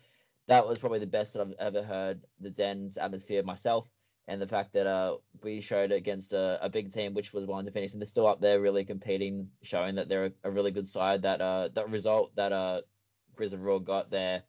that 0.49 0.67
was 0.67 0.79
probably 0.79 0.99
the 0.99 1.07
best 1.07 1.35
that 1.35 1.43
I've 1.43 1.55
ever 1.61 1.83
heard 1.83 2.21
the 2.41 2.51
den's 2.51 2.97
atmosphere 2.97 3.43
myself. 3.43 3.89
And 4.29 4.43
the 4.43 4.47
fact 4.47 4.75
that 4.75 4.87
uh, 4.87 5.17
we 5.43 5.63
showed 5.63 5.91
against 5.91 6.35
a, 6.35 6.59
a 6.63 6.69
big 6.69 6.93
team, 6.93 7.15
which 7.15 7.33
was 7.33 7.47
Wellington 7.47 7.73
Phoenix, 7.73 7.95
and 7.95 8.03
they're 8.03 8.07
still 8.07 8.27
up 8.27 8.43
there, 8.43 8.61
really 8.61 8.85
competing, 8.85 9.49
showing 9.63 9.95
that 9.95 10.11
they're 10.11 10.27
a, 10.27 10.33
a 10.45 10.51
really 10.51 10.71
good 10.71 10.87
side. 10.87 11.23
That 11.23 11.41
uh, 11.41 11.71
that 11.75 11.89
result 11.89 12.37
that 12.37 12.53
uh, 12.53 12.83
Brisbane 13.37 13.63
Roar 13.63 13.81
got 13.81 14.11
there, 14.11 14.43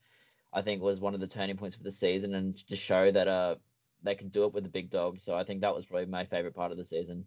I 0.52 0.64
think, 0.64 0.82
was 0.82 1.00
one 1.00 1.14
of 1.14 1.22
the 1.22 1.28
turning 1.28 1.56
points 1.56 1.78
for 1.78 1.84
the 1.84 1.94
season, 1.94 2.36
and 2.36 2.58
just 2.68 2.84
show 2.84 3.10
that 3.10 3.30
uh, 3.30 3.56
they 4.04 4.16
can 4.16 4.28
do 4.28 4.44
it 4.44 4.54
with 4.54 4.64
the 4.64 4.70
big 4.70 4.92
dogs. 4.92 5.24
So 5.24 5.34
I 5.34 5.46
think 5.46 5.62
that 5.62 5.74
was 5.74 5.86
probably 5.86 6.08
my 6.08 6.26
favorite 6.26 6.56
part 6.56 6.74
of 6.74 6.78
the 6.78 6.86
season. 6.86 7.26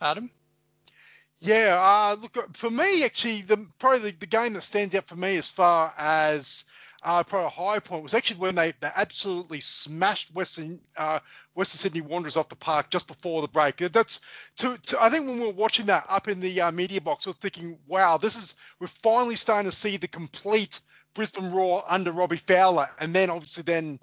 Adam? 0.00 0.30
Yeah, 1.40 1.76
uh, 1.80 2.16
look 2.20 2.56
for 2.56 2.70
me 2.70 3.04
actually, 3.04 3.42
the 3.42 3.66
probably 3.80 4.12
the, 4.12 4.18
the 4.18 4.26
game 4.26 4.52
that 4.52 4.62
stands 4.62 4.94
out 4.94 5.08
for 5.08 5.16
me 5.16 5.36
as 5.36 5.50
far 5.50 5.92
as 5.98 6.64
uh, 7.02 7.22
probably 7.22 7.46
a 7.46 7.50
high 7.50 7.78
point 7.78 8.02
was 8.02 8.14
actually 8.14 8.40
when 8.40 8.54
they, 8.54 8.72
they 8.80 8.90
absolutely 8.94 9.60
smashed 9.60 10.34
Western 10.34 10.80
uh, 10.96 11.20
Western 11.54 11.78
Sydney 11.78 12.00
Wanderers 12.00 12.36
off 12.36 12.48
the 12.48 12.56
park 12.56 12.90
just 12.90 13.06
before 13.06 13.42
the 13.42 13.48
break. 13.48 13.76
That's 13.76 14.20
to, 14.56 14.76
to 14.76 15.02
I 15.02 15.10
think 15.10 15.26
when 15.26 15.40
we 15.40 15.46
were 15.46 15.52
watching 15.52 15.86
that 15.86 16.06
up 16.08 16.28
in 16.28 16.40
the 16.40 16.60
uh, 16.60 16.70
media 16.72 17.00
box, 17.00 17.26
we 17.26 17.30
are 17.30 17.34
thinking, 17.34 17.78
wow, 17.86 18.16
this 18.16 18.36
is 18.36 18.54
we're 18.80 18.88
finally 18.88 19.36
starting 19.36 19.70
to 19.70 19.76
see 19.76 19.96
the 19.96 20.08
complete 20.08 20.80
Brisbane 21.14 21.50
Roar 21.52 21.82
under 21.88 22.12
Robbie 22.12 22.36
Fowler, 22.36 22.88
and 23.00 23.14
then 23.14 23.30
obviously 23.30 23.62
then 23.62 23.98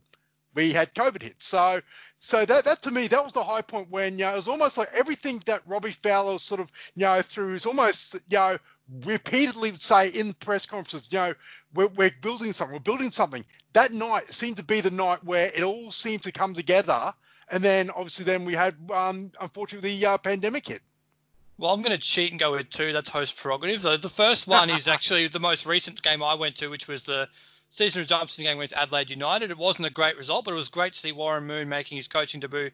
we 0.55 0.71
had 0.71 0.95
COVID 0.95 1.21
hit. 1.21 1.35
So, 1.43 1.81
so 2.19 2.45
that, 2.45 2.63
that 2.63 2.81
to 2.83 2.91
me, 2.91 3.07
that 3.07 3.23
was 3.23 3.33
the 3.33 3.43
high 3.43 3.61
point 3.61 3.91
when, 3.91 4.17
you 4.17 4.25
know, 4.25 4.33
it 4.33 4.37
was 4.37 4.47
almost 4.47 4.77
like 4.77 4.87
everything 4.95 5.43
that 5.45 5.61
Robbie 5.67 5.91
Fowler 5.91 6.39
sort 6.39 6.61
of, 6.61 6.71
you 6.95 7.01
know, 7.01 7.21
through 7.21 7.55
is 7.55 7.65
almost, 7.65 8.15
you 8.29 8.37
know, 8.37 8.57
repeatedly 9.03 9.73
say 9.75 10.09
in 10.09 10.33
press 10.33 10.65
conferences, 10.65 11.07
you 11.11 11.17
know, 11.17 11.33
we're, 11.73 11.87
we're 11.87 12.11
building 12.21 12.53
something, 12.53 12.73
we're 12.73 12.79
building 12.79 13.11
something. 13.11 13.45
That 13.73 13.91
night 13.91 14.33
seemed 14.33 14.57
to 14.57 14.63
be 14.63 14.81
the 14.81 14.91
night 14.91 15.23
where 15.23 15.47
it 15.47 15.63
all 15.63 15.91
seemed 15.91 16.23
to 16.23 16.31
come 16.31 16.53
together. 16.53 17.13
And 17.49 17.63
then 17.63 17.89
obviously 17.89 18.25
then 18.25 18.45
we 18.45 18.53
had, 18.53 18.75
um, 18.93 19.31
unfortunately, 19.39 19.97
the 19.97 20.05
uh, 20.05 20.17
pandemic 20.17 20.67
hit. 20.67 20.81
Well, 21.57 21.71
I'm 21.71 21.81
going 21.81 21.97
to 21.97 22.03
cheat 22.03 22.31
and 22.31 22.39
go 22.39 22.51
with 22.51 22.69
two. 22.69 22.91
That's 22.91 23.09
host 23.09 23.37
prerogative. 23.37 23.81
The, 23.81 23.97
the 23.97 24.09
first 24.09 24.47
one 24.47 24.69
is 24.69 24.87
actually 24.87 25.27
the 25.29 25.39
most 25.39 25.65
recent 25.65 26.01
game 26.01 26.21
I 26.21 26.35
went 26.35 26.57
to, 26.57 26.67
which 26.67 26.87
was 26.87 27.03
the 27.03 27.29
season 27.69 28.01
of 28.01 28.05
resumption 28.05 28.43
game 28.43 28.57
against 28.57 28.73
Adelaide 28.73 29.09
United. 29.09 29.51
It 29.51 29.57
wasn't 29.57 29.87
a 29.87 29.91
great 29.91 30.17
result, 30.17 30.45
but 30.45 30.51
it 30.51 30.55
was 30.55 30.69
great 30.69 30.93
to 30.93 30.99
see 30.99 31.11
Warren 31.13 31.45
Moon 31.45 31.69
making 31.69 31.97
his 31.97 32.07
coaching 32.07 32.41
debut 32.41 32.71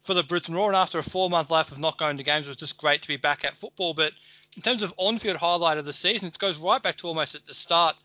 for 0.00 0.14
the 0.14 0.22
Brisbane 0.22 0.54
Roar. 0.54 0.68
And 0.68 0.76
after 0.76 0.98
a 0.98 1.02
four-month 1.02 1.50
life 1.50 1.72
of 1.72 1.78
not 1.78 1.98
going 1.98 2.16
to 2.16 2.24
games, 2.24 2.46
it 2.46 2.50
was 2.50 2.56
just 2.56 2.78
great 2.78 3.02
to 3.02 3.08
be 3.08 3.18
back 3.18 3.44
at 3.44 3.56
football. 3.56 3.92
But 3.92 4.12
in 4.56 4.62
terms 4.62 4.82
of 4.82 4.92
on-field 4.96 5.36
highlight 5.36 5.78
of 5.78 5.84
the 5.84 5.92
season, 5.92 6.28
it 6.28 6.38
goes 6.38 6.58
right 6.58 6.82
back 6.82 6.98
to 6.98 7.08
almost 7.08 7.34
at 7.34 7.46
the 7.46 7.54
start 7.54 7.96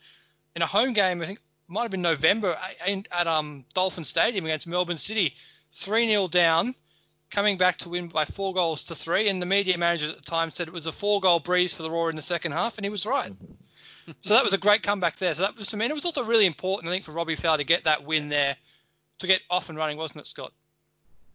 in 0.56 0.62
a 0.62 0.66
home 0.66 0.94
game. 0.94 1.22
I 1.22 1.26
think 1.26 1.40
it 1.40 1.44
might 1.72 1.84
have 1.84 1.92
been 1.92 2.02
November 2.02 2.58
at 2.86 3.28
um, 3.28 3.66
Dolphin 3.74 4.04
Stadium 4.04 4.46
against 4.46 4.68
Melbourne 4.68 4.98
City, 4.98 5.36
3-0 5.74 6.32
down. 6.32 6.76
Coming 7.30 7.58
back 7.58 7.80
to 7.80 7.90
win 7.90 8.08
by 8.08 8.24
four 8.24 8.54
goals 8.54 8.86
to 8.86 8.96
three, 8.96 9.28
and 9.28 9.42
the 9.42 9.46
media 9.46 9.78
manager 9.78 10.10
at 10.10 10.16
the 10.16 10.22
time 10.22 10.50
said 10.50 10.70
it 10.70 10.74
was 10.74 10.88
a 10.88 10.94
four-goal 10.94 11.42
breeze 11.42 11.76
for 11.76 11.84
the 11.84 11.92
Roar 11.92 12.10
in 12.10 12.16
the 12.16 12.22
second 12.22 12.54
half, 12.54 12.78
and 12.78 12.86
he 12.86 12.90
was 12.90 13.06
right 13.06 13.34
so 14.22 14.34
that 14.34 14.44
was 14.44 14.54
a 14.54 14.58
great 14.58 14.84
comeback 14.84 15.18
there. 15.18 15.34
So 15.34 15.44
that 15.44 15.58
was 15.58 15.68
to 15.68 15.78
me, 15.78 15.86
and 15.86 15.92
it 15.92 15.96
was 15.96 16.06
also 16.06 16.24
really 16.24 16.46
important, 16.46 16.90
I 16.90 16.94
think, 16.94 17.04
for 17.04 17.12
Robbie 17.12 17.36
Fowler 17.36 17.58
to 17.58 17.64
get 17.64 17.86
that 17.86 18.06
win 18.06 18.30
there, 18.30 18.56
to 19.20 19.28
get 19.28 19.42
off 19.50 19.70
and 19.70 19.78
running, 19.78 19.98
wasn't 19.98 20.22
it, 20.22 20.28
Scott? 20.28 20.54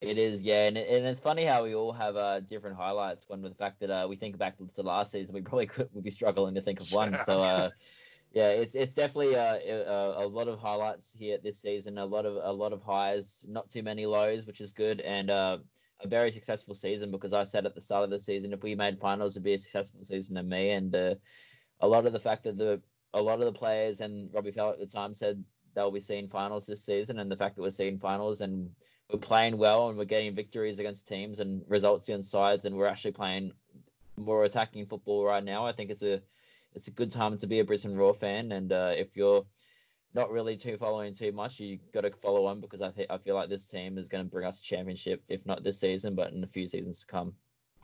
It 0.03 0.19
is, 0.19 0.43
yeah, 0.43 0.67
and, 0.67 0.77
and 0.77 1.07
it's 1.07 1.21
funny 1.21 1.45
how 1.45 1.62
we 1.62 1.77
all 1.77 1.93
have 1.93 2.17
uh, 2.17 2.41
different 2.41 2.77
highlights. 2.77 3.29
One 3.29 3.41
with 3.41 3.53
the 3.53 3.59
fact 3.59 3.79
that 3.81 3.91
uh, 3.91 4.07
we 4.09 4.17
think 4.17 4.37
back 4.37 4.57
to 4.75 4.83
last 4.83 5.12
season, 5.12 5.33
we 5.33 5.43
probably 5.43 5.67
could 5.69 5.88
would 5.93 6.03
be 6.03 6.11
struggling 6.11 6.57
to 6.57 6.61
think 6.61 6.81
of 6.81 6.93
one. 6.93 7.17
So, 7.25 7.35
uh, 7.35 7.71
yeah, 8.33 8.49
it's 8.62 8.75
it's 8.75 8.95
definitely 8.95 9.37
uh, 9.37 9.59
a, 9.59 10.25
a, 10.25 10.27
lot 10.27 10.49
of 10.49 10.59
highlights 10.59 11.15
here 11.17 11.38
this 11.41 11.62
season. 11.62 11.99
A 11.99 12.05
lot 12.05 12.27
of 12.27 12.35
a 12.35 12.53
lot 12.53 12.73
of 12.73 12.83
highs, 12.83 13.45
not 13.49 13.71
too 13.71 13.85
many 13.85 14.05
lows, 14.05 14.45
which 14.45 14.61
is 14.61 14.73
good, 14.73 15.01
and 15.03 15.31
uh, 15.31 15.59
a 16.01 16.09
very 16.09 16.33
successful 16.33 16.75
season. 16.75 17.12
Because 17.12 17.33
I 17.33 17.45
said 17.45 17.65
at 17.65 17.77
the 17.77 17.81
start 17.81 18.03
of 18.03 18.11
the 18.11 18.19
season, 18.19 18.53
if 18.53 18.65
we 18.65 18.75
made 18.75 18.99
finals, 18.99 19.35
it'd 19.35 19.45
be 19.45 19.55
a 19.55 19.59
successful 19.61 20.05
season 20.05 20.35
to 20.35 20.43
me, 20.43 20.71
and 20.71 20.93
uh, 20.97 21.15
a 21.79 21.87
lot 21.87 22.07
of 22.07 22.12
the 22.12 22.19
fact 22.19 22.43
that 22.43 22.59
the 22.59 22.83
a 23.15 23.23
lot 23.23 23.38
of 23.38 23.45
the 23.45 23.57
players 23.57 24.01
and 24.01 24.35
Robbie 24.35 24.51
Fowler 24.51 24.73
at 24.73 24.81
the 24.81 24.87
time 24.87 25.15
said 25.15 25.45
they'll 25.77 25.93
be 25.93 26.01
seeing 26.01 26.29
finals 26.29 26.67
this 26.67 26.85
season, 26.85 27.21
and 27.21 27.31
the 27.31 27.37
fact 27.37 27.55
that 27.55 27.62
we're 27.62 27.71
seeing 27.71 28.01
finals 28.01 28.41
and 28.41 28.69
we're 29.12 29.18
playing 29.18 29.59
well 29.59 29.88
and 29.88 29.98
we're 29.98 30.05
getting 30.05 30.35
victories 30.35 30.79
against 30.79 31.07
teams 31.07 31.40
and 31.40 31.62
results 31.68 32.09
on 32.09 32.22
sides, 32.22 32.64
and 32.64 32.77
we're 32.77 32.87
actually 32.87 33.12
playing 33.12 33.53
more 34.16 34.44
attacking 34.44 34.87
football 34.87 35.25
right 35.25 35.44
now. 35.44 35.66
I 35.66 35.72
think 35.72 35.90
it's 35.90 36.03
a 36.03 36.20
it's 36.75 36.88
a 36.88 36.92
good 36.92 37.11
time 37.12 37.37
to 37.38 37.46
be 37.46 37.61
a 37.61 37.64
Brisbane 37.64 37.94
Roar 37.96 38.14
fan, 38.14 38.53
and 38.53 38.72
uh, 38.72 38.92
if 38.96 39.16
you're 39.16 39.44
not 40.14 40.31
really 40.31 40.57
too 40.57 40.77
following 40.79 41.14
too 41.14 41.33
much, 41.33 41.61
you 41.61 41.79
got 41.92 42.03
to 42.03 42.11
follow 42.11 42.46
on 42.46 42.61
because 42.61 42.81
I 42.83 42.90
think 42.90 43.11
I 43.11 43.18
feel 43.18 43.35
like 43.35 43.48
this 43.48 43.66
team 43.66 43.98
is 43.98 44.09
going 44.09 44.25
to 44.25 44.31
bring 44.31 44.46
us 44.46 44.61
a 44.61 44.64
championship, 44.64 45.22
if 45.29 45.44
not 45.46 45.62
this 45.62 45.79
season, 45.81 46.14
but 46.14 46.33
in 46.33 46.42
a 46.42 46.46
few 46.46 46.66
seasons 46.68 47.01
to 47.01 47.07
come. 47.07 47.35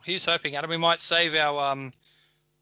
Here's 0.03 0.25
hoping, 0.25 0.55
Adam. 0.55 0.69
We 0.69 0.77
might 0.77 1.01
save 1.01 1.35
our 1.35 1.71
um, 1.71 1.93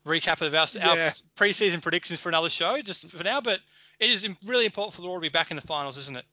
recap 0.05 0.41
of 0.41 0.53
our, 0.53 0.67
Yeah. 0.73 1.05
our 1.05 1.11
preseason 1.37 1.81
predictions 1.81 2.19
for 2.19 2.29
another 2.29 2.49
show, 2.49 2.81
just 2.81 3.09
for 3.09 3.23
now. 3.23 3.41
But 3.41 3.59
it 3.99 4.09
is 4.09 4.27
really 4.45 4.65
important 4.65 4.93
for 4.95 5.01
the 5.01 5.07
Roar 5.07 5.17
to 5.17 5.21
be 5.21 5.29
back 5.29 5.51
in 5.51 5.55
the 5.55 5.61
finals, 5.61 5.97
isn't 5.97 6.17
it? 6.17 6.25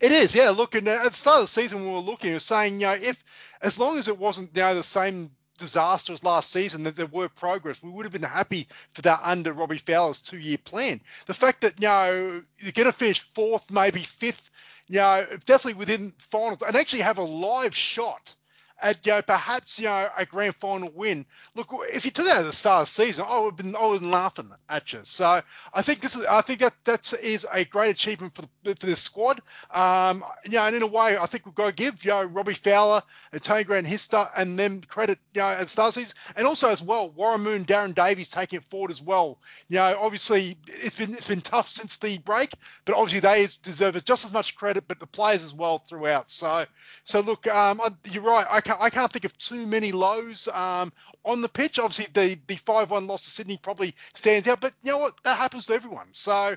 It 0.00 0.12
is, 0.12 0.34
yeah. 0.34 0.50
Look, 0.50 0.74
and 0.74 0.88
at 0.88 1.04
the 1.04 1.12
start 1.12 1.40
of 1.40 1.44
the 1.44 1.48
season, 1.48 1.82
we 1.82 1.90
were 1.90 1.98
looking, 1.98 2.30
we 2.30 2.34
were 2.34 2.40
saying, 2.40 2.80
you 2.80 2.86
know, 2.86 2.92
if 2.94 3.22
as 3.60 3.78
long 3.78 3.98
as 3.98 4.08
it 4.08 4.18
wasn't, 4.18 4.50
you 4.54 4.62
the 4.74 4.82
same 4.82 5.30
disaster 5.58 6.12
as 6.12 6.24
last 6.24 6.50
season, 6.50 6.84
that 6.84 6.96
there 6.96 7.06
were 7.06 7.28
progress, 7.28 7.82
we 7.82 7.90
would 7.90 8.04
have 8.04 8.12
been 8.12 8.22
happy 8.22 8.68
for 8.92 9.02
that 9.02 9.20
under 9.24 9.52
Robbie 9.52 9.78
Fowler's 9.78 10.20
two-year 10.20 10.58
plan. 10.58 11.00
The 11.26 11.34
fact 11.34 11.62
that, 11.62 11.80
you 11.80 11.88
know, 11.88 12.40
you're 12.58 12.72
going 12.72 12.86
to 12.86 12.92
finish 12.92 13.20
fourth, 13.20 13.70
maybe 13.70 14.00
fifth, 14.00 14.50
you 14.86 14.96
know, 14.96 15.26
definitely 15.44 15.74
within 15.74 16.12
finals, 16.18 16.62
and 16.62 16.76
actually 16.76 17.02
have 17.02 17.18
a 17.18 17.22
live 17.22 17.76
shot 17.76 18.34
at 18.82 19.04
you 19.06 19.12
know, 19.12 19.22
perhaps 19.22 19.78
you 19.78 19.86
know 19.86 20.08
a 20.16 20.24
grand 20.26 20.54
final 20.56 20.90
win. 20.94 21.26
Look, 21.54 21.68
if 21.92 22.04
you 22.04 22.10
took 22.10 22.26
that 22.26 22.38
at 22.38 22.42
the 22.44 22.52
start 22.52 22.82
of 22.82 22.88
the 22.88 22.92
season, 22.92 23.24
I 23.28 23.38
would 23.40 23.46
have 23.50 23.56
been 23.56 23.76
I 23.76 23.82
would 23.86 23.92
have 23.94 24.00
been 24.02 24.10
laughing 24.10 24.50
at 24.68 24.92
you. 24.92 25.00
So 25.04 25.42
I 25.72 25.82
think 25.82 26.00
this 26.00 26.16
is 26.16 26.26
I 26.26 26.40
think 26.42 26.60
that 26.60 26.74
that 26.84 27.12
is 27.14 27.46
a 27.52 27.64
great 27.64 27.90
achievement 27.90 28.34
for 28.34 28.42
for 28.64 28.86
this 28.86 29.00
squad. 29.00 29.40
Um, 29.72 30.24
you 30.44 30.52
know, 30.52 30.64
and 30.64 30.76
in 30.76 30.82
a 30.82 30.86
way, 30.86 31.16
I 31.18 31.26
think 31.26 31.46
we've 31.46 31.54
got 31.54 31.66
to 31.68 31.74
give 31.74 32.04
you 32.04 32.10
know 32.10 32.24
Robbie 32.24 32.54
Fowler 32.54 33.02
and 33.32 33.42
Tony 33.42 33.64
Grant 33.64 33.86
his 33.86 34.02
start 34.02 34.30
and 34.36 34.58
them 34.58 34.80
credit 34.82 35.18
you 35.34 35.40
know 35.40 35.48
at 35.48 35.60
the 35.60 35.68
start 35.68 35.88
of 35.88 35.94
the 35.94 36.00
season, 36.00 36.16
and 36.36 36.46
also 36.46 36.70
as 36.70 36.82
well 36.82 37.10
Warren 37.10 37.42
Moon, 37.42 37.64
Darren 37.64 37.94
Davies 37.94 38.28
taking 38.30 38.58
it 38.58 38.64
forward 38.64 38.90
as 38.90 39.02
well. 39.02 39.38
You 39.68 39.76
know, 39.76 39.98
obviously 40.00 40.56
it's 40.66 40.96
been 40.96 41.12
it's 41.14 41.28
been 41.28 41.40
tough 41.40 41.68
since 41.68 41.96
the 41.96 42.18
break, 42.18 42.52
but 42.84 42.94
obviously 42.94 43.20
they 43.20 43.46
deserve 43.62 44.02
just 44.04 44.24
as 44.24 44.32
much 44.32 44.54
credit, 44.56 44.84
but 44.86 45.00
the 45.00 45.06
players 45.06 45.44
as 45.44 45.54
well 45.54 45.78
throughout. 45.78 46.30
So 46.30 46.64
so 47.04 47.20
look, 47.20 47.46
um, 47.46 47.80
I- 47.80 47.90
you're 48.10 48.22
right. 48.22 48.46
Can't, 48.68 48.82
I 48.82 48.90
can't 48.90 49.10
think 49.10 49.24
of 49.24 49.36
too 49.38 49.66
many 49.66 49.92
lows 49.92 50.46
um, 50.46 50.92
on 51.24 51.40
the 51.40 51.48
pitch. 51.48 51.78
Obviously, 51.78 52.06
the 52.12 52.38
the 52.48 52.56
five 52.56 52.90
one 52.90 53.06
loss 53.06 53.24
to 53.24 53.30
Sydney 53.30 53.56
probably 53.56 53.94
stands 54.12 54.46
out, 54.46 54.60
but 54.60 54.74
you 54.82 54.92
know 54.92 54.98
what? 54.98 55.14
That 55.24 55.38
happens 55.38 55.64
to 55.66 55.72
everyone. 55.72 56.08
So 56.12 56.54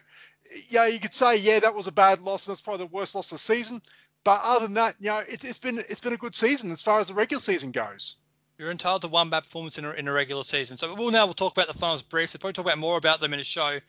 yeah, 0.68 0.88
you 0.88 1.00
could 1.00 1.14
say 1.14 1.38
yeah, 1.38 1.62
that 1.62 1.74
was 1.74 1.88
a 1.88 1.92
bad 1.94 2.20
loss, 2.20 2.46
and 2.46 2.52
that's 2.52 2.60
probably 2.60 2.86
the 2.86 2.92
worst 2.92 3.16
loss 3.16 3.32
of 3.32 3.38
the 3.38 3.40
season. 3.40 3.82
But 4.26 4.42
other 4.44 4.66
than 4.66 4.74
that, 4.74 4.98
you 5.00 5.08
know, 5.08 5.20
it, 5.20 5.46
it's 5.46 5.60
been 5.60 5.78
it's 5.78 6.02
been 6.02 6.12
a 6.12 6.18
good 6.18 6.36
season 6.36 6.70
as 6.74 6.82
far 6.82 7.00
as 7.00 7.08
the 7.08 7.14
regular 7.14 7.40
season 7.40 7.72
goes. 7.72 8.18
You're 8.58 8.72
entitled 8.72 9.04
to 9.04 9.08
one 9.08 9.30
bad 9.30 9.44
performance 9.44 9.78
in 9.78 9.86
a, 9.86 9.92
in 9.92 10.10
a 10.10 10.12
regular 10.12 10.44
season. 10.44 10.78
So 10.78 10.94
we'll 10.94 11.12
now 11.12 11.28
we'll 11.28 11.34
talk 11.34 11.54
about 11.54 11.70
the 11.70 11.80
finals 11.80 12.02
briefly. 12.02 12.40
Probably 12.40 12.52
talk 12.52 12.66
about 12.66 12.78
more 12.78 12.98
about 12.98 13.22
them 13.22 13.34
in 13.34 13.40
a 13.40 13.46
show 13.46 13.80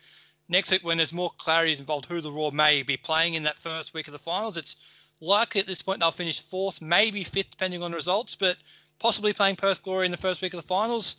next 0.47 0.71
week 0.71 0.85
when 0.85 0.95
there's 0.95 1.11
more 1.11 1.31
clarity 1.37 1.73
involved 1.73 2.05
who 2.05 2.21
the 2.21 2.31
Roar 2.31 2.53
may 2.53 2.83
be 2.83 2.95
playing 2.95 3.33
in 3.33 3.43
that 3.43 3.59
first 3.59 3.93
week 3.93 4.07
of 4.07 4.13
the 4.13 4.17
finals. 4.17 4.55
It's 4.55 4.77
likely 5.19 5.61
at 5.61 5.67
this 5.67 5.81
point 5.81 5.99
they'll 5.99 6.11
finish 6.11 6.41
fourth, 6.41 6.81
maybe 6.81 7.23
fifth, 7.23 7.51
depending 7.51 7.83
on 7.83 7.91
results, 7.91 8.35
but 8.35 8.57
possibly 8.99 9.33
playing 9.33 9.55
Perth 9.55 9.83
Glory 9.83 10.05
in 10.05 10.11
the 10.11 10.17
first 10.17 10.41
week 10.41 10.53
of 10.53 10.61
the 10.61 10.67
finals. 10.67 11.17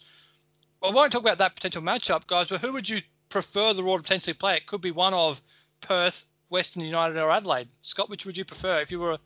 I 0.82 0.90
won't 0.90 1.12
talk 1.12 1.22
about 1.22 1.38
that 1.38 1.54
potential 1.54 1.82
matchup, 1.82 2.26
guys, 2.26 2.48
but 2.48 2.60
who 2.60 2.72
would 2.72 2.88
you 2.88 3.00
prefer 3.28 3.72
the 3.72 3.82
Roar 3.82 3.98
to 3.98 4.02
potentially 4.02 4.34
play? 4.34 4.56
It 4.56 4.66
could 4.66 4.80
be 4.80 4.90
one 4.90 5.14
of 5.14 5.40
Perth, 5.80 6.26
Western 6.50 6.82
United, 6.82 7.16
or 7.16 7.30
Adelaide. 7.30 7.68
Scott, 7.82 8.10
which 8.10 8.26
would 8.26 8.36
you 8.36 8.44
prefer? 8.44 8.80
If 8.80 8.92
you 8.92 9.00
were 9.00 9.18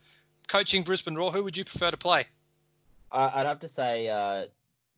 coaching 0.47 0.83
Brisbane 0.83 1.15
Roar, 1.15 1.33
who 1.33 1.45
would 1.45 1.57
you 1.57 1.65
prefer 1.65 1.91
to 1.91 1.97
play? 1.97 2.27
I'd 3.11 3.47
have 3.47 3.61
to 3.61 3.69
say 3.69 4.09
uh, 4.09 4.47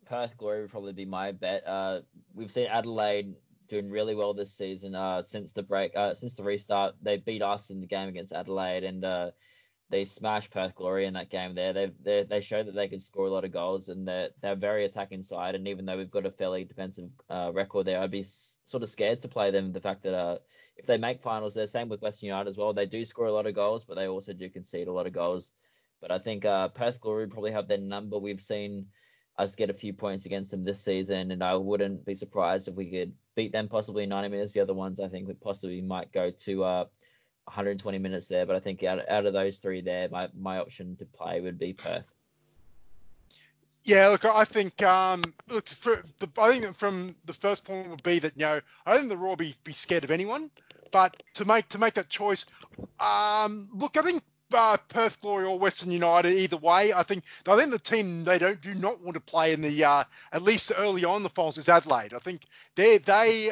Perth 0.07 0.37
Glory 0.37 0.63
would 0.63 0.71
probably 0.71 0.93
be 0.93 1.05
my 1.05 1.33
bet. 1.33 1.67
Uh, 1.67 2.01
we've 2.35 2.51
seen 2.51 2.67
Adelaide 2.67 3.35
doing 3.69 3.89
really 3.89 4.15
well 4.15 4.35
this 4.35 4.53
season 4.53 4.95
uh, 4.95 5.23
since 5.23 5.53
the 5.53 5.63
break, 5.63 5.97
uh, 5.97 6.15
since 6.15 6.35
the 6.35 6.43
restart. 6.43 6.97
They 7.03 7.17
beat 7.17 7.43
us 7.43 7.71
in 7.71 7.81
the 7.81 7.87
game 7.87 8.09
against 8.09 8.33
Adelaide, 8.33 8.85
and 8.85 9.05
uh, 9.05 9.31
they 9.91 10.05
smashed 10.05 10.53
Perth 10.53 10.75
Glory 10.77 11.07
in 11.07 11.15
that 11.15 11.31
game. 11.31 11.55
There, 11.55 11.73
they 11.73 11.91
they 12.03 12.23
they 12.23 12.41
showed 12.41 12.67
that 12.67 12.75
they 12.75 12.89
could 12.89 13.03
score 13.03 13.27
a 13.27 13.31
lot 13.31 13.45
of 13.45 13.53
goals, 13.53 13.89
and 13.89 14.07
they're 14.07 14.31
they're 14.41 14.55
very 14.55 14.85
attacking 14.85 15.23
side. 15.23 15.55
And 15.55 15.67
even 15.67 15.85
though 15.85 15.97
we've 15.97 16.11
got 16.11 16.27
a 16.27 16.31
fairly 16.31 16.65
defensive 16.65 17.11
uh, 17.29 17.51
record 17.53 17.87
there, 17.87 18.01
I'd 18.01 18.11
be 18.11 18.23
sort 18.23 18.83
of 18.83 18.89
scared 18.89 19.21
to 19.23 19.29
play 19.29 19.51
them. 19.51 19.73
The 19.73 19.81
fact 19.81 20.05
that 20.05 20.15
uh, 20.15 20.39
if 20.77 20.87
they 20.87 20.97
make 20.97 21.21
finals, 21.21 21.55
they're 21.55 21.67
same 21.67 21.89
with 21.89 22.03
Western 22.03 22.29
United 22.29 22.49
as 22.49 22.57
well. 22.57 22.73
They 22.73 22.87
do 22.87 23.05
score 23.05 23.27
a 23.27 23.33
lot 23.33 23.47
of 23.47 23.55
goals, 23.55 23.85
but 23.85 23.97
they 23.97 24.09
also 24.09 24.33
do 24.33 24.49
concede 24.49 24.89
a 24.89 24.93
lot 24.93 25.07
of 25.07 25.13
goals. 25.13 25.53
But 26.01 26.13
I 26.13 26.19
think 26.19 26.45
uh, 26.45 26.69
Perth 26.69 27.01
Glory 27.01 27.27
probably 27.27 27.53
have 27.53 27.69
their 27.69 27.79
number. 27.79 28.19
We've 28.19 28.41
seen 28.41 28.87
us 29.39 29.57
get 29.57 29.71
a 29.71 29.75
few 29.75 29.93
points 29.93 30.25
against 30.27 30.51
them 30.53 30.65
this 30.65 30.83
season, 30.83 31.33
and 31.33 31.43
I 31.43 31.57
wouldn't 31.57 32.05
be 32.05 32.15
surprised 32.15 32.69
if 32.69 32.75
we 32.75 32.91
could 32.91 33.13
beat 33.35 33.53
them 33.53 33.69
possibly 33.69 34.05
in 34.05 34.09
90 34.11 34.29
minutes. 34.29 34.53
The 34.53 34.61
other 34.61 34.75
ones 34.75 35.01
I 35.01 35.09
think 35.09 35.27
we 35.27 35.35
possibly 35.35 35.81
might 35.81 36.13
go 36.13 36.31
to 36.31 36.65
uh, 36.65 36.85
120 37.45 37.99
minutes 37.99 38.29
there. 38.29 38.47
But 38.47 38.57
I 38.57 38.61
think 38.61 38.83
out, 38.83 39.01
out 39.09 39.27
of 39.27 39.33
those 39.33 39.59
three 39.59 39.81
there, 39.81 40.09
my, 40.09 40.29
my 40.39 40.59
option 40.59 40.97
to 40.97 41.05
play 41.05 41.41
would 41.41 41.59
be 41.59 41.73
Perth. 41.73 42.05
Yeah, 43.83 44.09
look, 44.09 44.25
I 44.27 44.45
think 44.45 44.83
um, 44.83 45.23
look, 45.49 45.67
for 45.69 46.05
the, 46.19 46.29
I 46.39 46.59
think 46.59 46.77
from 46.77 47.15
the 47.25 47.33
first 47.33 47.65
point 47.65 47.89
would 47.89 48.03
be 48.03 48.19
that 48.19 48.37
you 48.37 48.45
know 48.45 48.61
I 48.85 48.93
don't 48.93 49.01
think 49.01 49.11
the 49.11 49.17
Roar 49.17 49.37
be, 49.37 49.55
be 49.65 49.73
scared 49.73 50.05
of 50.05 50.11
anyone, 50.11 50.51
but 50.93 51.23
to 51.35 51.47
make 51.47 51.69
to 51.71 51.79
make 51.79 51.95
that 51.95 52.11
choice, 52.11 52.45
um, 53.01 53.71
look, 53.73 53.97
I 53.97 54.03
think 54.03 54.23
uh, 54.53 54.77
Perth 54.89 55.21
Glory 55.21 55.47
or 55.47 55.59
Western 55.59 55.91
United, 55.91 56.33
either 56.33 56.59
way, 56.59 56.93
I 56.93 57.03
think 57.03 57.25
I 57.47 57.57
think 57.57 57.71
the 57.71 57.79
team 57.79 58.25
they 58.25 58.39
don't 58.39 58.61
do 58.61 58.75
not 58.75 59.01
want 59.01 59.15
to 59.15 59.21
play 59.21 59.55
in 59.55 59.63
the 59.63 59.85
uh, 59.85 60.05
at 60.33 60.43
least 60.43 60.73
early 60.77 61.07
on 61.07 61.23
the 61.23 61.31
finals 61.31 61.57
is 61.57 61.69
Adelaide. 61.69 62.13
I 62.13 62.19
think 62.19 62.43
they 62.75 62.99
they 62.99 63.51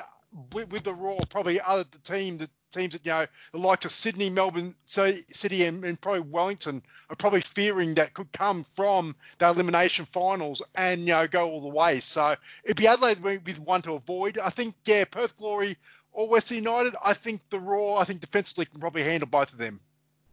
with, 0.52 0.70
with 0.70 0.84
the 0.84 0.94
Roar 0.94 1.20
probably 1.30 1.60
other 1.60 1.84
the 1.84 1.98
team 1.98 2.38
that 2.38 2.50
teams 2.70 2.92
that 2.92 3.04
you 3.04 3.12
know 3.12 3.26
the 3.52 3.58
likes 3.58 3.84
of 3.84 3.90
Sydney, 3.90 4.30
Melbourne, 4.30 4.74
City, 4.84 5.64
and, 5.64 5.84
and 5.84 6.00
probably 6.00 6.20
Wellington 6.20 6.82
are 7.10 7.16
probably 7.16 7.40
fearing 7.40 7.94
that 7.94 8.14
could 8.14 8.30
come 8.32 8.64
from 8.64 9.16
the 9.38 9.48
elimination 9.48 10.04
finals 10.04 10.62
and 10.74 11.00
you 11.00 11.14
know 11.14 11.26
go 11.26 11.50
all 11.50 11.60
the 11.60 11.68
way. 11.68 12.00
So 12.00 12.36
it'd 12.64 12.76
be 12.76 12.86
Adelaide 12.86 13.20
with 13.20 13.58
one 13.58 13.82
to 13.82 13.92
avoid. 13.92 14.38
I 14.38 14.50
think 14.50 14.74
yeah, 14.84 15.04
Perth 15.04 15.36
Glory 15.38 15.76
or 16.12 16.28
West 16.28 16.50
United. 16.50 16.94
I 17.04 17.14
think 17.14 17.40
the 17.50 17.60
Roar. 17.60 18.00
I 18.00 18.04
think 18.04 18.20
defensively 18.20 18.66
can 18.66 18.80
probably 18.80 19.02
handle 19.02 19.28
both 19.28 19.52
of 19.52 19.58
them. 19.58 19.80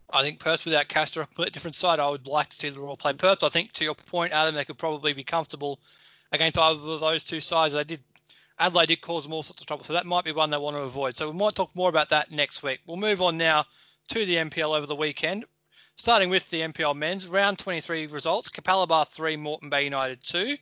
I 0.09 0.21
think 0.21 0.39
Perth 0.39 0.65
without 0.65 0.87
Castro, 0.87 1.23
a 1.23 1.25
completely 1.25 1.51
different 1.51 1.75
side. 1.75 1.99
I 1.99 2.09
would 2.09 2.27
like 2.27 2.49
to 2.49 2.57
see 2.57 2.69
the 2.69 2.79
Roar 2.79 2.95
play 2.95 3.13
Perth. 3.13 3.43
I 3.43 3.49
think 3.49 3.73
to 3.73 3.83
your 3.83 3.95
point, 3.95 4.33
Adam, 4.33 4.55
they 4.55 4.65
could 4.65 4.77
probably 4.77 5.13
be 5.13 5.23
comfortable 5.23 5.79
against 6.31 6.57
either 6.57 6.79
of 6.79 6.99
those 6.99 7.23
two 7.23 7.39
sides. 7.39 7.73
They 7.73 7.83
did 7.83 8.01
Adelaide 8.57 8.87
did 8.87 9.01
cause 9.01 9.23
them 9.23 9.33
all 9.33 9.43
sorts 9.43 9.61
of 9.61 9.67
trouble, 9.67 9.83
so 9.83 9.93
that 9.93 10.05
might 10.05 10.23
be 10.23 10.31
one 10.31 10.49
they 10.49 10.57
want 10.57 10.75
to 10.75 10.81
avoid. 10.81 11.17
So 11.17 11.29
we 11.29 11.37
might 11.37 11.55
talk 11.55 11.75
more 11.75 11.89
about 11.89 12.09
that 12.09 12.31
next 12.31 12.63
week. 12.63 12.79
We'll 12.85 12.97
move 12.97 13.21
on 13.21 13.37
now 13.37 13.65
to 14.09 14.25
the 14.25 14.35
NPL 14.35 14.77
over 14.77 14.85
the 14.85 14.95
weekend. 14.95 15.45
Starting 15.97 16.29
with 16.29 16.49
the 16.49 16.61
NPL 16.61 16.95
men's 16.95 17.27
round 17.27 17.59
23 17.59 18.07
results: 18.07 18.49
Capalaba 18.49 19.07
3, 19.07 19.37
Moreton 19.37 19.69
Bay 19.69 19.85
United 19.85 20.23
2, 20.23 20.57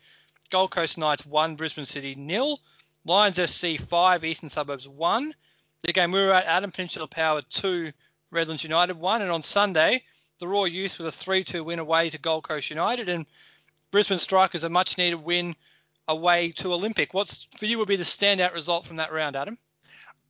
Gold 0.49 0.71
Coast 0.71 0.97
Knights 0.97 1.25
1, 1.25 1.55
Brisbane 1.55 1.85
City 1.85 2.15
nil, 2.15 2.59
Lions 3.05 3.37
FC 3.37 3.79
5, 3.79 4.23
Eastern 4.23 4.49
Suburbs 4.49 4.87
1. 4.87 5.33
The 5.81 5.93
game 5.93 6.11
we 6.11 6.21
were 6.21 6.33
at, 6.33 6.45
Adam 6.45 6.71
Peninsula 6.71 7.07
Power 7.07 7.41
2, 7.41 7.91
Redlands 8.31 8.63
United 8.63 8.97
1, 8.97 9.21
and 9.21 9.31
on 9.31 9.43
Sunday, 9.43 10.03
the 10.39 10.47
Raw 10.47 10.63
Youth 10.63 10.97
with 10.97 11.07
a 11.07 11.11
3-2 11.11 11.65
win 11.65 11.79
away 11.79 12.09
to 12.09 12.17
Gold 12.17 12.43
Coast 12.43 12.69
United, 12.69 13.09
and 13.09 13.25
Brisbane 13.91 14.19
Strikers 14.19 14.63
a 14.63 14.69
much-needed 14.69 15.15
win 15.15 15.55
away 16.07 16.51
to 16.51 16.73
Olympic. 16.73 17.13
What's 17.13 17.47
for 17.57 17.65
you 17.65 17.77
would 17.79 17.87
be 17.87 17.95
the 17.95 18.03
standout 18.03 18.53
result 18.53 18.85
from 18.85 18.97
that 18.97 19.11
round, 19.11 19.35
Adam? 19.35 19.57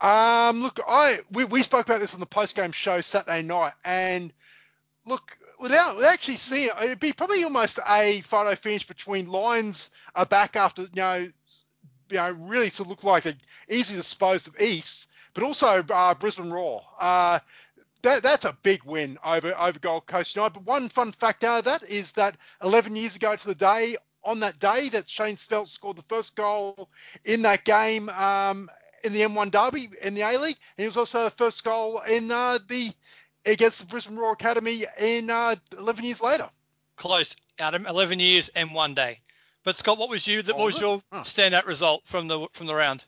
Um, 0.01 0.63
look, 0.63 0.79
I 0.87 1.19
we, 1.31 1.45
we 1.45 1.63
spoke 1.63 1.85
about 1.85 1.99
this 1.99 2.13
on 2.13 2.19
the 2.19 2.25
post 2.25 2.55
game 2.55 2.71
show 2.71 3.01
Saturday 3.01 3.41
night, 3.41 3.73
and 3.85 4.33
look, 5.05 5.37
without, 5.59 5.95
without 5.95 6.13
actually 6.13 6.37
seeing 6.37 6.65
it, 6.65 6.83
it'd 6.83 6.99
be 6.99 7.13
probably 7.13 7.43
almost 7.43 7.79
a 7.87 8.21
photo 8.21 8.55
finish 8.55 8.85
between 8.85 9.27
Lions 9.27 9.91
are 10.15 10.25
back 10.25 10.55
after 10.55 10.83
you 10.83 10.89
know, 10.95 11.17
you 12.09 12.17
know, 12.17 12.31
really 12.31 12.69
to 12.71 12.83
look 12.83 13.03
like 13.03 13.23
they 13.23 13.33
easily 13.69 13.97
disposed 13.97 14.47
of 14.47 14.59
East, 14.59 15.09
but 15.33 15.43
also 15.43 15.83
uh, 15.89 16.13
Brisbane 16.15 16.51
Roar. 16.51 16.83
Uh, 16.99 17.39
that, 18.01 18.21
that's 18.21 18.45
a 18.45 18.57
big 18.63 18.83
win 18.83 19.17
over 19.23 19.55
over 19.57 19.79
Gold 19.79 20.05
Coast 20.05 20.35
United. 20.35 20.53
But 20.53 20.65
one 20.65 20.89
fun 20.89 21.13
fact 21.13 21.43
out 21.43 21.59
of 21.59 21.65
that 21.65 21.83
is 21.83 22.11
that 22.13 22.35
11 22.61 22.95
years 22.97 23.15
ago 23.15 23.33
to 23.33 23.47
the 23.47 23.55
day, 23.55 23.95
on 24.23 24.39
that 24.41 24.59
day, 24.59 24.89
that 24.89 25.09
Shane 25.09 25.35
Smeltz 25.35 25.67
scored 25.71 25.97
the 25.97 26.03
first 26.03 26.35
goal 26.35 26.89
in 27.25 27.41
that 27.43 27.63
game 27.65 28.09
um, 28.09 28.69
in 29.03 29.13
the 29.13 29.21
M1 29.21 29.51
Derby 29.51 29.89
in 30.01 30.13
the 30.15 30.21
A 30.21 30.37
League, 30.37 30.57
and 30.77 30.85
it 30.85 30.87
was 30.87 30.97
also 30.97 31.23
the 31.25 31.29
first 31.29 31.63
goal 31.63 31.99
in 32.09 32.31
uh, 32.31 32.59
the 32.67 32.91
against 33.45 33.79
the 33.81 33.85
Brisbane 33.85 34.15
Roar 34.15 34.31
Academy 34.33 34.85
in 34.99 35.29
uh, 35.29 35.55
11 35.77 36.05
years 36.05 36.21
later. 36.21 36.49
Close, 36.95 37.35
Adam. 37.59 37.85
11 37.85 38.19
years 38.19 38.49
and 38.55 38.73
one 38.73 38.93
day. 38.93 39.17
But 39.63 39.77
Scott, 39.77 39.97
what 39.97 40.09
was 40.09 40.25
you? 40.27 40.37
What 40.43 40.51
Oh, 40.55 40.65
was 40.65 40.73
was 40.75 40.81
your 40.81 40.95
it? 40.97 41.03
Oh. 41.11 41.17
standout 41.19 41.65
result 41.65 42.05
from 42.05 42.27
the 42.27 42.47
from 42.51 42.67
the 42.67 42.75
round? 42.75 43.03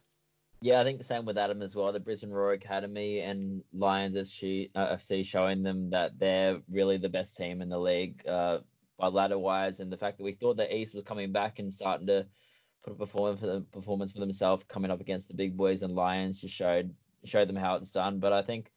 Yeah, 0.62 0.80
I 0.80 0.84
think 0.84 0.98
the 0.98 1.04
same 1.04 1.26
with 1.26 1.38
Adam 1.38 1.62
as 1.62 1.76
well. 1.76 1.92
The 1.92 2.00
Brisbane 2.00 2.32
Roar 2.32 2.54
Academy 2.54 3.20
and 3.20 3.62
Lions 3.74 4.16
FC, 4.16 4.72
uh, 4.74 4.96
FC 4.96 5.26
showing 5.26 5.64
them 5.64 5.90
that 5.92 6.18
they're 6.18 6.60
really 6.72 6.98
the 6.98 7.10
best 7.10 7.36
team 7.38 7.62
in 7.62 7.70
the 7.70 7.78
league 7.78 8.24
uh, 8.28 8.60
by 8.98 9.08
ladder 9.08 9.38
wise, 9.38 9.80
and 9.80 9.92
the 9.92 9.98
fact 9.98 10.18
that 10.18 10.24
we 10.24 10.34
thought 10.34 10.58
that 10.58 10.74
East 10.74 10.96
was 10.96 11.04
coming 11.04 11.32
back 11.32 11.60
and 11.60 11.74
starting 11.74 12.08
to 12.08 12.26
put 12.84 12.94
a 12.94 12.96
performance 12.96 13.40
for 13.40 13.48
the 13.48 13.62
performance 13.62 14.12
for 14.12 14.20
themselves, 14.20 14.66
coming 14.68 14.92
up 14.92 15.02
against 15.02 15.28
the 15.28 15.34
big 15.34 15.58
boys 15.58 15.82
and 15.82 15.96
Lions, 15.96 16.42
just 16.42 16.56
showed 16.56 16.94
showed 17.24 17.50
them 17.50 17.56
how 17.56 17.76
it's 17.76 17.92
done. 17.92 18.20
But 18.20 18.34
I 18.34 18.42
think, 18.42 18.72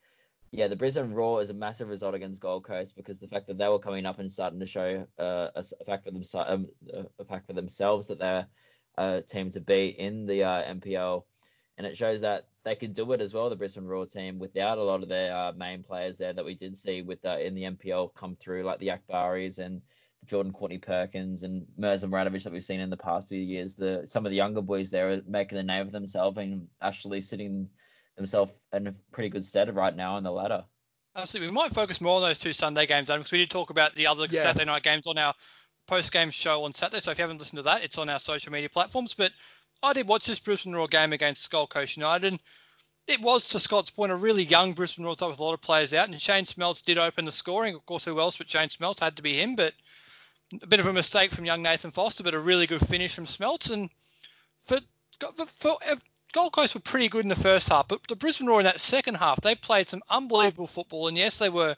yeah, 0.53 0.69
the 0.69 0.77
Brisbane 0.77 1.13
Roar 1.13 1.43
is 1.43 1.51
a 1.51 1.55
massive 1.55 1.89
result 1.89 2.15
against 2.15 2.41
Gold 2.41 2.65
Coast 2.65 2.97
because 2.97 3.19
the 3.19 3.29
fact 3.29 3.47
that 3.49 3.59
they 3.59 3.69
were 3.69 3.79
coming 3.79 4.07
up 4.07 4.19
and 4.19 4.33
starting 4.33 4.61
to 4.61 4.67
show 4.67 5.07
uh, 5.19 5.49
a, 5.55 5.65
fact 5.85 6.05
for 6.05 6.11
themselves, 6.11 6.51
um, 6.51 6.69
a 7.19 7.25
fact 7.25 7.47
for 7.47 7.53
themselves 7.53 8.07
that 8.09 8.19
they're 8.19 8.47
a 8.97 9.23
team 9.23 9.51
to 9.51 9.61
beat 9.61 9.97
in 9.97 10.27
the 10.27 10.43
uh, 10.45 10.75
NPL 10.75 11.25
and 11.79 11.87
it 11.87 11.97
shows 11.97 12.21
that 12.21 12.49
they 12.65 12.75
could 12.75 12.93
do 12.93 13.13
it 13.13 13.21
as 13.21 13.33
well. 13.33 13.49
The 13.49 13.57
Brisbane 13.57 13.87
Roar 13.87 14.05
team 14.05 14.39
without 14.39 14.79
a 14.79 14.83
lot 14.83 15.03
of 15.03 15.09
their 15.09 15.35
uh, 15.35 15.53
main 15.53 15.85
players 15.85 16.19
there 16.19 16.33
that 16.33 16.45
we 16.45 16.55
did 16.55 16.77
see 16.77 17.03
with 17.03 17.25
uh, 17.25 17.39
in 17.39 17.55
the 17.55 17.63
NPL 17.63 18.15
come 18.15 18.37
through, 18.37 18.65
like 18.65 18.81
the 18.81 18.89
Akbaris 18.89 19.59
and 19.59 19.81
Jordan 20.27 20.53
Courtney 20.53 20.79
Perkins 20.79 21.43
and 21.43 21.67
Mirza 21.77 22.07
Muratovic 22.07 22.43
that 22.43 22.53
we've 22.53 22.65
seen 22.65 22.81
in 22.81 22.91
the 22.91 22.97
past 22.97 23.29
few 23.29 23.41
years. 23.41 23.75
The 23.75 24.05
some 24.07 24.27
of 24.27 24.31
the 24.31 24.37
younger 24.37 24.63
boys 24.63 24.91
there 24.91 25.11
are 25.13 25.23
making 25.27 25.59
a 25.59 25.63
name 25.63 25.87
for 25.87 25.93
themselves 25.93 26.37
and 26.39 26.69
actually 26.83 27.21
sitting 27.21 27.69
themselves 28.17 28.53
in 28.73 28.89
a 28.89 28.95
pretty 29.13 29.31
good 29.31 29.45
stead 29.45 29.75
right 29.75 29.95
now 29.95 30.17
on 30.17 30.25
the 30.25 30.31
ladder. 30.31 30.65
Absolutely. 31.17 31.49
We 31.49 31.55
might 31.55 31.73
focus 31.73 32.01
more 32.01 32.17
on 32.17 32.23
those 32.23 32.39
two 32.39 32.53
Sunday 32.53 32.87
games, 32.87 33.11
Adam, 33.11 33.23
because 33.23 33.33
we 33.33 33.39
did 33.39 33.51
talk 33.51 33.71
about 33.71 33.95
the 33.95 34.07
other 34.07 34.27
Yeah. 34.31 34.43
Saturday 34.43 34.67
night 34.67 34.83
games 34.83 35.07
on 35.07 35.19
our 35.19 35.35
post-game 35.87 36.31
show 36.31 36.65
on 36.65 36.75
Saturday, 36.75 37.01
so 37.01 37.11
if 37.11 37.19
you 37.19 37.23
haven't 37.23 37.39
listened 37.39 37.57
to 37.57 37.63
that, 37.63 37.83
it's 37.83 37.97
on 37.97 38.09
our 38.09 38.21
social 38.21 38.53
media 38.53 38.69
platforms. 38.69 39.15
But 39.15 39.33
I 39.83 39.95
did 39.95 40.07
watch 40.07 40.27
this 40.27 40.39
Brisbane 40.39 40.75
Roar 40.75 40.87
game 40.87 41.13
against 41.13 41.51
Gold 41.51 41.71
Coast 41.71 41.97
United, 41.97 42.33
and 42.35 42.41
it 43.07 43.23
was, 43.23 43.49
to 43.49 43.59
Scott's 43.59 43.91
point, 43.91 44.13
a 44.13 44.17
really 44.17 44.45
young 44.45 44.75
Brisbane 44.75 45.05
Roar 45.07 45.17
side 45.17 45.29
with 45.29 45.39
a 45.39 45.43
lot 45.43 45.55
of 45.55 45.63
players 45.63 45.95
out, 45.95 46.09
and 46.09 46.21
Shane 46.21 46.45
Smeltz 46.45 46.83
did 46.83 46.99
open 46.99 47.25
the 47.25 47.33
scoring. 47.33 47.75
Of 47.75 47.87
course, 47.87 48.05
who 48.05 48.21
else 48.21 48.37
but 48.37 48.51
Shane 48.51 48.69
Smeltz 48.69 49.01
had 49.01 49.17
to 49.17 49.23
be 49.23 49.41
him, 49.41 49.57
but 49.57 49.73
a 50.63 50.67
bit 50.67 50.81
of 50.81 50.87
a 50.87 50.93
mistake 50.93 51.33
from 51.33 51.45
young 51.45 51.63
Nathan 51.63 51.91
Foster, 51.91 52.23
but 52.23 52.35
a 52.35 52.39
really 52.39 52.67
good 52.67 52.87
finish 52.87 53.15
from 53.15 53.27
Smeltz. 53.27 53.71
And 53.71 53.91
for, 54.63 54.81
for, 55.21 55.47
for 55.47 55.77
uh, 55.87 55.97
Gold 56.33 56.53
Coast 56.53 56.75
were 56.75 56.81
pretty 56.81 57.09
good 57.09 57.25
in 57.25 57.29
the 57.29 57.35
first 57.35 57.69
half, 57.69 57.89
but 57.89 58.01
the 58.09 58.17
Brisbane 58.17 58.47
Roar 58.47 58.61
in 58.61 58.65
that 58.65 58.81
second 58.81 59.17
half, 59.17 59.41
they 59.41 59.55
played 59.55 59.89
some 59.89 60.03
unbelievable 60.09 60.67
football, 60.67 61.09
and 61.09 61.17
yes, 61.17 61.39
they 61.39 61.49
were 61.49 61.77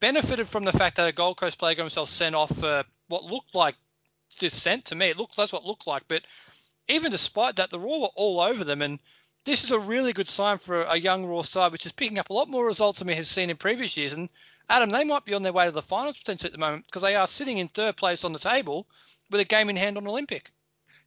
benefited 0.00 0.48
from 0.48 0.64
the 0.64 0.72
fact 0.72 0.96
that 0.96 1.08
a 1.08 1.12
Gold 1.12 1.36
Coast 1.36 1.58
player 1.58 1.74
got 1.74 1.82
himself 1.82 2.08
sent 2.08 2.34
off 2.34 2.56
for 2.56 2.84
what 3.08 3.24
looked 3.24 3.54
like 3.54 3.74
dissent 4.38 4.86
to 4.86 4.94
me. 4.94 5.10
It 5.10 5.16
looked 5.16 5.36
that's 5.36 5.52
what 5.52 5.62
it 5.62 5.68
looked 5.68 5.86
like, 5.86 6.04
but 6.08 6.22
even 6.88 7.10
despite 7.10 7.56
that, 7.56 7.70
the 7.70 7.78
Roar 7.78 8.00
were 8.00 8.10
all 8.14 8.40
over 8.40 8.64
them, 8.64 8.82
and 8.82 8.98
this 9.44 9.64
is 9.64 9.70
a 9.70 9.78
really 9.78 10.12
good 10.12 10.28
sign 10.28 10.58
for 10.58 10.82
a 10.82 10.96
young 10.96 11.24
Roar 11.24 11.44
side, 11.44 11.72
which 11.72 11.86
is 11.86 11.92
picking 11.92 12.18
up 12.18 12.30
a 12.30 12.34
lot 12.34 12.48
more 12.48 12.66
results 12.66 12.98
than 12.98 13.08
we 13.08 13.14
have 13.14 13.26
seen 13.26 13.50
in 13.50 13.56
previous 13.56 13.96
years. 13.96 14.12
And 14.12 14.28
Adam, 14.68 14.90
they 14.90 15.04
might 15.04 15.24
be 15.24 15.34
on 15.34 15.42
their 15.42 15.52
way 15.52 15.66
to 15.66 15.70
the 15.70 15.82
finals 15.82 16.18
potentially 16.18 16.48
at 16.48 16.52
the 16.52 16.58
moment 16.58 16.84
because 16.86 17.02
they 17.02 17.16
are 17.16 17.26
sitting 17.26 17.58
in 17.58 17.68
third 17.68 17.96
place 17.96 18.24
on 18.24 18.32
the 18.32 18.38
table 18.38 18.86
with 19.30 19.40
a 19.40 19.44
game 19.44 19.70
in 19.70 19.76
hand 19.76 19.96
on 19.96 20.06
Olympic. 20.06 20.50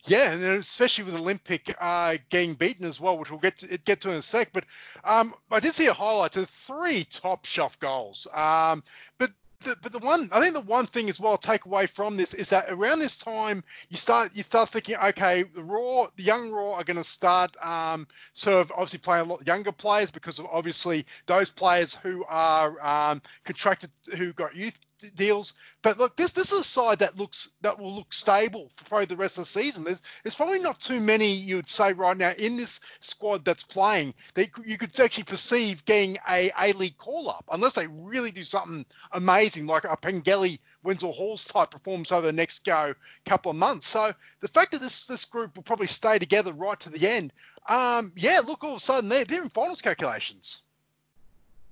Yeah, 0.05 0.31
and 0.31 0.43
especially 0.43 1.03
with 1.03 1.15
Olympic 1.15 1.75
uh, 1.79 2.17
getting 2.29 2.55
beaten 2.55 2.85
as 2.85 2.99
well, 2.99 3.17
which 3.19 3.29
we'll 3.29 3.39
get 3.39 3.57
to, 3.57 3.77
get 3.77 4.01
to 4.01 4.09
in 4.09 4.15
a 4.15 4.21
sec. 4.21 4.49
But 4.51 4.63
um, 5.03 5.33
I 5.51 5.59
did 5.59 5.75
see 5.75 5.85
a 5.87 5.93
highlight 5.93 6.37
of 6.37 6.49
three 6.49 7.03
top 7.03 7.45
shelf 7.45 7.79
goals. 7.79 8.25
Um, 8.33 8.83
but 9.19 9.29
the, 9.63 9.75
but 9.81 9.91
the 9.91 9.99
one 9.99 10.29
I 10.31 10.39
think 10.39 10.53
the 10.53 10.61
one 10.61 10.85
thing 10.85 11.09
as 11.09 11.19
well 11.19 11.33
I'll 11.33 11.37
take 11.37 11.65
away 11.65 11.87
from 11.87 12.17
this 12.17 12.33
is 12.33 12.49
that 12.49 12.65
around 12.69 12.99
this 12.99 13.17
time 13.17 13.63
you 13.89 13.97
start 13.97 14.35
you 14.35 14.43
start 14.43 14.69
thinking 14.69 14.95
okay 14.95 15.43
the 15.43 15.63
Roar 15.63 16.09
the 16.15 16.23
young 16.23 16.51
Roar 16.51 16.75
are 16.75 16.83
going 16.83 16.97
to 16.97 17.03
start 17.03 17.55
um, 17.63 18.07
sort 18.33 18.61
of 18.61 18.71
obviously 18.71 18.99
playing 18.99 19.27
a 19.27 19.29
lot 19.29 19.47
younger 19.47 19.71
players 19.71 20.11
because 20.11 20.39
of 20.39 20.47
obviously 20.51 21.05
those 21.25 21.49
players 21.49 21.95
who 21.95 22.23
are 22.27 22.85
um, 22.85 23.21
contracted 23.43 23.91
who 24.17 24.33
got 24.33 24.55
youth 24.55 24.79
deals. 25.09 25.53
But 25.81 25.97
look, 25.97 26.15
this 26.15 26.33
this 26.33 26.51
is 26.51 26.59
a 26.59 26.63
side 26.63 26.99
that 26.99 27.17
looks 27.17 27.49
that 27.61 27.79
will 27.79 27.95
look 27.95 28.13
stable 28.13 28.71
for 28.75 28.85
probably 28.85 29.05
the 29.05 29.17
rest 29.17 29.37
of 29.37 29.43
the 29.45 29.49
season. 29.49 29.83
There's 29.83 30.01
there's 30.23 30.35
probably 30.35 30.59
not 30.59 30.79
too 30.79 31.01
many 31.01 31.33
you 31.33 31.55
would 31.57 31.69
say 31.69 31.93
right 31.93 32.15
now 32.15 32.31
in 32.37 32.57
this 32.57 32.79
squad 32.99 33.43
that's 33.43 33.63
playing 33.63 34.13
that 34.35 34.49
you 34.65 34.77
could 34.77 34.97
actually 34.99 35.23
perceive 35.23 35.85
getting 35.85 36.17
a 36.29 36.51
A 36.59 36.73
League 36.73 36.97
call 36.97 37.29
up 37.29 37.45
unless 37.51 37.73
they 37.73 37.87
really 37.87 38.31
do 38.31 38.43
something 38.43 38.85
amazing 39.11 39.67
like 39.67 39.85
a 39.85 39.97
Pengelly 39.97 40.59
Wenzel 40.83 41.11
Halls 41.11 41.45
type 41.45 41.71
performance 41.71 42.11
over 42.11 42.27
the 42.27 42.33
next 42.33 42.65
go 42.65 42.93
couple 43.25 43.51
of 43.51 43.57
months. 43.57 43.87
So 43.87 44.13
the 44.39 44.47
fact 44.47 44.71
that 44.71 44.81
this 44.81 45.05
this 45.05 45.25
group 45.25 45.55
will 45.55 45.63
probably 45.63 45.87
stay 45.87 46.19
together 46.19 46.53
right 46.53 46.79
to 46.81 46.89
the 46.89 47.07
end, 47.07 47.33
um, 47.67 48.11
yeah, 48.15 48.41
look 48.45 48.63
all 48.63 48.71
of 48.71 48.77
a 48.77 48.79
sudden 48.79 49.09
they're, 49.09 49.25
they're 49.25 49.43
in 49.43 49.49
finals 49.49 49.81
calculations. 49.81 50.61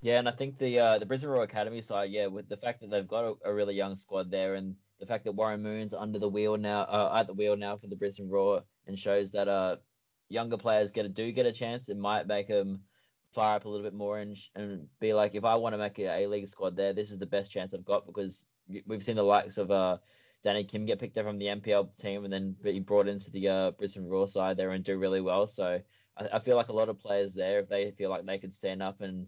Yeah, 0.01 0.19
and 0.19 0.29
I 0.29 0.31
think 0.31 0.57
the 0.57 0.79
uh, 0.79 0.97
the 0.99 1.05
Brisbane 1.05 1.29
Roar 1.29 1.43
Academy 1.43 1.81
side, 1.81 2.11
yeah, 2.11 2.27
with 2.27 2.47
the 2.47 2.55
fact 2.55 2.79
that 2.79 2.89
they've 2.89 3.07
got 3.07 3.25
a, 3.25 3.49
a, 3.49 3.53
really 3.53 3.75
young 3.75 3.97
squad 3.97 4.31
there, 4.31 4.55
and 4.55 4.75
the 4.99 5.05
fact 5.05 5.25
that 5.25 5.33
Warren 5.33 5.61
Moon's 5.61 5.93
under 5.93 6.19
the 6.19 6.29
wheel 6.29 6.55
now, 6.57 6.83
uh, 6.83 7.17
at 7.19 7.27
the 7.27 7.33
wheel 7.33 7.57
now 7.57 7.75
for 7.75 7.87
the 7.87 7.97
Brisbane 7.97 8.29
Roar, 8.29 8.63
and 8.87 8.97
shows 8.97 9.31
that 9.31 9.49
uh 9.49 9.75
younger 10.29 10.57
players 10.57 10.91
get 10.91 11.05
a, 11.05 11.09
do 11.09 11.31
get 11.33 11.45
a 11.45 11.51
chance, 11.51 11.89
it 11.89 11.97
might 11.97 12.27
make 12.27 12.47
them 12.47 12.81
fire 13.33 13.57
up 13.57 13.65
a 13.65 13.69
little 13.69 13.83
bit 13.83 13.93
more 13.93 14.19
and 14.19 14.37
and 14.55 14.87
be 15.01 15.13
like, 15.13 15.35
if 15.35 15.43
I 15.43 15.55
want 15.55 15.73
to 15.73 15.77
make 15.77 15.99
a 15.99 16.23
A 16.23 16.27
League 16.27 16.47
squad 16.47 16.77
there, 16.77 16.93
this 16.93 17.11
is 17.11 17.19
the 17.19 17.25
best 17.25 17.51
chance 17.51 17.73
I've 17.73 17.83
got 17.83 18.05
because 18.05 18.45
we've 18.87 19.03
seen 19.03 19.17
the 19.17 19.23
likes 19.23 19.57
of 19.57 19.69
uh 19.69 19.97
Danny 20.43 20.63
Kim 20.63 20.85
get 20.85 20.99
picked 20.99 21.17
up 21.17 21.25
from 21.25 21.39
the 21.39 21.47
NPL 21.47 21.89
team 21.97 22.23
and 22.23 22.31
then 22.31 22.55
be 22.63 22.79
brought 22.79 23.09
into 23.09 23.29
the 23.31 23.49
uh, 23.49 23.71
Brisbane 23.71 24.07
Roar 24.07 24.29
side 24.29 24.55
there 24.55 24.71
and 24.71 24.85
do 24.85 24.97
really 24.97 25.19
well. 25.19 25.47
So 25.47 25.81
I, 26.17 26.27
I 26.33 26.39
feel 26.39 26.55
like 26.55 26.69
a 26.69 26.73
lot 26.73 26.87
of 26.87 26.97
players 26.99 27.33
there, 27.33 27.59
if 27.59 27.67
they 27.67 27.91
feel 27.91 28.09
like 28.09 28.25
they 28.25 28.37
could 28.37 28.53
stand 28.53 28.81
up 28.81 29.01
and 29.01 29.27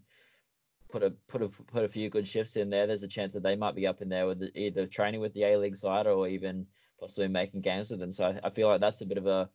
put 0.92 1.02
a 1.02 1.10
put 1.26 1.42
a 1.42 1.48
put 1.48 1.84
a 1.84 1.88
few 1.88 2.10
good 2.10 2.28
shifts 2.28 2.56
in 2.56 2.70
there, 2.70 2.86
there's 2.86 3.02
a 3.02 3.08
chance 3.08 3.32
that 3.32 3.42
they 3.42 3.56
might 3.56 3.74
be 3.74 3.86
up 3.86 4.02
in 4.02 4.08
there 4.08 4.26
with 4.26 4.40
the, 4.40 4.56
either 4.56 4.86
training 4.86 5.20
with 5.20 5.32
the 5.32 5.44
A 5.44 5.56
League 5.58 5.76
side 5.76 6.06
or 6.06 6.28
even 6.28 6.66
possibly 7.00 7.26
making 7.26 7.62
games 7.62 7.90
with 7.90 7.98
them. 7.98 8.12
So 8.12 8.26
I, 8.26 8.46
I 8.46 8.50
feel 8.50 8.68
like 8.68 8.80
that's 8.80 9.00
a 9.00 9.06
bit 9.06 9.18
of 9.18 9.26
a, 9.26 9.48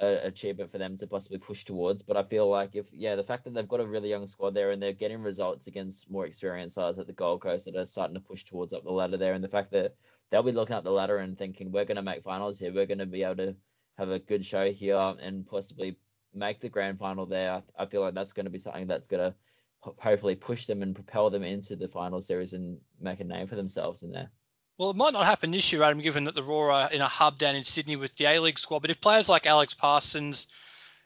a, 0.00 0.26
achievement 0.26 0.70
for 0.70 0.78
them 0.78 0.96
to 0.98 1.06
possibly 1.06 1.38
push 1.38 1.64
towards. 1.64 2.02
But 2.02 2.16
I 2.16 2.22
feel 2.22 2.48
like 2.48 2.76
if 2.76 2.86
yeah, 2.92 3.16
the 3.16 3.24
fact 3.24 3.44
that 3.44 3.54
they've 3.54 3.66
got 3.66 3.80
a 3.80 3.86
really 3.86 4.10
young 4.10 4.26
squad 4.26 4.54
there 4.54 4.70
and 4.70 4.80
they're 4.80 4.92
getting 4.92 5.22
results 5.22 5.66
against 5.66 6.10
more 6.10 6.26
experienced 6.26 6.76
sides 6.76 6.98
at 6.98 7.06
the 7.06 7.12
Gold 7.12 7.40
Coast 7.40 7.64
that 7.64 7.76
are 7.76 7.86
starting 7.86 8.14
to 8.14 8.20
push 8.20 8.44
towards 8.44 8.74
up 8.74 8.84
the 8.84 8.92
ladder 8.92 9.16
there, 9.16 9.32
and 9.32 9.42
the 9.42 9.48
fact 9.48 9.72
that 9.72 9.96
they'll 10.30 10.42
be 10.42 10.52
looking 10.52 10.76
at 10.76 10.84
the 10.84 10.90
ladder 10.90 11.18
and 11.18 11.38
thinking 11.38 11.72
we're 11.72 11.86
going 11.86 11.96
to 11.96 12.02
make 12.02 12.22
finals 12.22 12.58
here, 12.58 12.72
we're 12.72 12.86
going 12.86 12.98
to 12.98 13.06
be 13.06 13.22
able 13.22 13.36
to 13.36 13.56
have 13.96 14.10
a 14.10 14.18
good 14.18 14.44
show 14.44 14.70
here 14.70 15.14
and 15.22 15.46
possibly 15.46 15.96
make 16.34 16.60
the 16.60 16.68
grand 16.68 16.98
final 16.98 17.24
there. 17.24 17.50
I, 17.52 17.62
I 17.82 17.86
feel 17.86 18.02
like 18.02 18.14
that's 18.14 18.34
going 18.34 18.44
to 18.44 18.50
be 18.50 18.58
something 18.58 18.86
that's 18.86 19.08
going 19.08 19.32
to 19.32 19.34
hopefully 19.98 20.34
push 20.34 20.66
them 20.66 20.82
and 20.82 20.94
propel 20.94 21.30
them 21.30 21.42
into 21.42 21.76
the 21.76 21.88
final 21.88 22.20
series 22.20 22.52
and 22.52 22.78
make 23.00 23.20
a 23.20 23.24
name 23.24 23.46
for 23.46 23.56
themselves 23.56 24.02
in 24.02 24.10
there. 24.10 24.30
Well, 24.78 24.90
it 24.90 24.96
might 24.96 25.14
not 25.14 25.24
happen 25.24 25.50
this 25.50 25.72
year, 25.72 25.82
Adam, 25.82 26.00
given 26.00 26.24
that 26.24 26.34
the 26.34 26.42
Roar 26.42 26.70
are 26.70 26.90
in 26.90 27.00
a 27.00 27.08
hub 27.08 27.38
down 27.38 27.56
in 27.56 27.64
Sydney 27.64 27.96
with 27.96 28.14
the 28.16 28.26
A-League 28.26 28.58
squad. 28.58 28.80
But 28.80 28.90
if 28.90 29.00
players 29.00 29.28
like 29.28 29.46
Alex 29.46 29.72
Parsons 29.72 30.48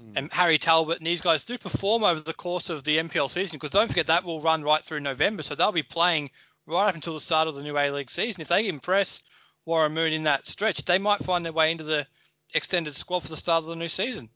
mm. 0.02 0.12
and 0.16 0.32
Harry 0.32 0.58
Talbot 0.58 0.98
and 0.98 1.06
these 1.06 1.20
guys 1.20 1.44
do 1.44 1.56
perform 1.56 2.02
over 2.02 2.20
the 2.20 2.34
course 2.34 2.68
of 2.68 2.82
the 2.82 2.96
NPL 2.96 3.30
season, 3.30 3.58
because 3.58 3.70
don't 3.70 3.88
forget 3.88 4.08
that 4.08 4.24
will 4.24 4.40
run 4.40 4.64
right 4.64 4.84
through 4.84 5.00
November, 5.00 5.42
so 5.42 5.54
they'll 5.54 5.70
be 5.70 5.84
playing 5.84 6.30
right 6.66 6.88
up 6.88 6.94
until 6.96 7.14
the 7.14 7.20
start 7.20 7.46
of 7.46 7.54
the 7.54 7.62
new 7.62 7.78
A-League 7.78 8.10
season. 8.10 8.40
If 8.40 8.48
they 8.48 8.66
impress 8.66 9.20
Warren 9.64 9.94
Moon 9.94 10.12
in 10.12 10.24
that 10.24 10.48
stretch, 10.48 10.84
they 10.84 10.98
might 10.98 11.22
find 11.22 11.44
their 11.44 11.52
way 11.52 11.70
into 11.70 11.84
the 11.84 12.06
extended 12.52 12.96
squad 12.96 13.20
for 13.20 13.28
the 13.28 13.36
start 13.36 13.62
of 13.62 13.68
the 13.68 13.76
new 13.76 13.88
season. 13.88 14.30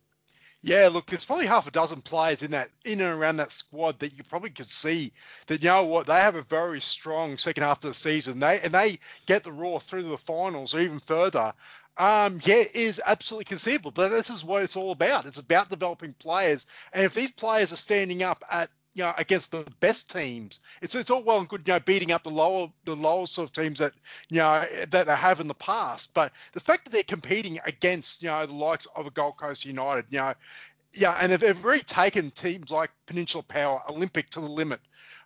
Yeah, 0.65 0.89
look, 0.91 1.05
there's 1.05 1.25
probably 1.25 1.45
half 1.45 1.67
a 1.67 1.71
dozen 1.71 2.01
players 2.01 2.41
in 2.41 2.49
that 2.51 2.69
in 2.83 2.99
and 2.99 3.13
around 3.13 3.37
that 3.37 3.51
squad 3.51 3.99
that 3.99 4.17
you 4.17 4.23
probably 4.23 4.49
could 4.49 4.65
see 4.65 5.13
that 5.45 5.61
you 5.61 5.69
know 5.69 5.83
what 5.83 6.07
they 6.07 6.15
have 6.15 6.33
a 6.33 6.41
very 6.41 6.81
strong 6.81 7.37
second 7.37 7.61
half 7.61 7.77
of 7.77 7.83
the 7.83 7.93
season. 7.93 8.39
They 8.39 8.59
and 8.61 8.73
they 8.73 8.97
get 9.27 9.43
the 9.43 9.51
Roar 9.51 9.79
through 9.79 10.01
to 10.01 10.07
the 10.07 10.17
finals 10.17 10.73
or 10.73 10.79
even 10.79 10.99
further. 10.99 11.53
Um, 11.97 12.41
yeah, 12.43 12.63
is 12.73 12.99
absolutely 13.05 13.45
conceivable. 13.45 13.91
But 13.91 14.09
this 14.09 14.31
is 14.31 14.43
what 14.43 14.63
it's 14.63 14.75
all 14.75 14.91
about. 14.91 15.27
It's 15.27 15.37
about 15.37 15.69
developing 15.69 16.13
players, 16.13 16.65
and 16.91 17.03
if 17.03 17.13
these 17.13 17.31
players 17.31 17.71
are 17.71 17.75
standing 17.75 18.23
up 18.23 18.43
at 18.49 18.71
you 18.95 19.03
know, 19.03 19.13
against 19.17 19.51
the 19.51 19.65
best 19.81 20.11
teams. 20.11 20.61
It's 20.81 20.95
it's 20.95 21.11
all 21.11 21.21
well 21.21 21.39
and 21.39 21.47
good, 21.47 21.63
you 21.67 21.73
know, 21.73 21.79
beating 21.79 22.11
up 22.11 22.23
the 22.23 22.31
lower 22.31 22.69
the 22.85 22.95
lower 22.95 23.27
sort 23.27 23.49
of 23.49 23.53
teams 23.53 23.79
that 23.79 23.91
you 24.29 24.37
know 24.37 24.65
that 24.89 25.05
they 25.05 25.15
have 25.15 25.41
in 25.41 25.47
the 25.47 25.53
past. 25.53 26.13
But 26.13 26.31
the 26.53 26.61
fact 26.61 26.85
that 26.85 26.91
they're 26.91 27.03
competing 27.03 27.59
against 27.65 28.23
you 28.23 28.29
know 28.29 28.45
the 28.45 28.53
likes 28.53 28.87
of 28.95 29.05
a 29.05 29.11
Gold 29.11 29.37
Coast 29.37 29.65
United, 29.65 30.05
you 30.09 30.19
know, 30.19 30.33
yeah, 30.93 31.17
and 31.19 31.31
they've, 31.31 31.39
they've 31.39 31.63
really 31.63 31.83
taken 31.83 32.31
teams 32.31 32.71
like 32.71 32.89
Peninsula 33.05 33.43
Power, 33.43 33.81
Olympic 33.89 34.29
to 34.31 34.39
the 34.39 34.47
limit 34.47 34.79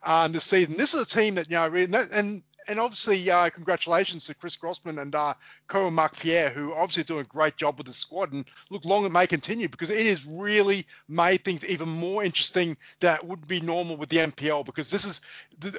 um, 0.03 0.31
this 0.31 0.45
season. 0.45 0.75
This 0.75 0.93
is 0.93 1.01
a 1.01 1.05
team 1.05 1.35
that 1.35 1.49
you 1.49 1.57
know, 1.57 1.65
and, 1.65 1.93
that, 1.93 2.11
and 2.11 2.41
and 2.67 2.79
obviously, 2.79 3.29
uh, 3.29 3.49
congratulations 3.49 4.25
to 4.25 4.35
Chris 4.35 4.55
Grossman 4.55 4.99
and 4.99 5.13
uh, 5.15 5.33
Cohen 5.67 5.93
Mark 5.93 6.17
Pierre, 6.17 6.49
who 6.49 6.73
obviously 6.73 7.03
doing 7.03 7.21
a 7.21 7.23
great 7.23 7.57
job 7.57 7.77
with 7.77 7.87
the 7.87 7.93
squad. 7.93 8.31
And 8.33 8.45
look, 8.69 8.85
long 8.85 9.05
it 9.05 9.11
may 9.11 9.27
continue 9.27 9.69
because 9.69 9.89
it 9.89 10.05
has 10.05 10.25
really 10.25 10.85
made 11.07 11.43
things 11.43 11.65
even 11.65 11.89
more 11.89 12.23
interesting 12.23 12.77
that 12.99 13.25
would 13.25 13.47
be 13.47 13.61
normal 13.61 13.97
with 13.97 14.09
the 14.09 14.17
NPL. 14.17 14.65
Because 14.65 14.91
this 14.91 15.05
is, 15.05 15.21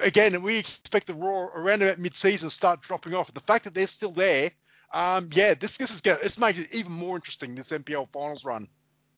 again, 0.01 0.41
we 0.41 0.57
expect 0.57 1.07
the 1.07 1.13
Roar 1.13 1.51
around 1.55 1.81
about 1.81 1.99
mid-season 1.99 2.49
start 2.49 2.81
dropping 2.81 3.13
off. 3.13 3.33
The 3.33 3.39
fact 3.41 3.65
that 3.65 3.73
they're 3.73 3.87
still 3.87 4.11
there, 4.11 4.51
um, 4.93 5.29
yeah, 5.31 5.53
this 5.53 5.77
this 5.77 5.91
is 5.91 6.01
going 6.01 6.19
it's 6.21 6.37
making 6.37 6.63
it 6.63 6.73
even 6.73 6.91
more 6.91 7.15
interesting 7.15 7.55
this 7.55 7.71
NPL 7.71 8.09
finals 8.11 8.43
run. 8.43 8.67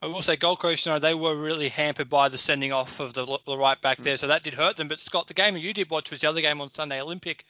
I 0.03 0.07
will 0.07 0.21
say 0.21 0.35
Gold 0.35 0.59
Coast, 0.59 0.85
you 0.85 0.91
know, 0.91 0.99
they 0.99 1.13
were 1.13 1.33
really 1.33 1.69
hampered 1.69 2.09
by 2.09 2.27
the 2.27 2.37
sending 2.37 2.73
off 2.73 2.99
of 2.99 3.13
the, 3.13 3.39
the 3.45 3.57
right 3.57 3.79
back 3.81 3.99
there, 3.99 4.17
so 4.17 4.27
that 4.27 4.43
did 4.43 4.53
hurt 4.53 4.75
them. 4.75 4.89
But 4.89 4.99
Scott, 4.99 5.27
the 5.29 5.33
game 5.33 5.55
you 5.55 5.73
did 5.73 5.89
watch 5.89 6.11
was 6.11 6.19
the 6.19 6.27
other 6.27 6.41
game 6.41 6.59
on 6.59 6.67
Sunday, 6.67 7.01
Olympic 7.01 7.45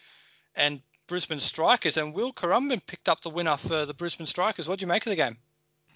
and 0.55 0.79
Brisbane 1.07 1.39
Strikers, 1.39 1.97
and 1.97 2.13
Will 2.13 2.31
Currumbin 2.31 2.85
picked 2.85 3.09
up 3.09 3.21
the 3.21 3.31
winner 3.31 3.57
for 3.57 3.87
the 3.87 3.93
Brisbane 3.95 4.27
Strikers. 4.27 4.67
What 4.67 4.77
do 4.77 4.83
you 4.83 4.87
make 4.87 5.03
of 5.03 5.09
the 5.09 5.15
game? 5.15 5.37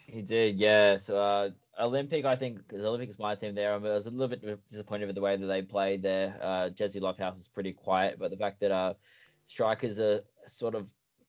He 0.08 0.24
did, 0.24 0.58
yeah. 0.58 0.97
So 0.97 1.20
uh, 1.20 1.49
Olympic, 1.80 2.26
I 2.26 2.36
think, 2.36 2.68
because 2.68 2.84
Olympic 2.84 3.10
is 3.10 3.20
my 3.20 3.36
team 3.36 3.53
there. 3.53 3.74
I, 3.74 3.78
was 3.78 4.08
a 4.08 4.10
little 4.10 4.36
bit 4.36 4.68
disappointed 4.68 5.05
with 5.05 5.16
the 5.16 5.22
way 5.22 5.38
that 5.38 5.45
they 5.45 5.62
played 5.62 6.01
there. 6.01 6.39
Uh, 6.41 6.70
Jesse 6.70 6.99
Lofthouse 6.99 7.38
is 7.38 7.47
pretty 7.47 7.74
quiet, 7.74 8.18
but 8.18 8.32
the 8.32 8.38
fact 8.38 8.62
that 8.62 8.72
uh, 8.72 8.95
Strikers 9.45 9.99
are 9.99 10.22
sort 10.47 10.74
of 10.74 10.88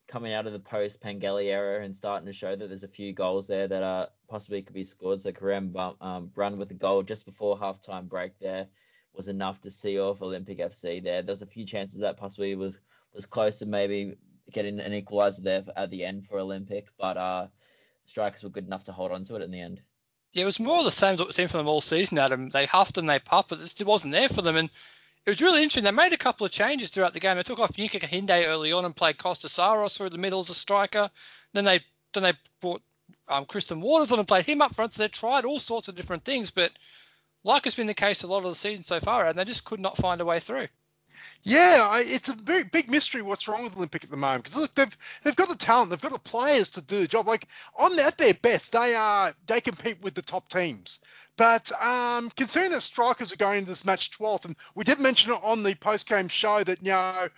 coming 0.08 0.32
out 0.32 0.46
of 0.46 0.52
the 0.52 0.58
post 0.58 1.00
Pengelly 1.00 1.50
era 1.50 1.84
and 1.84 1.94
starting 1.94 2.26
to 2.26 2.32
show 2.32 2.56
that 2.56 2.66
there's 2.66 2.82
a 2.82 2.88
few 2.88 3.12
goals 3.12 3.46
there 3.46 3.68
that 3.68 3.82
uh, 3.82 4.06
possibly 4.28 4.62
could 4.62 4.74
be 4.74 4.84
scored. 4.84 5.20
So 5.20 5.30
Kareem 5.30 5.94
um, 6.00 6.30
run 6.34 6.58
with 6.58 6.70
a 6.70 6.74
goal 6.74 7.02
just 7.02 7.26
before 7.26 7.58
halftime 7.58 8.08
break 8.08 8.38
there 8.40 8.66
was 9.14 9.28
enough 9.28 9.60
to 9.62 9.70
see 9.70 9.98
off 9.98 10.22
Olympic 10.22 10.58
FC 10.58 11.02
there. 11.02 11.22
There's 11.22 11.42
a 11.42 11.46
few 11.46 11.66
chances 11.66 12.00
that 12.00 12.16
possibly 12.16 12.54
was 12.54 12.78
was 13.12 13.26
close 13.26 13.58
to 13.58 13.66
maybe 13.66 14.16
getting 14.52 14.80
an 14.80 14.92
equaliser 14.92 15.42
there 15.42 15.64
at 15.76 15.90
the 15.90 16.04
end 16.04 16.26
for 16.26 16.38
Olympic, 16.38 16.88
but 16.98 17.16
uh, 17.16 17.46
strikers 18.04 18.44
were 18.44 18.50
good 18.50 18.66
enough 18.66 18.84
to 18.84 18.92
hold 18.92 19.12
on 19.12 19.24
to 19.24 19.36
it 19.36 19.42
in 19.42 19.50
the 19.50 19.60
end. 19.60 19.80
Yeah, 20.32 20.42
it 20.42 20.46
was 20.46 20.60
more 20.60 20.84
the 20.84 20.90
same 20.90 21.18
seen 21.30 21.48
from 21.48 21.58
them 21.58 21.68
all 21.68 21.80
season, 21.80 22.18
Adam. 22.18 22.50
They 22.50 22.66
huffed 22.66 22.98
and 22.98 23.08
they 23.08 23.18
puffed, 23.18 23.48
but 23.48 23.60
it 23.60 23.86
wasn't 23.86 24.12
there 24.12 24.28
for 24.28 24.42
them. 24.42 24.56
And 24.56 24.70
it 25.28 25.32
was 25.32 25.42
really 25.42 25.62
interesting. 25.62 25.84
They 25.84 25.90
made 25.90 26.14
a 26.14 26.16
couple 26.16 26.46
of 26.46 26.52
changes 26.52 26.88
throughout 26.88 27.12
the 27.12 27.20
game. 27.20 27.36
They 27.36 27.42
took 27.42 27.58
off 27.58 27.76
Yuka 27.76 28.00
Kahinde 28.00 28.46
early 28.46 28.72
on 28.72 28.86
and 28.86 28.96
played 28.96 29.18
Costa 29.18 29.50
Saros 29.50 29.94
through 29.94 30.08
the 30.08 30.16
middle 30.16 30.40
as 30.40 30.48
a 30.48 30.54
striker. 30.54 31.10
Then 31.52 31.66
they 31.66 31.80
then 32.14 32.22
they 32.22 32.32
brought 32.62 32.80
um, 33.28 33.44
Kristen 33.44 33.82
Waters 33.82 34.10
on 34.10 34.20
and 34.20 34.26
played 34.26 34.46
him 34.46 34.62
up 34.62 34.74
front. 34.74 34.94
So 34.94 35.02
they 35.02 35.08
tried 35.08 35.44
all 35.44 35.60
sorts 35.60 35.88
of 35.88 35.96
different 35.96 36.24
things, 36.24 36.50
but 36.50 36.72
like 37.44 37.64
has 37.64 37.74
been 37.74 37.86
the 37.86 37.92
case 37.92 38.22
a 38.22 38.26
lot 38.26 38.38
of 38.46 38.50
the 38.50 38.54
season 38.54 38.84
so 38.84 39.00
far, 39.00 39.26
and 39.26 39.38
they 39.38 39.44
just 39.44 39.66
could 39.66 39.80
not 39.80 39.98
find 39.98 40.22
a 40.22 40.24
way 40.24 40.40
through. 40.40 40.68
Yeah, 41.42 41.86
I, 41.90 42.04
it's 42.06 42.30
a 42.30 42.34
very 42.34 42.64
big 42.64 42.90
mystery 42.90 43.20
what's 43.20 43.48
wrong 43.48 43.64
with 43.64 43.76
Olympic 43.76 44.04
at 44.04 44.10
the 44.10 44.16
moment. 44.16 44.44
Because 44.44 44.56
look, 44.56 44.74
they've 44.74 44.96
they've 45.24 45.36
got 45.36 45.50
the 45.50 45.56
talent, 45.56 45.90
they've 45.90 46.00
got 46.00 46.14
the 46.14 46.18
players 46.20 46.70
to 46.70 46.80
do 46.80 47.00
the 47.00 47.06
job. 47.06 47.28
Like 47.28 47.46
on 47.76 47.98
at 47.98 48.16
their 48.16 48.32
best, 48.32 48.72
they 48.72 48.94
are 48.94 49.34
they 49.46 49.60
compete 49.60 50.00
with 50.00 50.14
the 50.14 50.22
top 50.22 50.48
teams. 50.48 51.00
But 51.38 51.70
um, 51.80 52.30
considering 52.36 52.72
that 52.72 52.80
strikers 52.82 53.32
are 53.32 53.36
going 53.36 53.58
into 53.60 53.70
this 53.70 53.86
match 53.86 54.10
12th, 54.18 54.44
and 54.44 54.56
we 54.74 54.84
did 54.84 54.98
mention 54.98 55.32
it 55.32 55.40
on 55.42 55.62
the 55.62 55.76
post-game 55.76 56.28
show 56.28 56.64
that 56.64 56.82
you 56.82 56.90
know 56.90 57.28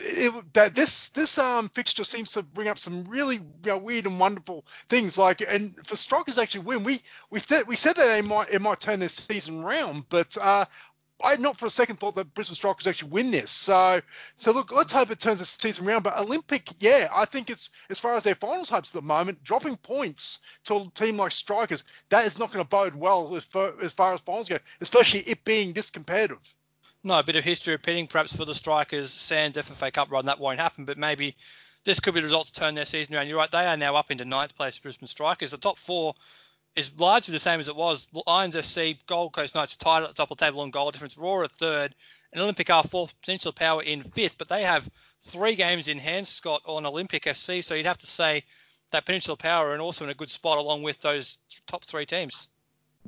it, 0.00 0.52
that 0.54 0.74
this 0.74 1.10
this 1.10 1.36
um, 1.38 1.68
fixture 1.68 2.04
seems 2.04 2.32
to 2.32 2.42
bring 2.42 2.68
up 2.68 2.78
some 2.78 3.04
really 3.04 3.36
you 3.36 3.42
know, 3.66 3.78
weird 3.78 4.06
and 4.06 4.18
wonderful 4.18 4.64
things. 4.88 5.18
Like, 5.18 5.42
and 5.46 5.74
for 5.86 5.94
strikers 5.94 6.38
actually 6.38 6.64
win, 6.64 6.84
we 6.84 7.02
we 7.30 7.40
th- 7.40 7.66
we 7.66 7.76
said 7.76 7.96
that 7.96 8.06
they 8.06 8.22
might 8.22 8.50
it 8.50 8.62
might 8.62 8.80
turn 8.80 9.00
their 9.00 9.10
season 9.10 9.62
round, 9.62 10.04
but 10.08 10.36
uh, 10.40 10.64
I 11.22 11.36
not 11.36 11.58
for 11.58 11.66
a 11.66 11.70
second 11.70 11.96
thought 11.96 12.14
that 12.14 12.34
Brisbane 12.34 12.54
Strikers 12.54 12.86
actually 12.86 13.10
win 13.10 13.30
this. 13.30 13.50
So, 13.50 14.00
so 14.38 14.52
look, 14.52 14.72
let's 14.72 14.92
hope 14.92 15.10
it 15.10 15.20
turns 15.20 15.38
the 15.38 15.44
season 15.44 15.86
around. 15.86 16.02
But 16.02 16.18
Olympic, 16.18 16.70
yeah, 16.78 17.08
I 17.14 17.24
think 17.24 17.50
it's 17.50 17.70
as 17.88 17.98
far 17.98 18.14
as 18.14 18.24
their 18.24 18.34
finals 18.34 18.70
hopes 18.70 18.90
at 18.90 19.00
the 19.00 19.06
moment, 19.06 19.44
dropping 19.44 19.76
points 19.76 20.40
to 20.64 20.76
a 20.76 20.90
team 20.94 21.16
like 21.16 21.32
Strikers, 21.32 21.84
that 22.08 22.24
is 22.24 22.38
not 22.38 22.52
going 22.52 22.64
to 22.64 22.68
bode 22.68 22.94
well 22.94 23.34
as 23.36 23.44
far, 23.44 23.72
as 23.82 23.92
far 23.92 24.14
as 24.14 24.20
finals 24.20 24.48
go, 24.48 24.58
especially 24.80 25.20
it 25.20 25.44
being 25.44 25.72
this 25.72 25.90
competitive. 25.90 26.54
No, 27.02 27.18
a 27.18 27.22
bit 27.22 27.36
of 27.36 27.44
history 27.44 27.72
repeating 27.72 28.06
perhaps 28.06 28.36
for 28.36 28.44
the 28.44 28.54
Strikers, 28.54 29.10
Sands 29.10 29.56
FFA 29.56 29.92
Cup 29.92 30.10
run, 30.10 30.26
that 30.26 30.38
won't 30.38 30.60
happen, 30.60 30.84
but 30.84 30.98
maybe 30.98 31.36
this 31.84 32.00
could 32.00 32.12
be 32.14 32.20
the 32.20 32.24
result 32.24 32.46
to 32.48 32.52
turn 32.52 32.74
their 32.74 32.84
season 32.84 33.14
around. 33.14 33.28
You're 33.28 33.38
right, 33.38 33.50
they 33.50 33.66
are 33.66 33.76
now 33.76 33.96
up 33.96 34.10
into 34.10 34.24
ninth 34.26 34.54
place, 34.54 34.78
Brisbane 34.78 35.08
Strikers. 35.08 35.52
The 35.52 35.56
top 35.56 35.78
four 35.78 36.14
is 36.76 36.98
largely 36.98 37.32
the 37.32 37.38
same 37.38 37.60
as 37.60 37.68
it 37.68 37.76
was. 37.76 38.08
Lions 38.26 38.56
FC, 38.56 38.98
Gold 39.06 39.32
Coast 39.32 39.54
Knights 39.54 39.76
tied 39.76 40.02
at 40.02 40.08
the 40.08 40.14
top 40.14 40.30
of 40.30 40.38
the 40.38 40.44
table 40.44 40.60
on 40.60 40.70
goal 40.70 40.90
difference, 40.90 41.18
Roar 41.18 41.44
at 41.44 41.52
third, 41.52 41.94
and 42.32 42.42
Olympic 42.42 42.70
are 42.70 42.84
fourth, 42.84 43.14
Peninsula 43.22 43.52
Power 43.52 43.82
in 43.82 44.02
fifth, 44.02 44.38
but 44.38 44.48
they 44.48 44.62
have 44.62 44.88
three 45.20 45.56
games 45.56 45.88
in 45.88 45.98
hand, 45.98 46.26
Scott, 46.28 46.62
on 46.64 46.86
Olympic 46.86 47.24
FC, 47.24 47.64
so 47.64 47.74
you'd 47.74 47.86
have 47.86 47.98
to 47.98 48.06
say 48.06 48.44
that 48.90 49.06
Peninsula 49.06 49.36
Power 49.36 49.70
are 49.70 49.78
also 49.78 50.04
in 50.04 50.10
a 50.10 50.14
good 50.14 50.30
spot 50.30 50.58
along 50.58 50.82
with 50.82 51.00
those 51.00 51.38
top 51.66 51.84
three 51.84 52.06
teams. 52.06 52.48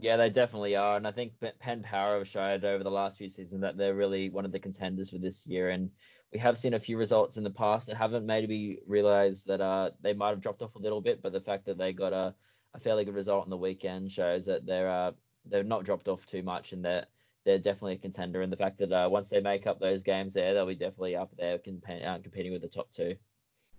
Yeah, 0.01 0.17
they 0.17 0.31
definitely 0.31 0.75
are, 0.75 0.97
and 0.97 1.07
I 1.07 1.13
think 1.13 1.33
Penn 1.61 1.83
Power 1.83 2.19
have 2.19 2.29
showed 2.29 2.65
over 2.65 2.83
the 2.83 2.91
last 2.91 3.19
few 3.19 3.29
seasons 3.29 3.61
that 3.61 3.77
they're 3.77 3.95
really 3.95 4.31
one 4.31 4.45
of 4.45 4.53
the 4.53 4.59
contenders 4.59 5.11
for 5.11 5.19
this 5.19 5.47
year. 5.47 5.69
And 5.69 5.91
we 6.33 6.39
have 6.39 6.57
seen 6.57 6.75
a 6.75 6.81
few 6.81 6.97
results 6.97 7.37
in 7.37 7.45
the 7.45 7.51
past 7.51 7.89
that 7.89 7.97
haven't 7.97 8.25
made 8.25 8.49
me 8.49 8.79
realise 8.87 9.43
that 9.45 9.61
uh, 9.61 9.91
they 10.01 10.15
might 10.15 10.31
have 10.31 10.41
dropped 10.41 10.63
off 10.63 10.75
a 10.77 10.79
little 10.79 11.03
bit, 11.03 11.21
but 11.23 11.33
the 11.33 11.41
fact 11.43 11.67
that 11.67 11.77
they 11.77 11.93
got 11.93 12.15
a, 12.15 12.35
a 12.75 12.81
fairly 12.81 13.05
good 13.05 13.15
result 13.15 13.45
on 13.45 13.51
the 13.51 13.57
weekend 13.57 14.11
shows 14.11 14.47
that 14.47 14.67
they're 14.67 14.91
uh, 14.91 15.13
they're 15.47 15.65
not 15.65 15.85
dropped 15.85 16.09
off 16.09 16.27
too 16.27 16.43
much, 16.43 16.73
and 16.73 16.85
that 16.85 17.09
they're, 17.45 17.59
definitely 17.59 17.95
a 17.95 17.99
contender. 17.99 18.43
And 18.43 18.53
the 18.53 18.57
fact 18.57 18.79
that 18.79 18.93
uh, 18.93 19.09
once 19.11 19.29
they 19.29 19.41
make 19.41 19.67
up 19.67 19.81
those 19.81 20.05
games 20.05 20.35
there, 20.35 20.55
they'll 20.55 20.67
be 20.67 20.75
definitely 20.75 21.17
up 21.17 21.31
there 21.37 21.59
comp- 21.59 21.85
uh, 21.89 22.19
competing 22.19 22.53
with 22.53 22.63
the 22.63 22.69
top 22.69 22.91
two. 22.93 23.17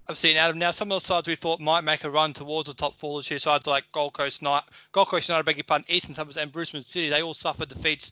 I've 0.06 0.18
seen 0.18 0.36
Adam. 0.36 0.60
Now, 0.60 0.72
some 0.72 0.92
of 0.92 1.02
the 1.02 1.08
sides 1.08 1.30
we 1.30 1.36
thought 1.36 1.62
might 1.62 1.86
make 1.86 2.04
a 2.04 2.10
run 2.10 2.34
towards 2.34 2.68
the 2.68 2.76
top 2.76 2.96
four 2.96 3.20
this 3.20 3.32
year, 3.32 3.40
sides 3.40 3.68
like 3.68 3.86
Gold 3.94 4.14
Coast 4.14 4.42
Night, 4.42 4.64
Gold 4.92 5.08
Coast 5.08 5.30
United, 5.30 5.46
beg 5.46 5.56
your 5.56 5.64
pardon, 5.64 5.86
Eastern 5.88 6.14
Suburbs, 6.14 6.36
and 6.36 6.52
Brisbane 6.52 6.84
City, 6.84 7.08
they 7.08 7.24
all 7.24 7.34
suffered 7.34 7.70
defeats 7.70 8.12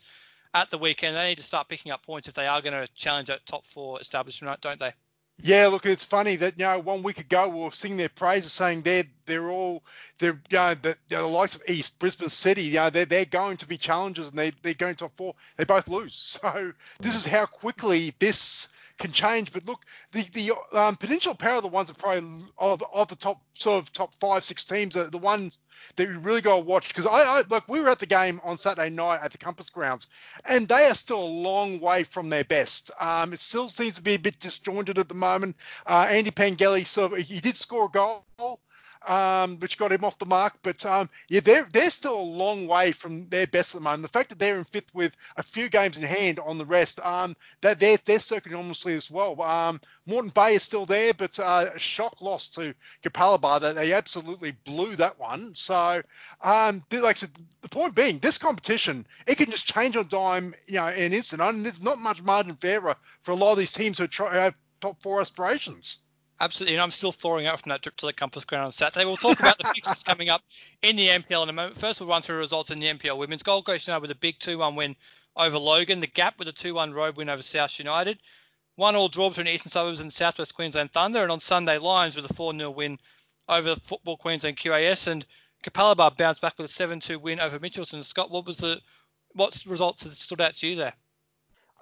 at 0.53 0.71
the 0.71 0.77
weekend. 0.77 1.17
They 1.17 1.27
need 1.27 1.37
to 1.37 1.43
start 1.43 1.67
picking 1.67 1.91
up 1.91 2.05
points 2.05 2.29
if 2.29 2.33
they 2.33 2.47
are 2.47 2.61
going 2.61 2.73
to 2.73 2.87
challenge 2.93 3.27
that 3.27 3.45
top 3.45 3.65
four 3.65 3.99
establishment, 3.99 4.61
don't 4.61 4.79
they? 4.79 4.93
Yeah, 5.43 5.67
look, 5.67 5.85
it's 5.85 6.03
funny 6.03 6.35
that 6.37 6.57
you 6.57 6.65
know 6.65 6.79
one 6.79 7.03
week 7.03 7.19
ago 7.19 7.49
we 7.49 7.59
were 7.61 7.71
singing 7.71 7.97
their 7.97 8.09
praises, 8.09 8.51
saying 8.51 8.83
they're 8.83 9.05
they're 9.25 9.49
all 9.49 9.83
they're 10.19 10.39
you 10.49 10.57
know, 10.57 10.73
the, 10.75 10.97
the 11.09 11.25
likes 11.25 11.55
of 11.55 11.63
East 11.67 11.99
Brisbane 11.99 12.29
City, 12.29 12.63
you 12.63 12.75
know, 12.75 12.89
they're 12.89 13.05
they're 13.05 13.25
going 13.25 13.57
to 13.57 13.67
be 13.67 13.77
challengers 13.77 14.29
and 14.29 14.37
they 14.37 14.51
they're 14.61 14.73
going 14.73 14.95
top 14.95 15.15
four. 15.15 15.35
They 15.57 15.63
both 15.63 15.87
lose, 15.87 16.15
so 16.41 16.73
this 16.99 17.13
mm. 17.13 17.17
is 17.17 17.25
how 17.25 17.45
quickly 17.45 18.13
this 18.19 18.67
can 19.01 19.11
change. 19.11 19.51
But 19.51 19.65
look, 19.65 19.83
the 20.13 20.23
the 20.33 20.53
um, 20.77 20.95
Peninsula 20.95 21.35
Power 21.35 21.61
the 21.61 21.67
ones 21.67 21.89
that 21.89 21.97
probably 21.97 22.45
of, 22.57 22.83
of 22.93 23.07
the 23.09 23.15
top 23.15 23.41
sort 23.53 23.83
of 23.83 23.91
top 23.91 24.13
five 24.15 24.43
six 24.43 24.63
teams 24.63 24.95
are 24.95 25.09
the 25.09 25.17
ones 25.17 25.57
that 25.95 26.07
you 26.07 26.19
really 26.19 26.41
got 26.41 26.57
to 26.57 26.61
watch 26.61 26.87
because 26.87 27.07
I, 27.07 27.23
I 27.23 27.43
look 27.49 27.67
we 27.67 27.81
were 27.81 27.89
at 27.89 27.99
the 27.99 28.05
game 28.05 28.39
on 28.43 28.57
Saturday 28.57 28.89
night 28.89 29.19
at 29.23 29.31
the 29.31 29.37
Compass 29.37 29.69
Grounds 29.69 30.07
and 30.45 30.67
they 30.67 30.85
are 30.85 30.93
still 30.93 31.23
a 31.23 31.25
long 31.25 31.79
way 31.79 32.03
from 32.03 32.29
their 32.29 32.43
best. 32.43 32.91
Um, 32.99 33.33
it 33.33 33.39
still 33.39 33.67
seems 33.67 33.95
to 33.95 34.03
be 34.03 34.13
a 34.13 34.19
bit 34.19 34.39
disjointed 34.39 34.99
at 34.99 35.09
the 35.09 35.15
moment. 35.15 35.55
Uh, 35.85 36.07
Andy 36.09 36.31
Pengelly 36.31 36.83
sort 36.83 37.13
of 37.13 37.17
he 37.19 37.39
did 37.39 37.57
score 37.57 37.85
a 37.85 37.89
goal 37.89 38.25
um, 39.07 39.57
which 39.57 39.77
got 39.77 39.91
him 39.91 40.03
off 40.03 40.19
the 40.19 40.25
mark. 40.25 40.53
But 40.63 40.85
um, 40.85 41.09
yeah, 41.29 41.41
they're 41.41 41.67
they're 41.71 41.91
still 41.91 42.19
a 42.19 42.21
long 42.21 42.67
way 42.67 42.91
from 42.91 43.27
their 43.29 43.47
best 43.47 43.73
at 43.73 43.79
the 43.79 43.83
moment. 43.83 44.03
The 44.03 44.09
fact 44.09 44.29
that 44.29 44.39
they're 44.39 44.57
in 44.57 44.63
fifth 44.63 44.93
with 44.93 45.15
a 45.37 45.43
few 45.43 45.69
games 45.69 45.97
in 45.97 46.03
hand 46.03 46.39
on 46.39 46.57
the 46.57 46.65
rest, 46.65 46.99
um, 47.05 47.35
that 47.61 47.79
they're 47.79 47.97
they're 48.05 48.19
circling 48.19 48.53
enormously 48.55 48.95
as 48.95 49.09
well. 49.09 49.41
Um, 49.41 49.81
Moreton 50.05 50.31
Bay 50.33 50.55
is 50.55 50.63
still 50.63 50.85
there, 50.85 51.13
but 51.13 51.39
uh, 51.39 51.69
a 51.73 51.79
shock 51.79 52.21
loss 52.21 52.49
to 52.49 52.73
Capalaba 53.03 53.61
that 53.61 53.75
they 53.75 53.93
absolutely 53.93 54.51
blew 54.65 54.95
that 54.95 55.19
one. 55.19 55.55
So, 55.55 56.01
um, 56.41 56.83
like 56.91 57.03
I 57.03 57.13
said, 57.13 57.29
the 57.61 57.69
point 57.69 57.95
being, 57.95 58.19
this 58.19 58.37
competition 58.37 59.05
it 59.27 59.37
can 59.37 59.51
just 59.51 59.65
change 59.65 59.95
on 59.95 60.07
dime, 60.07 60.53
you 60.67 60.75
know, 60.75 60.87
in 60.87 61.03
an 61.03 61.13
instant. 61.13 61.41
And 61.41 61.65
there's 61.65 61.81
not 61.81 61.99
much 61.99 62.21
margin 62.21 62.55
for 62.55 62.67
error 62.67 62.95
for 63.23 63.31
a 63.31 63.35
lot 63.35 63.53
of 63.53 63.57
these 63.57 63.71
teams 63.71 63.97
who 63.97 64.07
try, 64.07 64.33
have 64.33 64.55
top 64.79 65.01
four 65.01 65.21
aspirations. 65.21 65.97
Absolutely, 66.41 66.73
and 66.73 66.81
I'm 66.81 66.89
still 66.89 67.11
thawing 67.11 67.45
out 67.45 67.61
from 67.61 67.69
that 67.69 67.83
trip 67.83 67.95
to 67.97 68.07
the 68.07 68.13
Compass 68.13 68.45
Ground 68.45 68.65
on 68.65 68.71
Saturday. 68.71 69.05
We'll 69.05 69.15
talk 69.15 69.39
about 69.39 69.59
the 69.59 69.63
fixtures 69.75 70.01
coming 70.01 70.29
up 70.29 70.41
in 70.81 70.95
the 70.95 71.07
NPL 71.07 71.43
in 71.43 71.49
a 71.49 71.53
moment. 71.53 71.77
First, 71.77 72.01
we'll 72.01 72.09
run 72.09 72.23
through 72.23 72.37
results 72.37 72.71
in 72.71 72.79
the 72.79 72.87
NPL 72.87 73.15
Women's. 73.15 73.43
Gold 73.43 73.67
Coast 73.67 73.85
United 73.85 74.01
with 74.01 74.09
a 74.09 74.15
big 74.15 74.39
2-1 74.39 74.75
win 74.75 74.95
over 75.35 75.59
Logan. 75.59 75.99
The 75.99 76.07
Gap 76.07 76.39
with 76.39 76.47
a 76.47 76.51
2-1 76.51 76.95
road 76.95 77.15
win 77.15 77.29
over 77.29 77.43
South 77.43 77.77
United. 77.77 78.17
One 78.75 78.95
all 78.95 79.07
draw 79.07 79.29
between 79.29 79.49
Eastern 79.49 79.69
Suburbs 79.69 79.99
and 79.99 80.11
Southwest 80.11 80.55
Queensland 80.55 80.91
Thunder. 80.91 81.21
And 81.21 81.31
on 81.31 81.39
Sunday, 81.39 81.77
Lions 81.77 82.15
with 82.15 82.25
a 82.25 82.33
4-0 82.33 82.73
win 82.73 82.97
over 83.47 83.75
Football 83.75 84.17
Queensland 84.17 84.57
QAS. 84.57 85.07
And 85.07 85.23
Capalaba 85.63 86.17
bounced 86.17 86.41
back 86.41 86.57
with 86.57 86.71
a 86.71 86.73
7-2 86.73 87.21
win 87.21 87.39
over 87.39 87.59
Mitchelton. 87.59 88.03
Scott, 88.03 88.31
what 88.31 88.47
was 88.47 88.57
the 88.57 88.81
what 89.33 89.61
results 89.67 90.05
that 90.05 90.13
stood 90.13 90.41
out 90.41 90.55
to 90.55 90.67
you 90.67 90.75
there? 90.75 90.93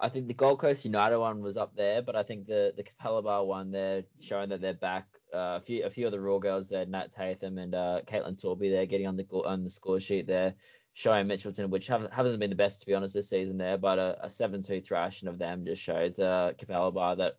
I 0.02 0.08
think 0.08 0.28
the 0.28 0.34
Gold 0.34 0.60
Coast 0.60 0.84
United 0.84 1.18
one 1.18 1.42
was 1.42 1.58
up 1.58 1.76
there, 1.76 2.00
but 2.00 2.16
I 2.16 2.22
think 2.22 2.46
the 2.46 2.72
the 2.76 2.82
Capalaba 2.82 3.46
one, 3.46 3.70
they're 3.70 4.04
showing 4.20 4.48
that 4.48 4.60
they're 4.60 4.72
back. 4.74 5.06
Uh, 5.32 5.58
a 5.58 5.60
few 5.60 5.84
a 5.84 5.90
few 5.90 6.06
of 6.06 6.12
the 6.12 6.20
Roar 6.20 6.40
girls 6.40 6.68
there, 6.68 6.86
Nat 6.86 7.12
Tatham 7.12 7.58
and 7.58 7.74
uh, 7.74 8.00
Caitlin 8.06 8.40
Torby, 8.40 8.70
they're 8.70 8.86
getting 8.86 9.06
on 9.06 9.16
the 9.16 9.26
on 9.44 9.62
the 9.62 9.70
score 9.70 10.00
sheet 10.00 10.26
there, 10.26 10.54
showing 10.94 11.26
Mitchelton, 11.26 11.68
which 11.68 11.86
haven't, 11.86 12.12
haven't 12.12 12.38
been 12.38 12.50
the 12.50 12.56
best 12.56 12.80
to 12.80 12.86
be 12.86 12.94
honest 12.94 13.14
this 13.14 13.28
season 13.28 13.58
there, 13.58 13.76
but 13.76 13.98
a, 13.98 14.24
a 14.24 14.28
7-2 14.28 14.84
thrashing 14.84 15.28
of 15.28 15.38
them 15.38 15.64
just 15.64 15.82
shows 15.82 16.18
uh, 16.18 16.52
Capalaba 16.58 17.16
that 17.18 17.36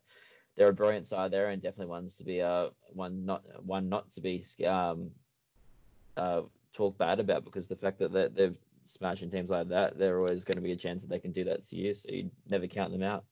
they're 0.56 0.70
a 0.70 0.74
brilliant 0.74 1.08
side 1.08 1.32
there 1.32 1.50
and 1.50 1.62
definitely 1.62 1.88
ones 1.88 2.18
to 2.18 2.24
be 2.24 2.42
uh 2.42 2.70
one 2.94 3.26
not 3.26 3.44
one 3.66 3.90
not 3.90 4.12
to 4.12 4.22
be 4.22 4.44
um 4.68 5.10
uh 6.18 6.42
talk 6.74 6.98
bad 6.98 7.20
about 7.20 7.46
because 7.46 7.68
the 7.68 7.76
fact 7.76 8.00
that 8.00 8.36
they've 8.36 8.56
smashing 8.86 9.32
teams 9.32 9.50
like 9.50 9.70
that, 9.70 9.98
there 9.98 10.20
always 10.20 10.44
going 10.44 10.56
to 10.56 10.62
be 10.62 10.72
a 10.72 10.78
chance 10.78 11.02
that 11.02 11.10
they 11.10 11.20
can 11.20 11.32
do 11.32 11.46
that 11.46 11.64
to 11.66 11.76
you. 11.76 11.94
So 11.94 12.10
you 12.10 12.32
never 12.50 12.68
count 12.68 12.92
them 12.92 13.04
out. 13.04 13.24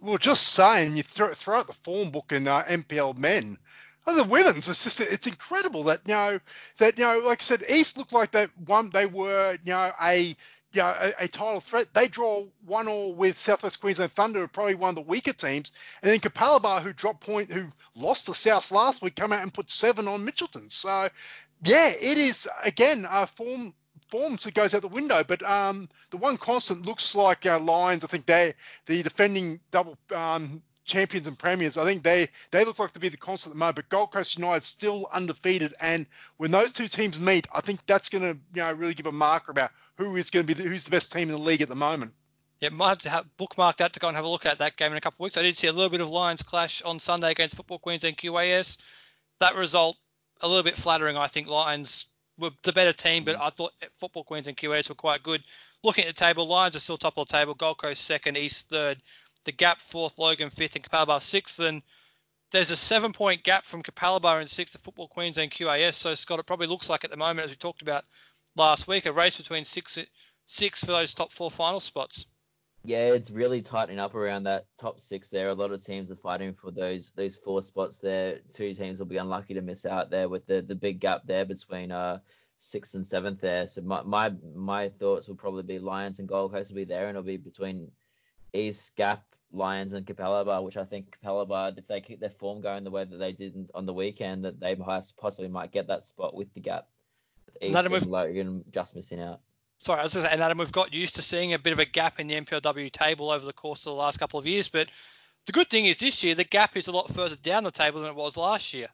Well, 0.00 0.18
just 0.18 0.46
saying, 0.48 0.96
you 0.96 1.02
throw, 1.02 1.32
throw 1.32 1.58
out 1.58 1.68
the 1.68 1.72
form 1.72 2.10
book 2.10 2.32
in 2.32 2.46
uh, 2.46 2.64
NPL 2.64 3.16
men. 3.16 3.58
Oh, 4.06 4.14
the 4.14 4.24
women's, 4.24 4.68
it's 4.68 4.84
just 4.84 5.00
it's 5.00 5.26
incredible 5.26 5.84
that 5.84 6.02
you 6.06 6.14
know 6.14 6.38
that 6.78 6.96
you 6.96 7.04
know, 7.04 7.18
like 7.20 7.40
I 7.40 7.42
said, 7.42 7.64
East 7.68 7.98
looked 7.98 8.12
like 8.12 8.30
they 8.30 8.44
one 8.64 8.90
they 8.90 9.04
were 9.04 9.58
you 9.64 9.72
know 9.72 9.92
a 10.00 10.36
you 10.76 10.82
know, 10.82 10.94
a, 11.00 11.24
a, 11.24 11.28
title 11.28 11.60
threat. 11.60 11.92
They 11.92 12.06
draw 12.06 12.44
one 12.64 12.86
all 12.86 13.14
with 13.14 13.38
Southwest 13.38 13.80
Queensland 13.80 14.12
Thunder, 14.12 14.46
probably 14.46 14.74
one 14.74 14.90
of 14.90 14.94
the 14.94 15.02
weaker 15.02 15.32
teams, 15.32 15.72
and 16.02 16.12
then 16.12 16.20
Capalaba, 16.20 16.82
who 16.82 16.92
dropped 16.92 17.20
point, 17.26 17.50
who 17.50 17.66
lost 17.94 18.26
to 18.26 18.34
South 18.34 18.70
last 18.70 19.02
week, 19.02 19.16
come 19.16 19.32
out 19.32 19.42
and 19.42 19.52
put 19.52 19.70
seven 19.70 20.06
on 20.06 20.24
Mitchelton. 20.24 20.70
So, 20.70 21.08
yeah, 21.64 21.88
it 21.88 22.18
is 22.18 22.48
again 22.62 23.06
a 23.10 23.26
form 23.26 23.74
form 24.08 24.36
that 24.36 24.54
goes 24.54 24.74
out 24.74 24.82
the 24.82 24.88
window. 24.88 25.24
But 25.24 25.42
um, 25.42 25.88
the 26.10 26.16
one 26.16 26.36
constant 26.36 26.86
looks 26.86 27.14
like 27.14 27.46
uh, 27.46 27.58
Lions. 27.58 28.04
I 28.04 28.08
think 28.08 28.26
they 28.26 28.54
the 28.86 29.02
defending 29.02 29.60
double 29.70 29.98
um, 30.14 30.62
champions 30.84 31.26
and 31.26 31.38
premiers. 31.38 31.76
I 31.76 31.84
think 31.84 32.02
they 32.02 32.28
they 32.50 32.64
look 32.64 32.78
like 32.78 32.92
to 32.92 33.00
be 33.00 33.08
the 33.08 33.16
constant 33.16 33.52
at 33.52 33.54
the 33.54 33.58
moment. 33.58 33.76
But 33.76 33.88
Gold 33.88 34.12
Coast 34.12 34.38
United 34.38 34.62
still 34.62 35.08
undefeated, 35.12 35.74
and 35.80 36.06
when 36.38 36.50
those 36.50 36.72
two 36.72 36.88
teams 36.88 37.18
meet, 37.18 37.46
I 37.52 37.60
think 37.60 37.84
that's 37.86 38.08
going 38.08 38.22
to 38.22 38.38
you 38.54 38.62
know 38.62 38.72
really 38.72 38.94
give 38.94 39.06
a 39.06 39.12
marker 39.12 39.50
about 39.50 39.72
who 39.96 40.16
is 40.16 40.30
going 40.30 40.46
to 40.46 40.54
be 40.54 40.60
the, 40.60 40.68
who's 40.68 40.84
the 40.84 40.90
best 40.90 41.12
team 41.12 41.28
in 41.28 41.34
the 41.34 41.38
league 41.38 41.62
at 41.62 41.68
the 41.68 41.74
moment. 41.74 42.12
Yeah, 42.60 42.70
might 42.70 42.88
have 42.88 42.98
to 42.98 43.10
have 43.10 43.36
bookmark 43.36 43.76
that 43.78 43.92
to 43.92 44.00
go 44.00 44.08
and 44.08 44.16
have 44.16 44.24
a 44.24 44.28
look 44.28 44.46
at 44.46 44.60
that 44.60 44.76
game 44.76 44.90
in 44.90 44.96
a 44.96 45.00
couple 45.00 45.24
of 45.24 45.26
weeks. 45.26 45.36
I 45.36 45.42
did 45.42 45.58
see 45.58 45.66
a 45.66 45.72
little 45.72 45.90
bit 45.90 46.00
of 46.00 46.08
Lions 46.08 46.42
clash 46.42 46.80
on 46.80 47.00
Sunday 47.00 47.30
against 47.30 47.54
Football 47.54 47.80
Queensland 47.80 48.16
QAS. 48.16 48.78
That 49.40 49.56
result 49.56 49.98
a 50.40 50.48
little 50.48 50.62
bit 50.62 50.76
flattering, 50.76 51.18
I 51.18 51.26
think. 51.26 51.48
Lions 51.48 52.06
were 52.38 52.50
the 52.62 52.72
better 52.72 52.92
team, 52.92 53.24
but 53.24 53.36
mm. 53.36 53.40
I 53.40 53.50
thought 53.50 53.72
Football 53.98 54.24
Queensland 54.24 54.58
QAS 54.58 54.88
were 54.88 54.94
quite 54.94 55.22
good. 55.22 55.42
looking 55.82 56.04
at 56.04 56.14
the 56.14 56.24
table, 56.24 56.46
Lions 56.46 56.76
are 56.76 56.80
still 56.80 56.98
top 56.98 57.16
of 57.16 57.28
the 57.28 57.32
table. 57.32 57.54
Gold 57.54 57.78
Coast 57.78 58.04
second, 58.04 58.36
East 58.36 58.68
third. 58.68 58.98
The 59.44 59.52
gap 59.52 59.80
fourth, 59.80 60.18
Logan 60.18 60.50
fifth, 60.50 60.76
and 60.76 60.84
Capalaba 60.84 61.22
sixth. 61.22 61.60
And 61.60 61.82
there's 62.50 62.70
a 62.70 62.76
seven-point 62.76 63.44
gap 63.44 63.64
from 63.64 63.82
Capalaba 63.82 64.40
in 64.40 64.46
sixth 64.48 64.74
to 64.74 64.80
Football 64.80 65.08
Queensland 65.08 65.52
QAS. 65.52 65.94
So 65.94 66.14
Scott, 66.14 66.40
it 66.40 66.46
probably 66.46 66.66
looks 66.66 66.90
like 66.90 67.04
at 67.04 67.10
the 67.10 67.16
moment, 67.16 67.44
as 67.44 67.50
we 67.50 67.56
talked 67.56 67.82
about 67.82 68.04
last 68.56 68.88
week, 68.88 69.06
a 69.06 69.12
race 69.12 69.36
between 69.36 69.64
six 69.64 69.98
six 70.46 70.80
for 70.80 70.92
those 70.92 71.14
top 71.14 71.32
four 71.32 71.50
final 71.50 71.80
spots. 71.80 72.26
Yeah, 72.86 73.08
it's 73.08 73.32
really 73.32 73.62
tightening 73.62 73.98
up 73.98 74.14
around 74.14 74.44
that 74.44 74.66
top 74.78 75.00
six 75.00 75.28
there. 75.28 75.48
A 75.48 75.54
lot 75.54 75.72
of 75.72 75.84
teams 75.84 76.12
are 76.12 76.16
fighting 76.16 76.54
for 76.54 76.70
those 76.70 77.10
those 77.16 77.34
four 77.34 77.60
spots 77.62 77.98
there. 77.98 78.38
Two 78.52 78.74
teams 78.74 79.00
will 79.00 79.06
be 79.06 79.16
unlucky 79.16 79.54
to 79.54 79.60
miss 79.60 79.84
out 79.84 80.08
there 80.08 80.28
with 80.28 80.46
the, 80.46 80.62
the 80.62 80.76
big 80.76 81.00
gap 81.00 81.22
there 81.26 81.44
between 81.44 81.90
uh 81.90 82.20
sixth 82.60 82.94
and 82.94 83.04
seventh 83.04 83.40
there. 83.40 83.66
So 83.66 83.82
my 83.82 84.02
my, 84.02 84.32
my 84.54 84.88
thoughts 84.88 85.26
will 85.26 85.34
probably 85.34 85.64
be 85.64 85.80
Lions 85.80 86.20
and 86.20 86.28
Gold 86.28 86.52
Coast 86.52 86.70
will 86.70 86.76
be 86.76 86.84
there, 86.84 87.08
and 87.08 87.16
it'll 87.16 87.26
be 87.26 87.36
between 87.36 87.90
East 88.52 88.94
Gap, 88.94 89.24
Lions, 89.52 89.92
and 89.92 90.06
Capalaba, 90.06 90.62
which 90.62 90.76
I 90.76 90.84
think 90.84 91.16
Capalaba, 91.20 91.76
if 91.76 91.88
they 91.88 92.00
keep 92.00 92.20
their 92.20 92.30
form 92.30 92.60
going 92.60 92.84
the 92.84 92.90
way 92.92 93.04
that 93.04 93.18
they 93.18 93.32
did 93.32 93.68
on 93.74 93.86
the 93.86 93.94
weekend, 93.94 94.44
that 94.44 94.60
they 94.60 94.76
possibly 95.16 95.48
might 95.48 95.72
get 95.72 95.88
that 95.88 96.06
spot 96.06 96.34
with 96.36 96.54
the 96.54 96.60
gap. 96.60 96.86
East 97.60 97.76
Adam, 97.76 97.94
and 97.94 98.06
Logan 98.06 98.64
just 98.70 98.94
missing 98.94 99.20
out. 99.20 99.40
Sorry, 99.78 100.00
I 100.00 100.04
was 100.04 100.14
going 100.14 100.24
to 100.24 100.30
say, 100.30 100.34
and 100.34 100.42
Adam, 100.42 100.58
we've 100.58 100.72
got 100.72 100.94
used 100.94 101.16
to 101.16 101.22
seeing 101.22 101.52
a 101.52 101.58
bit 101.58 101.72
of 101.72 101.78
a 101.78 101.84
gap 101.84 102.18
in 102.18 102.26
the 102.26 102.34
NPLW 102.34 102.90
table 102.90 103.30
over 103.30 103.44
the 103.44 103.52
course 103.52 103.80
of 103.80 103.90
the 103.90 103.94
last 103.94 104.18
couple 104.18 104.38
of 104.38 104.46
years, 104.46 104.68
but 104.68 104.88
the 105.46 105.52
good 105.52 105.68
thing 105.70 105.86
is 105.86 105.98
this 105.98 106.22
year 106.22 106.34
the 106.34 106.44
gap 106.44 106.76
is 106.76 106.88
a 106.88 106.92
lot 106.92 107.12
further 107.12 107.36
down 107.36 107.64
the 107.64 107.70
table 107.70 108.00
than 108.00 108.10
it 108.10 108.16
was 108.16 108.36
last 108.36 108.74
year. 108.74 108.88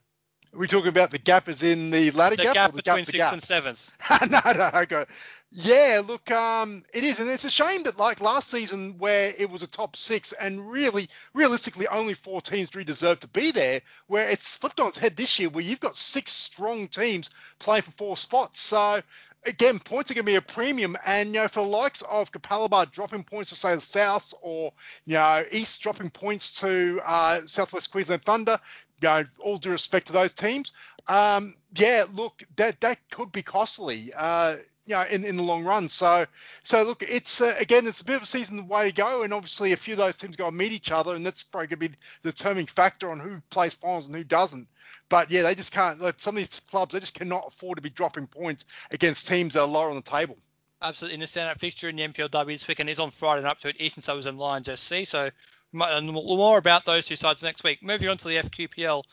Are 0.53 0.59
we 0.59 0.67
talking 0.67 0.89
about 0.89 1.09
the 1.09 1.17
gap 1.17 1.49
is 1.49 1.63
in 1.63 1.89
the 1.89 2.11
ladder 2.11 2.35
The 2.35 2.43
gap, 2.43 2.53
gap 2.53 2.69
or 2.69 2.73
the 2.73 2.83
between 2.83 3.05
gap, 3.05 3.05
sixth 3.05 3.17
gap? 3.17 3.33
and 3.33 3.41
seventh. 3.41 3.97
no, 4.29 4.39
no, 4.53 4.69
okay. 4.81 5.05
Yeah, 5.49 6.01
look, 6.05 6.29
um, 6.29 6.83
it 6.93 7.03
is, 7.03 7.19
and 7.19 7.29
it's 7.29 7.43
a 7.43 7.49
shame 7.49 7.83
that 7.83 7.97
like 7.97 8.21
last 8.21 8.51
season 8.51 8.99
where 8.99 9.33
it 9.37 9.49
was 9.49 9.63
a 9.63 9.67
top 9.67 9.95
six, 9.95 10.31
and 10.31 10.69
really, 10.69 11.09
realistically, 11.33 11.87
only 11.87 12.13
four 12.13 12.39
teams 12.39 12.75
really 12.75 12.85
deserve 12.85 13.19
to 13.21 13.27
be 13.27 13.49
there. 13.49 13.81
Where 14.05 14.29
it's 14.29 14.55
flipped 14.55 14.79
on 14.79 14.89
its 14.89 14.99
head 14.99 15.15
this 15.15 15.39
year, 15.39 15.49
where 15.49 15.63
you've 15.63 15.79
got 15.79 15.97
six 15.97 16.31
strong 16.31 16.87
teams 16.87 17.31
playing 17.57 17.81
for 17.83 17.91
four 17.91 18.17
spots. 18.17 18.59
So 18.59 19.01
again, 19.45 19.79
points 19.79 20.11
are 20.11 20.13
going 20.13 20.25
to 20.25 20.31
be 20.31 20.35
a 20.35 20.41
premium, 20.41 20.97
and 21.05 21.29
you 21.33 21.41
know, 21.41 21.47
for 21.47 21.61
the 21.63 21.69
likes 21.69 22.01
of 22.03 22.31
Capalaba 22.31 22.89
dropping 22.91 23.23
points 23.23 23.49
to 23.49 23.55
say 23.55 23.73
the 23.75 23.81
Souths, 23.81 24.33
or 24.41 24.73
you 25.05 25.13
know, 25.13 25.43
East 25.51 25.81
dropping 25.81 26.09
points 26.09 26.61
to 26.61 26.99
uh, 27.05 27.41
Southwest 27.45 27.91
Queensland 27.91 28.23
Thunder. 28.23 28.59
You 29.01 29.09
know, 29.09 29.23
all 29.39 29.57
due 29.57 29.71
respect 29.71 30.07
to 30.07 30.13
those 30.13 30.33
teams. 30.33 30.71
Um, 31.07 31.55
yeah, 31.75 32.05
look, 32.13 32.43
that 32.55 32.79
that 32.81 32.97
could 33.09 33.31
be 33.31 33.41
costly. 33.41 34.11
Uh, 34.15 34.57
you 34.85 34.95
know, 34.95 35.03
in, 35.03 35.23
in 35.23 35.37
the 35.37 35.43
long 35.43 35.63
run. 35.63 35.87
So, 35.87 36.25
so 36.63 36.83
look, 36.83 37.03
it's 37.03 37.41
uh, 37.41 37.55
again, 37.59 37.87
it's 37.87 38.01
a 38.01 38.05
bit 38.05 38.17
of 38.17 38.23
a 38.23 38.25
season 38.25 38.67
way 38.67 38.89
to 38.89 38.95
go, 38.95 39.23
and 39.23 39.33
obviously 39.33 39.71
a 39.71 39.77
few 39.77 39.93
of 39.93 39.97
those 39.97 40.17
teams 40.17 40.35
go 40.35 40.47
and 40.47 40.57
meet 40.57 40.73
each 40.73 40.91
other, 40.91 41.15
and 41.15 41.25
that's 41.25 41.43
probably 41.43 41.67
going 41.67 41.79
to 41.79 41.89
be 41.89 41.95
the 42.21 42.31
determining 42.31 42.65
factor 42.65 43.09
on 43.09 43.19
who 43.19 43.41
plays 43.49 43.73
finals 43.73 44.07
and 44.07 44.15
who 44.15 44.23
doesn't. 44.23 44.67
But 45.09 45.31
yeah, 45.31 45.43
they 45.43 45.55
just 45.55 45.71
can't. 45.71 46.01
Like, 46.01 46.15
some 46.17 46.35
of 46.35 46.37
these 46.37 46.59
clubs, 46.61 46.93
they 46.93 46.99
just 46.99 47.13
cannot 47.13 47.45
afford 47.47 47.77
to 47.77 47.81
be 47.81 47.89
dropping 47.89 48.27
points 48.27 48.65
against 48.91 49.27
teams 49.27 49.53
that 49.53 49.61
are 49.61 49.67
lower 49.67 49.89
on 49.89 49.95
the 49.95 50.01
table. 50.01 50.37
Absolutely. 50.81 51.13
In 51.13 51.19
the 51.21 51.27
standout 51.27 51.59
fixture 51.59 51.87
in 51.87 51.95
the 51.95 52.07
NPLW 52.07 52.47
this 52.47 52.67
weekend 52.67 52.89
is 52.89 52.99
on 52.99 53.11
Friday 53.11 53.39
and 53.39 53.47
up 53.47 53.59
to 53.61 53.69
it, 53.69 53.77
Eastern 53.79 54.03
Suburbs 54.03 54.25
and 54.25 54.37
Lions 54.37 54.67
FC. 54.67 55.07
So 55.07 55.29
more 55.73 56.57
about 56.57 56.85
those 56.85 57.05
two 57.05 57.15
sides 57.15 57.43
next 57.43 57.63
week. 57.63 57.83
Moving 57.83 58.09
on 58.09 58.17
to 58.17 58.27
the 58.27 58.37
FQPL. 58.37 59.03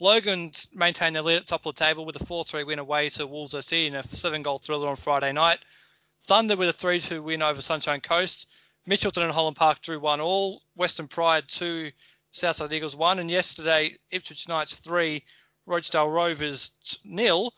Logan 0.00 0.52
maintained 0.72 1.14
their 1.14 1.22
lead 1.22 1.36
at 1.36 1.46
top 1.46 1.66
of 1.66 1.74
the 1.74 1.84
table 1.84 2.04
with 2.04 2.16
a 2.16 2.24
4-3 2.24 2.66
win 2.66 2.78
away 2.78 3.10
to 3.10 3.26
Wolves 3.26 3.54
SC 3.58 3.72
in 3.72 3.94
a 3.94 4.02
seven-goal 4.02 4.58
thriller 4.58 4.88
on 4.88 4.96
Friday 4.96 5.32
night. 5.32 5.58
Thunder 6.22 6.56
with 6.56 6.68
a 6.68 6.86
3-2 6.86 7.22
win 7.22 7.42
over 7.42 7.60
Sunshine 7.60 8.00
Coast. 8.00 8.46
Mitchelton 8.88 9.22
and 9.22 9.32
Holland 9.32 9.56
Park 9.56 9.80
drew 9.82 10.00
one 10.00 10.20
all. 10.20 10.62
Western 10.74 11.08
Pride 11.08 11.44
2, 11.48 11.90
Southside 12.32 12.72
Eagles 12.72 12.96
1. 12.96 13.18
And 13.18 13.30
yesterday, 13.30 13.96
Ipswich 14.10 14.48
Knights 14.48 14.76
3, 14.76 15.22
Rochdale 15.66 16.10
Rovers 16.10 16.72
nil. 17.04 17.52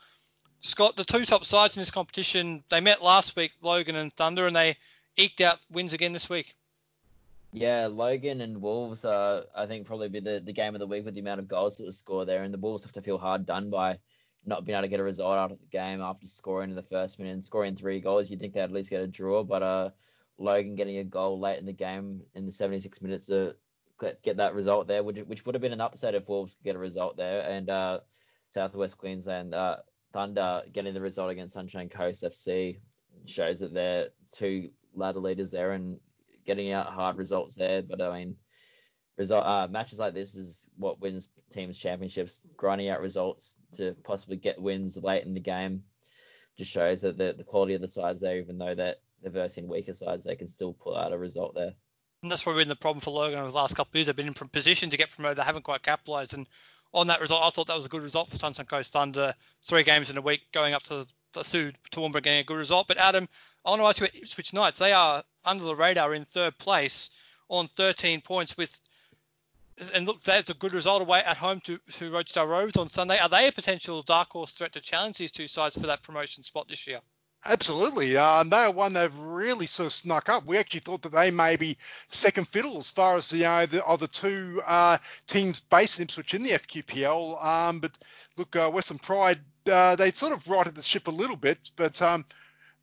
Scott, 0.61 0.97
the 0.97 1.05
two 1.05 1.25
top 1.25 1.45
sides 1.45 1.77
in 1.77 1.81
this 1.81 1.91
competition, 1.91 2.65
they 2.71 2.81
met 2.81 3.03
last 3.03 3.37
week, 3.37 3.53
Logan 3.61 3.97
and 3.97 4.15
Thunder, 4.15 4.47
and 4.47 4.57
they 4.57 4.77
eked 5.17 5.41
out 5.41 5.59
wins 5.71 5.93
again 5.93 6.13
this 6.13 6.29
week. 6.29 6.55
Yeah, 7.57 7.87
Logan 7.87 8.43
and 8.43 8.61
Wolves 8.61 9.07
are, 9.07 9.45
I 9.57 9.65
think, 9.65 9.87
probably 9.87 10.11
be 10.11 10.21
the, 10.21 10.43
the 10.45 10.53
game 10.53 10.75
of 10.75 10.79
the 10.79 10.87
week 10.87 11.07
with 11.07 11.15
the 11.15 11.21
amount 11.21 11.41
of 11.41 11.49
goals 11.49 11.79
that 11.79 11.87
was 11.87 11.97
scored 11.97 12.29
there. 12.29 12.43
And 12.43 12.53
the 12.53 12.59
Wolves 12.59 12.85
have 12.85 12.93
to 12.93 13.01
feel 13.01 13.17
hard 13.17 13.47
done 13.47 13.71
by 13.71 13.99
not 14.45 14.67
being 14.67 14.77
able 14.77 14.83
to 14.83 14.89
get 14.91 15.01
a 15.01 15.05
result 15.05 15.39
out 15.39 15.53
of 15.53 15.59
the 15.59 15.67
game 15.69 16.03
after 16.03 16.27
scoring 16.27 16.69
in 16.69 16.77
the 16.77 16.83
first 16.83 17.19
minute 17.19 17.33
and 17.33 17.43
scoring 17.43 17.75
three 17.75 18.01
goals. 18.01 18.29
You'd 18.29 18.41
think 18.41 18.53
they'd 18.53 18.61
at 18.61 18.73
least 18.73 18.91
get 18.91 19.01
a 19.01 19.07
draw, 19.07 19.43
but 19.43 19.63
uh, 19.63 19.91
Logan 20.37 20.75
getting 20.75 20.99
a 20.99 21.05
goal 21.05 21.41
late 21.41 21.59
in 21.59 21.65
the 21.65 21.73
game 21.73 22.21
in 22.35 22.45
the 22.45 22.53
76 22.53 23.01
minutes 23.01 23.29
to 23.29 23.57
get- 23.99 24.23
get 24.23 24.37
that 24.37 24.55
result 24.55 24.87
there, 24.87 25.03
which, 25.03 25.21
which 25.21 25.47
would 25.47 25.55
have 25.55 25.63
been 25.63 25.73
an 25.73 25.81
upset 25.81 26.15
if 26.15 26.29
Wolves 26.29 26.57
could 26.57 26.65
get 26.65 26.77
a 26.77 26.79
result 26.79 27.17
there. 27.17 27.41
And 27.41 27.71
uh, 27.71 28.01
Southwest 28.51 28.99
Queensland 28.99 29.55
uh, 29.55 29.77
Thunder 30.13 30.61
getting 30.75 30.93
the 30.93 31.01
result 31.01 31.31
against 31.31 31.55
Sunshine 31.55 31.89
Coast 31.89 32.23
FC 32.23 32.81
shows 33.25 33.61
that 33.61 33.73
they're 33.73 34.09
two 34.31 34.73
ladder 34.95 35.21
leaders 35.21 35.51
there 35.51 35.73
and 35.73 36.01
getting 36.47 36.73
out 36.73 36.87
hard 36.87 37.19
results 37.19 37.57
there. 37.57 37.83
But 37.83 38.01
I 38.01 38.19
mean, 38.19 38.37
result 39.17 39.45
uh, 39.45 39.69
matches 39.71 39.99
like 39.99 40.15
this 40.15 40.35
is 40.35 40.67
what 40.77 41.01
wins 41.01 41.29
teams 41.53 41.79
championships. 41.79 42.43
Grinding 42.57 42.89
out 42.89 43.01
results 43.01 43.57
to 43.77 43.95
possibly 44.05 44.37
get 44.37 44.61
wins 44.61 44.97
late 44.97 45.25
in 45.25 45.35
the 45.35 45.41
game 45.41 45.83
just 46.57 46.71
shows 46.71 47.03
that 47.03 47.19
the, 47.19 47.35
the 47.37 47.45
quality 47.45 47.75
of 47.75 47.81
the 47.81 47.91
sides 47.91 48.23
there, 48.23 48.39
even 48.39 48.59
though 48.59 48.75
that 48.75 49.01
they're 49.23 49.31
versing 49.31 49.69
weaker 49.69 49.95
sides, 49.95 50.25
they 50.25 50.37
can 50.37 50.49
still 50.49 50.73
pull 50.73 50.97
out 50.97 51.13
a 51.13 51.19
result 51.19 51.55
there. 51.55 51.73
And 52.23 52.33
that's 52.33 52.43
probably 52.43 52.63
been 52.63 52.71
the 52.71 52.77
problem 52.77 53.01
for 53.01 53.11
Logan 53.11 53.39
over 53.39 53.51
the 53.51 53.57
last 53.57 53.77
couple 53.77 53.91
of 53.91 53.95
years. 53.97 54.07
They've 54.07 54.17
been 54.17 54.29
in 54.29 54.35
position 54.35 54.91
to 54.91 54.97
get 54.97 55.11
promoted. 55.11 55.39
They 55.39 55.43
haven't 55.43 55.65
quite 55.65 55.83
capitalised. 55.83 56.33
And 56.33 56.47
on 56.95 57.09
that 57.09 57.21
result, 57.21 57.43
I 57.43 57.51
thought 57.51 57.67
that 57.67 57.77
was 57.77 57.85
a 57.85 57.91
good 57.91 58.03
result 58.03 58.31
for 58.31 58.39
Sunshine 58.39 58.67
Coast 58.67 58.93
Thunder. 58.93 59.35
Three 59.67 59.83
games 59.83 60.11
in 60.11 60.17
a 60.17 60.23
week 60.23 60.41
going 60.53 60.73
up 60.73 60.83
to 60.85 61.07
the 61.35 61.45
to 61.45 61.73
Toowoomba 61.93 62.23
getting 62.23 62.41
a 62.41 62.45
good 62.45 62.57
result. 62.57 62.89
But 62.89 62.99
Adam, 62.99 63.29
I 63.65 63.71
want 63.71 63.83
to 63.83 63.87
ask 63.87 64.01
you 64.01 64.07
about 64.07 64.17
Ipswich 64.17 64.53
Knights. 64.53 64.79
They 64.79 64.93
are 64.93 65.23
under 65.47 65.65
the 65.65 65.75
radar 65.75 66.15
in 66.15 66.25
third 66.25 66.59
place 66.59 67.11
on 67.49 67.69
13 67.69 68.21
points 68.21 68.57
with. 68.57 68.79
And 69.93 70.07
look, 70.07 70.23
that's 70.23 70.51
a 70.51 70.55
good 70.55 70.73
result 70.73 71.03
away 71.03 71.21
at 71.21 71.37
home 71.37 71.61
to, 71.65 71.79
to 71.99 72.11
Rochdale 72.11 72.47
Rovers 72.47 72.77
on 72.77 72.89
Sunday. 72.89 73.19
Are 73.19 73.29
they 73.29 73.47
a 73.47 73.53
potential 73.53 74.03
dark 74.03 74.31
horse 74.31 74.53
threat 74.53 74.73
to 74.73 74.81
challenge 74.81 75.19
these 75.19 75.33
two 75.33 75.47
sides 75.47 75.77
for 75.77 75.87
that 75.87 76.03
promotion 76.03 76.45
spot 76.45 76.67
this 76.69 76.87
year? 76.87 77.01
Absolutely. 77.49 78.17
Um, 78.17 78.51
they 78.51 78.57
are 78.57 78.71
one 78.73 78.93
they've 78.93 79.19
really 79.19 79.67
sort 79.67 79.87
of 79.87 79.93
snuck 79.93 80.29
up. 80.29 80.45
We 80.47 80.59
actually 80.59 80.81
thought 80.81 81.03
that 81.03 81.13
they 81.13 81.31
may 81.31 81.57
be 81.57 81.77
second 82.09 82.49
fiddle 82.49 82.79
as 82.79 82.91
far 82.91 83.17
as 83.17 83.31
the, 83.31 83.39
you 83.39 83.45
know, 83.45 83.67
the 83.67 83.85
of 83.85 84.01
the 84.01 84.09
two 84.09 84.63
uh, 84.67 84.99
teams 85.27 85.61
based 85.61 86.01
in 86.01 86.05
Ipswich 86.05 86.35
in 86.35 86.43
the 86.43 86.51
FQPL. 86.51 87.45
Um, 87.45 87.81
but 87.81 87.93
look, 88.37 88.57
uh, 88.57 88.71
Western 88.71 88.99
Pride, 88.99 89.39
uh, 89.71 89.95
they 89.97 90.11
sort 90.11 90.33
of 90.33 90.49
righted 90.49 90.75
the 90.75 90.83
ship 90.83 91.07
a 91.07 91.13
little 91.13 91.37
bit. 91.37 91.71
But 91.77 92.03
um, 92.03 92.25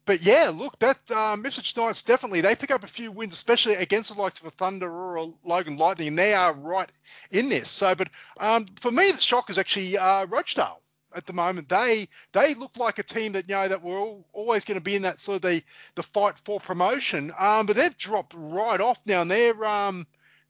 but 0.05 0.21
yeah, 0.21 0.51
look, 0.53 0.77
that 0.79 1.11
um, 1.11 1.45
Ipswich 1.45 1.77
Knights 1.77 2.03
definitely 2.03 2.41
they 2.41 2.55
pick 2.55 2.71
up 2.71 2.83
a 2.83 2.87
few 2.87 3.11
wins, 3.11 3.33
especially 3.33 3.75
against 3.75 4.13
the 4.13 4.21
likes 4.21 4.39
of 4.41 4.47
a 4.47 4.51
Thunder 4.51 4.91
or 4.91 5.15
a 5.15 5.27
Logan 5.45 5.77
Lightning, 5.77 6.09
and 6.09 6.19
they 6.19 6.33
are 6.33 6.53
right 6.53 6.89
in 7.31 7.49
this. 7.49 7.69
So, 7.69 7.95
but 7.95 8.09
um, 8.37 8.65
for 8.79 8.91
me, 8.91 9.11
the 9.11 9.19
shock 9.19 9.49
is 9.49 9.57
actually 9.57 9.97
uh, 9.97 10.25
Rochdale 10.25 10.81
at 11.15 11.25
the 11.25 11.33
moment. 11.33 11.69
They 11.69 12.09
they 12.33 12.53
look 12.53 12.77
like 12.77 12.99
a 12.99 13.03
team 13.03 13.33
that 13.33 13.47
you 13.47 13.55
know 13.55 13.67
that 13.67 13.81
we're 13.81 13.99
all, 13.99 14.25
always 14.33 14.65
going 14.65 14.75
to 14.77 14.81
be 14.81 14.95
in 14.95 15.03
that 15.03 15.19
sort 15.19 15.37
of 15.37 15.41
the 15.43 15.63
the 15.95 16.03
fight 16.03 16.37
for 16.39 16.59
promotion. 16.59 17.31
Um, 17.37 17.65
but 17.65 17.75
they've 17.75 17.97
dropped 17.97 18.33
right 18.35 18.81
off 18.81 18.99
now, 19.05 19.21
and 19.21 19.31
they're 19.31 19.65
um 19.65 20.05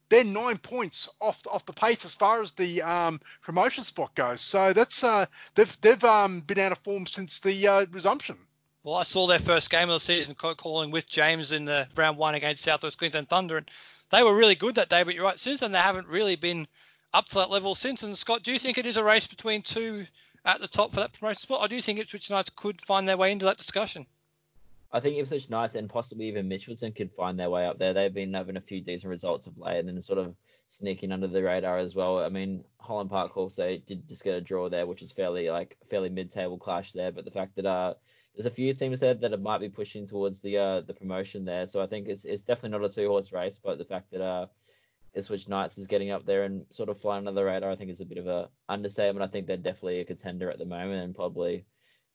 they're 0.10 0.24
nine 0.24 0.58
points 0.58 1.10
off 1.22 1.46
off 1.48 1.66
the 1.66 1.74
pace 1.74 2.06
as 2.06 2.14
far 2.14 2.42
as 2.42 2.54
the 2.54 2.82
um, 2.82 3.22
promotion 3.42 3.84
spot 3.84 4.16
goes. 4.16 4.42
So 4.42 4.74
that's 4.74 5.04
uh 5.04 5.26
they've 5.56 5.82
they've 5.82 6.04
um 6.04 6.40
been 6.42 6.60
out 6.60 6.72
of 6.72 6.80
form 6.80 7.06
since 7.06 7.40
the 7.40 7.68
uh, 7.68 7.86
resumption. 7.92 8.38
Well, 8.84 8.96
I 8.96 9.04
saw 9.04 9.28
their 9.28 9.40
first 9.40 9.70
game 9.70 9.90
of 9.90 9.94
the 9.94 10.00
season 10.02 10.36
calling 10.36 10.92
with 10.92 11.08
James 11.08 11.54
in 11.54 11.64
the 11.64 11.88
round 11.96 12.18
one 12.18 12.36
against 12.36 12.64
Southwest 12.64 12.98
Queensland 12.98 13.30
Thunder, 13.30 13.56
and 13.56 13.72
they 14.10 14.24
were 14.24 14.36
really 14.36 14.56
good 14.56 14.76
that 14.76 14.90
day. 14.90 15.04
But 15.04 15.16
you're 15.16 15.24
right, 15.24 15.40
since 15.40 15.62
then 15.62 15.72
they 15.72 15.78
haven't 15.78 16.08
really 16.08 16.36
been 16.36 16.68
up 17.14 17.28
to 17.28 17.36
that 17.36 17.50
level 17.50 17.76
since. 17.76 18.04
And 18.04 18.18
Scott, 18.18 18.44
do 18.44 18.52
you 18.52 18.60
think 18.60 18.78
it 18.78 18.86
is 18.86 18.98
a 18.98 19.04
race 19.04 19.26
between 19.26 19.62
two 19.62 20.06
at 20.44 20.60
the 20.60 20.68
top 20.68 20.90
for 20.90 20.98
that 20.98 21.14
promotion 21.14 21.40
spot, 21.40 21.62
or 21.62 21.70
do 21.70 21.76
you 21.78 21.82
think 21.82 22.00
Ipswich 22.00 22.30
Knights 22.30 22.52
could 22.54 22.82
find 22.82 23.08
their 23.08 23.16
way 23.16 23.32
into 23.32 23.46
that 23.46 23.58
discussion? 23.58 24.06
I 24.92 25.00
think 25.00 25.18
Ipswich 25.18 25.50
Knights 25.50 25.76
and 25.76 25.90
possibly 25.90 26.28
even 26.28 26.50
Mitchelton 26.50 26.94
could 26.94 27.12
find 27.14 27.40
their 27.40 27.50
way 27.50 27.66
up 27.66 27.80
there. 27.80 27.94
They've 27.94 28.14
been 28.14 28.34
having 28.34 28.58
a 28.58 28.62
few 28.62 28.82
decent 28.82 29.10
results 29.10 29.48
of 29.48 29.58
late 29.58 29.80
and 29.80 29.88
then 29.88 30.02
sort 30.02 30.20
of 30.20 30.36
sneaking 30.68 31.12
under 31.14 31.28
the 31.28 31.42
radar 31.42 31.78
as 31.78 31.96
well. 31.96 32.20
I 32.20 32.30
mean, 32.30 32.66
Holland 32.80 33.10
Park 33.10 33.38
also 33.38 33.78
did 33.78 34.08
just 34.10 34.24
get 34.26 34.36
a 34.36 34.42
draw 34.42 34.70
there, 34.70 34.86
which 34.86 35.02
is 35.02 35.12
fairly 35.12 35.50
like 35.50 35.78
fairly 35.90 36.10
mid-table 36.10 36.58
clash 36.58 36.92
there. 36.92 37.12
But 37.12 37.26
the 37.26 37.32
fact 37.32 37.56
that 37.56 37.66
uh 37.66 37.94
there's 38.36 38.46
a 38.46 38.52
few 38.52 38.74
teams 38.74 39.00
there 39.00 39.14
that 39.14 39.42
might 39.42 39.60
be 39.60 39.70
pushing 39.70 40.08
towards 40.08 40.40
the 40.40 40.58
uh 40.58 40.82
the 40.82 40.94
promotion 40.94 41.46
there, 41.46 41.68
so 41.68 41.82
I 41.82 41.88
think 41.88 42.08
it's 42.08 42.26
it's 42.26 42.44
definitely 42.44 42.78
not 42.78 42.90
a 42.90 42.94
two-horse 42.94 43.32
race. 43.32 43.60
But 43.64 43.78
the 43.78 43.86
fact 43.86 44.12
that 44.12 44.22
uh 44.22 44.48
Ipswich 45.14 45.48
Knights 45.48 45.78
is 45.78 45.88
getting 45.88 46.12
up 46.12 46.26
there 46.26 46.44
and 46.44 46.66
sort 46.72 46.90
of 46.90 47.00
flying 47.00 47.28
under 47.28 47.40
the 47.40 47.46
radar, 47.46 47.72
I 47.72 47.76
think 47.76 47.92
is 47.92 48.02
a 48.02 48.06
bit 48.06 48.18
of 48.18 48.28
a 48.28 48.50
understatement. 48.68 49.24
I 49.24 49.28
think 49.28 49.46
they're 49.46 49.58
definitely 49.58 50.00
a 50.00 50.06
contender 50.06 50.50
at 50.50 50.58
the 50.58 50.66
moment 50.66 51.04
and 51.04 51.16
probably 51.16 51.66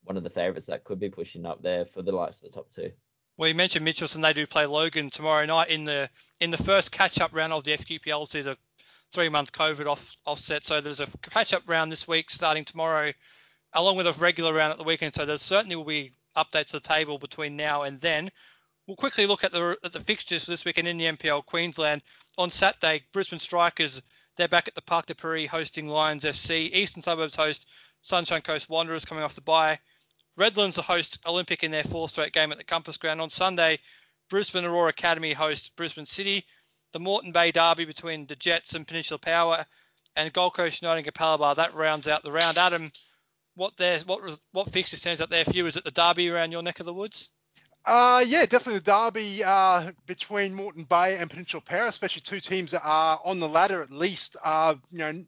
one 0.05 0.17
of 0.17 0.25
the 0.25 0.31
favourites 0.31 0.67
that 0.67 0.85
could 0.85 0.99
be 0.99 1.11
pushing 1.11 1.47
up 1.47 1.63
there 1.63 1.85
for 1.85 2.03
the 2.03 2.13
likes 2.13 2.39
of 2.39 2.45
the 2.45 2.55
top 2.55 2.71
two. 2.71 2.91
Well, 3.37 3.49
you 3.49 3.55
mentioned 3.55 3.87
Mitchelton. 3.87 4.23
They 4.23 4.33
do 4.33 4.47
play 4.49 4.67
Logan 4.67 5.11
tomorrow 5.11 5.47
night 5.47 5.71
in 5.71 5.85
the 5.85 6.11
in 6.41 6.51
the 6.51 6.57
first 6.57 6.91
catch-up 6.91 7.33
round 7.33 7.53
of 7.53 7.63
the 7.63 7.77
FQPL. 7.77 8.35
It's 8.35 8.47
a 8.47 8.57
three-month 9.13 9.53
COVID 9.53 9.87
off, 9.87 10.17
offset. 10.27 10.65
So 10.65 10.81
there's 10.81 11.01
a 11.01 11.07
catch-up 11.31 11.63
round 11.67 11.93
this 11.93 12.09
week 12.09 12.31
starting 12.31 12.65
tomorrow, 12.65 13.13
along 13.73 13.97
with 13.97 14.07
a 14.07 14.13
regular 14.15 14.53
round 14.53 14.73
at 14.73 14.79
the 14.79 14.85
weekend. 14.85 15.15
So 15.15 15.27
there 15.27 15.37
certainly 15.39 15.77
will 15.77 15.85
be 15.85 16.13
updates 16.37 16.69
to 16.69 16.73
the 16.73 16.81
table 16.81 17.19
between 17.19 17.57
now 17.57 17.83
and 17.83 18.01
then. 18.01 18.31
We'll 18.87 18.97
quickly 18.97 19.27
look 19.27 19.45
at 19.45 19.53
the 19.53 19.77
at 19.85 19.93
the 19.93 20.01
fixtures 20.01 20.47
this 20.47 20.65
weekend 20.65 20.89
in 20.89 20.99
the 20.99 21.05
NPL 21.05 21.45
Queensland. 21.45 22.03
On 22.39 22.51
Saturday, 22.51 23.05
Brisbane 23.13 23.41
Strikers 23.41 24.03
they're 24.39 24.47
back 24.47 24.69
at 24.69 24.77
the 24.77 24.83
Parc 24.83 25.07
de 25.07 25.17
Paris 25.17 25.51
hosting 25.51 25.89
Lions 25.89 26.25
FC. 26.25 26.73
Eastern 26.73 27.03
Suburbs 27.03 27.35
host 27.35 27.67
Sunshine 28.03 28.41
Coast 28.41 28.71
Wanderers 28.71 29.05
coming 29.05 29.25
off 29.25 29.35
the 29.35 29.41
bye. 29.41 29.81
Redlands 30.37 30.77
the 30.77 30.83
host 30.83 31.19
Olympic 31.27 31.65
in 31.65 31.73
their 31.73 31.83
fourth 31.83 32.13
straight 32.13 32.33
game 32.33 32.53
at 32.53 32.59
the 32.59 32.63
Compass 32.63 32.97
Ground 32.97 33.21
on 33.21 33.31
Sunday. 33.31 33.81
Brisbane 34.31 34.65
Roar 34.65 34.89
Academy 34.89 35.33
host 35.33 35.75
Brisbane 35.75 36.07
City. 36.07 36.45
The 36.93 37.01
Moreton 37.01 37.33
Bay 37.33 37.51
Derby 37.51 37.85
between 37.85 38.27
the 38.27 38.37
Jets 38.37 38.75
and 38.75 38.87
Peninsula 38.87 39.19
Power, 39.19 39.67
and 40.15 40.33
Gold 40.33 40.55
Coast 40.55 40.81
United 40.81 41.05
and 41.05 41.15
Capalaba. 41.15 41.57
That 41.57 41.75
rounds 41.75 42.07
out 42.07 42.23
the 42.23 42.31
round. 42.31 42.59
Adam, 42.59 42.93
what 43.59 43.77
there, 43.77 43.99
what 44.07 44.39
what 44.53 44.71
fixture 44.71 44.97
stands 44.97 45.21
out 45.21 45.31
there 45.31 45.45
for 45.45 45.51
you? 45.51 45.67
Is 45.67 45.77
it 45.77 45.85
the 45.85 45.91
Derby 45.91 46.31
around 46.31 46.53
your 46.53 46.63
neck 46.63 46.81
of 46.81 46.87
the 46.87 46.95
woods? 46.95 47.31
Uh, 47.85 48.23
yeah, 48.27 48.45
definitely 48.45 48.81
the 48.81 48.85
derby 48.85 49.43
uh, 49.43 49.93
between 50.07 50.55
Moreton 50.55 50.85
Bay 50.85 51.17
and 51.17 51.31
Peninsula 51.31 51.63
Power, 51.63 51.87
especially 51.87 52.21
two 52.21 52.41
teams 52.41 52.73
that 52.73 52.83
are 52.85 53.19
on 53.25 53.41
the 53.41 53.49
ladder 53.49 53.81
at 53.81 53.91
least, 53.91 54.37
uh, 54.45 54.75
you 54.93 54.99
know, 54.99 55.25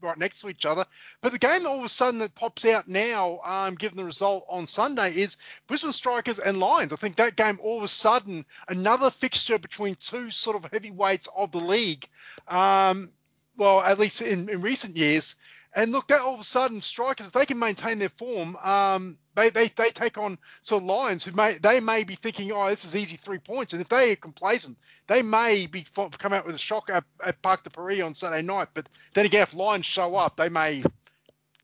right 0.00 0.18
next 0.18 0.40
to 0.40 0.48
each 0.48 0.64
other. 0.64 0.84
But 1.22 1.32
the 1.32 1.38
game 1.38 1.66
all 1.66 1.78
of 1.78 1.84
a 1.84 1.88
sudden 1.88 2.20
that 2.20 2.34
pops 2.34 2.64
out 2.66 2.86
now, 2.86 3.40
um, 3.44 3.74
given 3.74 3.96
the 3.96 4.04
result 4.04 4.44
on 4.48 4.66
Sunday, 4.66 5.10
is 5.10 5.38
Brisbane 5.66 5.92
Strikers 5.92 6.38
and 6.38 6.60
Lions. 6.60 6.92
I 6.92 6.96
think 6.96 7.16
that 7.16 7.36
game 7.36 7.58
all 7.60 7.78
of 7.78 7.84
a 7.84 7.88
sudden 7.88 8.44
another 8.68 9.10
fixture 9.10 9.58
between 9.58 9.96
two 9.96 10.30
sort 10.30 10.56
of 10.56 10.70
heavyweights 10.70 11.28
of 11.36 11.50
the 11.50 11.58
league. 11.58 12.06
Um, 12.46 13.10
well, 13.56 13.80
at 13.80 13.98
least 13.98 14.22
in, 14.22 14.48
in 14.48 14.60
recent 14.60 14.96
years. 14.96 15.34
And 15.76 15.90
look, 15.90 16.06
that 16.08 16.20
all 16.20 16.34
of 16.34 16.40
a 16.40 16.44
sudden, 16.44 16.80
strikers, 16.80 17.26
if 17.26 17.32
they 17.32 17.46
can 17.46 17.58
maintain 17.58 17.98
their 17.98 18.08
form, 18.08 18.56
um, 18.56 19.18
they, 19.34 19.50
they, 19.50 19.66
they 19.68 19.88
take 19.88 20.18
on 20.18 20.38
sort 20.62 20.82
of 20.82 20.86
Lions 20.86 21.24
who 21.24 21.32
may 21.32 21.54
they 21.54 21.80
may 21.80 22.04
be 22.04 22.14
thinking, 22.14 22.52
oh, 22.52 22.68
this 22.68 22.84
is 22.84 22.94
easy 22.94 23.16
three 23.16 23.38
points. 23.38 23.72
And 23.72 23.82
if 23.82 23.88
they 23.88 24.12
are 24.12 24.16
complacent, 24.16 24.78
they 25.08 25.22
may 25.22 25.66
be 25.66 25.84
come 26.18 26.32
out 26.32 26.46
with 26.46 26.54
a 26.54 26.58
shock 26.58 26.90
at, 26.90 27.02
at 27.24 27.42
Parc 27.42 27.64
de 27.64 27.70
Paris 27.70 28.02
on 28.02 28.14
Saturday 28.14 28.42
night. 28.42 28.68
But 28.72 28.88
then 29.14 29.26
again, 29.26 29.42
if 29.42 29.54
Lions 29.54 29.86
show 29.86 30.14
up, 30.14 30.36
they 30.36 30.48
may 30.48 30.84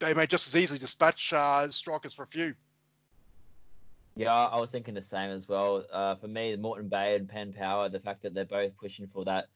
they 0.01 0.15
may 0.15 0.27
just 0.27 0.49
as 0.49 0.61
easily 0.61 0.81
dispatch 0.81 1.33
uh, 1.33 1.71
strikers 1.71 2.13
for 2.13 2.25
a 2.25 2.27
few. 2.27 2.55
Yeah, 4.17 4.35
I 4.35 4.59
was 4.59 4.73
thinking 4.73 4.95
the 4.95 5.03
same 5.03 5.31
as 5.31 5.49
well. 5.49 5.85
Uh, 5.91 6.17
for 6.17 6.27
me, 6.27 6.57
Moreton 6.57 6.89
Bay 6.89 7.15
and 7.15 7.29
Penn 7.29 7.53
Power, 7.53 7.89
the 7.89 8.01
fact 8.01 8.23
that 8.23 8.35
they're 8.35 8.45
both 8.45 8.77
pushing 8.77 9.07
for 9.07 9.25
that 9.27 9.47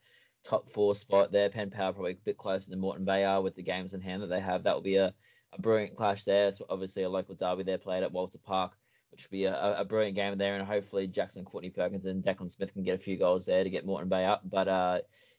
top 0.44 0.70
four 0.70 0.94
spot 0.94 1.32
there, 1.32 1.48
Penn 1.48 1.70
Power 1.70 1.92
probably 1.92 2.12
a 2.12 2.16
bit 2.16 2.36
closer 2.38 2.70
than 2.70 2.80
Moreton 2.80 3.04
Bay 3.04 3.24
are 3.24 3.42
with 3.42 3.56
the 3.56 3.62
games 3.62 3.94
in 3.94 4.00
hand 4.00 4.22
that 4.22 4.28
they 4.28 4.40
have. 4.40 4.62
That 4.62 4.74
will 4.74 4.82
be 4.82 4.96
a, 4.96 5.14
a 5.52 5.60
brilliant 5.60 5.96
clash 5.96 6.24
there. 6.24 6.52
So 6.52 6.66
obviously 6.68 7.02
a 7.02 7.08
local 7.08 7.34
derby 7.34 7.62
there 7.62 7.78
played 7.78 8.02
at 8.02 8.12
Walter 8.12 8.38
Park, 8.38 8.72
which 9.10 9.24
will 9.24 9.36
be 9.36 9.44
a, 9.44 9.80
a 9.80 9.84
brilliant 9.84 10.16
game 10.16 10.36
there. 10.36 10.54
And 10.54 10.66
hopefully 10.66 11.06
Jackson 11.06 11.44
Courtney 11.44 11.70
Perkins 11.70 12.04
and 12.04 12.22
Declan 12.22 12.50
Smith 12.50 12.72
can 12.72 12.82
get 12.82 13.00
a 13.00 13.02
few 13.02 13.16
goals 13.16 13.46
there 13.46 13.64
to 13.64 13.70
get 13.70 13.86
Moreton 13.86 14.08
Bay 14.08 14.24
up. 14.24 14.42
But 14.44 14.68
uh, 14.68 14.98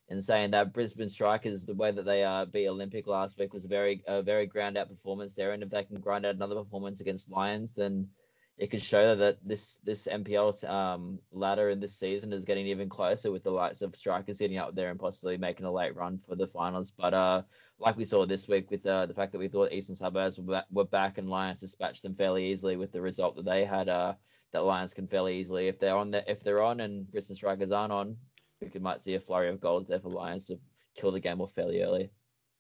in 0.10 0.22
saying 0.22 0.52
that, 0.52 0.74
Brisbane 0.74 1.10
Strikers, 1.10 1.66
the 1.66 1.74
way 1.76 1.92
that 1.92 2.06
they 2.06 2.24
uh, 2.24 2.46
beat 2.46 2.68
Olympic 2.68 3.08
last 3.08 3.38
week 3.40 3.54
was 3.54 3.66
a 3.66 3.70
very 3.70 4.04
a 4.08 4.22
very 4.22 4.46
ground 4.46 4.78
out 4.78 4.90
performance 4.90 5.34
there. 5.34 5.52
And 5.52 5.64
if 5.64 5.70
they 5.70 5.84
can 5.84 6.00
grind 6.00 6.26
out 6.26 6.36
another 6.36 6.56
performance 6.56 7.02
against 7.02 7.32
Lions, 7.32 7.74
then 7.74 8.10
it 8.58 8.72
could 8.72 8.82
show 8.82 9.16
that 9.16 9.38
this 9.44 9.80
this 9.84 10.08
NPL 10.08 10.68
um, 10.70 11.20
ladder 11.32 11.70
in 11.70 11.80
this 11.80 11.96
season 11.96 12.32
is 12.32 12.46
getting 12.46 12.68
even 12.68 12.88
closer 12.88 13.32
with 13.32 13.44
the 13.44 13.52
likes 13.52 13.82
of 13.82 13.96
strikers 13.96 14.38
sitting 14.38 14.58
up 14.58 14.76
there 14.76 14.90
and 14.90 15.00
possibly 15.00 15.38
making 15.38 15.66
a 15.66 15.72
late 15.72 15.96
run 15.96 16.20
for 16.26 16.36
the 16.36 16.48
finals. 16.48 16.92
But 16.92 17.14
uh, 17.14 17.42
like 17.80 17.98
we 17.98 18.06
saw 18.06 18.26
this 18.26 18.48
week 18.48 18.72
with 18.72 18.86
uh, 18.86 19.08
the 19.08 19.14
fact 19.14 19.34
that 19.34 19.40
we 19.40 19.50
thought 19.50 19.74
Eastern 19.74 19.98
Suburbs 19.98 20.40
were 20.40 20.86
back, 20.86 21.18
and 21.18 21.30
Lions 21.30 21.60
dispatched 21.60 22.04
them 22.04 22.16
fairly 22.16 22.52
easily 22.52 22.78
with 22.78 22.94
the 22.94 23.02
result 23.02 23.36
that 23.36 23.46
they 23.46 23.66
had. 23.66 23.90
Uh, 23.90 24.14
that 24.56 24.64
Lions 24.64 24.94
can 24.94 25.08
fairly 25.08 25.38
easily 25.38 25.68
if 25.68 25.80
they're 25.80 25.98
on 25.98 26.12
the, 26.12 26.32
if 26.32 26.42
they're 26.42 26.64
on 26.64 26.80
and 26.80 27.12
Brisbane 27.12 27.36
Strikers 27.36 27.72
aren't 27.72 27.92
on, 27.92 28.16
we 28.62 28.70
could 28.70 28.82
might 28.82 29.02
see 29.02 29.16
a 29.16 29.20
flurry 29.20 29.50
of 29.50 29.60
goals 29.60 29.88
there 29.88 30.00
for 30.00 30.10
Lions 30.10 30.46
to 30.46 30.58
kill 30.96 31.12
the 31.12 31.20
game 31.20 31.42
off 31.42 31.54
fairly 31.54 31.82
early. 31.82 32.10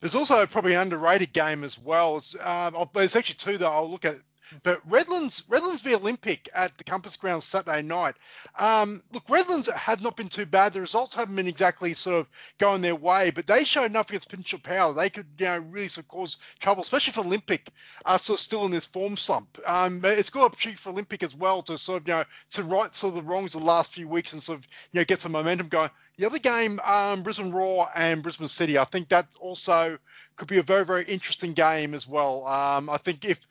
There's 0.01 0.15
also 0.15 0.45
probably 0.45 0.73
an 0.73 0.81
underrated 0.81 1.31
game 1.31 1.63
as 1.63 1.79
well. 1.79 2.17
It's, 2.17 2.35
um, 2.43 2.75
there's 2.93 3.15
actually 3.15 3.35
two 3.35 3.57
that 3.59 3.67
I'll 3.67 3.89
look 3.89 4.03
at 4.03 4.17
but 4.63 4.81
Redlands, 4.89 5.43
Redlands 5.49 5.81
v 5.81 5.95
Olympic 5.95 6.49
at 6.53 6.77
the 6.77 6.83
Compass 6.83 7.17
Ground 7.17 7.43
Saturday 7.43 7.81
night. 7.81 8.15
Um, 8.57 9.01
look, 9.11 9.29
Redlands 9.29 9.69
have 9.69 10.01
not 10.01 10.17
been 10.17 10.29
too 10.29 10.45
bad. 10.45 10.73
The 10.73 10.81
results 10.81 11.15
haven't 11.15 11.35
been 11.35 11.47
exactly 11.47 11.93
sort 11.93 12.21
of 12.21 12.27
going 12.57 12.81
their 12.81 12.95
way, 12.95 13.31
but 13.31 13.47
they 13.47 13.63
showed 13.63 13.85
enough 13.85 14.09
against 14.09 14.29
Peninsula 14.29 14.61
Power. 14.61 14.93
They 14.93 15.09
could, 15.09 15.27
you 15.37 15.45
know, 15.45 15.59
really 15.59 15.87
sort 15.87 16.05
of 16.05 16.09
cause 16.09 16.37
trouble, 16.59 16.81
especially 16.81 17.13
for 17.13 17.21
Olympic, 17.21 17.69
uh, 18.05 18.17
sort 18.17 18.39
of 18.39 18.43
still 18.43 18.65
in 18.65 18.71
this 18.71 18.85
form 18.85 19.17
slump. 19.17 19.57
Um, 19.65 20.01
it's 20.03 20.29
a 20.29 20.31
good 20.31 20.43
opportunity 20.43 20.77
for 20.77 20.89
Olympic 20.89 21.23
as 21.23 21.35
well 21.35 21.61
to 21.63 21.77
sort 21.77 22.01
of, 22.01 22.07
you 22.07 22.13
know, 22.13 22.23
to 22.51 22.63
right 22.63 22.93
sort 22.93 23.15
of 23.15 23.23
the 23.23 23.29
wrongs 23.29 23.55
of 23.55 23.61
the 23.61 23.67
last 23.67 23.93
few 23.93 24.07
weeks 24.07 24.33
and 24.33 24.41
sort 24.41 24.59
of, 24.59 24.67
you 24.91 24.99
know, 24.99 25.05
get 25.05 25.19
some 25.19 25.31
momentum 25.31 25.67
going. 25.67 25.89
The 26.17 26.25
other 26.25 26.39
game, 26.39 26.79
um, 26.79 27.23
Brisbane 27.23 27.51
Roar 27.51 27.89
and 27.93 28.23
Brisbane 28.23 28.47
City, 28.47 28.77
I 28.77 28.85
think 28.85 29.09
that 29.09 29.27
also 29.39 29.97
could 30.37 30.47
be 30.47 30.59
a 30.59 30.63
very, 30.63 30.85
very 30.85 31.03
interesting 31.03 31.53
game 31.53 31.93
as 31.93 32.07
well. 32.07 32.47
Um, 32.47 32.89
I 32.89 32.97
think 32.97 33.25
if 33.25 33.45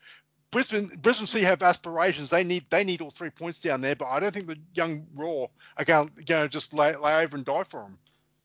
Brisbane 0.55 0.87
Brisbane 1.01 1.27
City 1.27 1.43
have 1.43 1.61
aspirations. 1.61 2.29
They 2.29 2.45
need 2.45 2.63
they 2.69 2.85
need 2.85 3.01
all 3.01 3.11
three 3.11 3.29
points 3.29 3.59
down 3.59 3.81
there, 3.81 3.93
but 3.93 4.05
I 4.05 4.21
don't 4.21 4.33
think 4.33 4.47
the 4.47 4.57
young 4.73 5.05
Roar 5.13 5.49
are 5.77 5.83
going, 5.83 6.09
to 6.27 6.47
just 6.47 6.73
lay, 6.73 6.95
lay 6.95 7.25
over 7.25 7.35
and 7.35 7.45
die 7.45 7.65
for 7.65 7.81
them. 7.81 7.99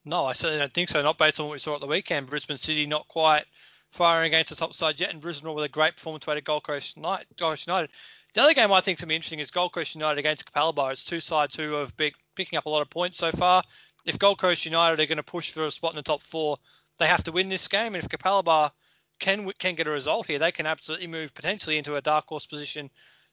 No, 0.04 0.24
I 0.24 0.32
certainly 0.32 0.58
don't 0.58 0.74
think 0.74 0.88
so. 0.88 1.00
Not 1.02 1.18
based 1.18 1.38
on 1.38 1.46
what 1.46 1.52
we 1.52 1.60
saw 1.60 1.76
at 1.76 1.80
the 1.80 1.86
weekend. 1.86 2.26
Brisbane 2.26 2.56
City 2.56 2.84
not 2.84 3.06
quite 3.06 3.44
firing 3.92 4.26
against 4.26 4.50
the 4.50 4.56
top 4.56 4.74
side 4.74 4.98
yet, 4.98 5.12
and 5.12 5.20
Brisbane 5.20 5.46
Roar 5.46 5.54
with 5.54 5.66
a 5.66 5.68
great 5.68 5.94
performance 5.94 6.24
by 6.24 6.34
the 6.34 6.40
Gold 6.40 6.64
Coast 6.64 6.96
United. 6.96 7.28
Gold 7.36 7.52
Coast 7.52 7.68
United. 7.68 7.90
The 8.34 8.42
other 8.42 8.54
game 8.54 8.72
I 8.72 8.80
think 8.80 8.98
is 8.98 9.02
going 9.02 9.06
to 9.06 9.12
be 9.12 9.14
interesting 9.14 9.38
is 9.38 9.52
Gold 9.52 9.72
Coast 9.72 9.94
United 9.94 10.18
against 10.18 10.52
Capalaba. 10.52 10.90
It's 10.90 11.04
two 11.04 11.20
sides 11.20 11.54
who 11.54 11.74
have 11.74 11.96
been 11.96 12.10
picking 12.34 12.56
up 12.56 12.66
a 12.66 12.70
lot 12.70 12.82
of 12.82 12.90
points 12.90 13.18
so 13.18 13.30
far. 13.30 13.62
If 14.04 14.18
Gold 14.18 14.40
Coast 14.40 14.64
United 14.64 14.98
are 14.98 15.06
going 15.06 15.18
to 15.18 15.22
push 15.22 15.52
for 15.52 15.64
a 15.64 15.70
spot 15.70 15.92
in 15.92 15.96
the 15.96 16.02
top 16.02 16.24
four, 16.24 16.56
they 16.98 17.06
have 17.06 17.22
to 17.22 17.30
win 17.30 17.48
this 17.48 17.68
game. 17.68 17.94
And 17.94 18.02
if 18.02 18.08
Capalaba 18.08 18.72
can 19.20 19.50
can 19.58 19.74
get 19.74 19.86
a 19.86 19.90
result 19.90 20.26
here, 20.26 20.38
they 20.38 20.52
can 20.52 20.66
absolutely 20.66 21.06
move 21.06 21.34
potentially 21.34 21.78
into 21.78 21.96
a 21.96 22.00
dark 22.00 22.26
horse 22.26 22.46
position 22.46 22.90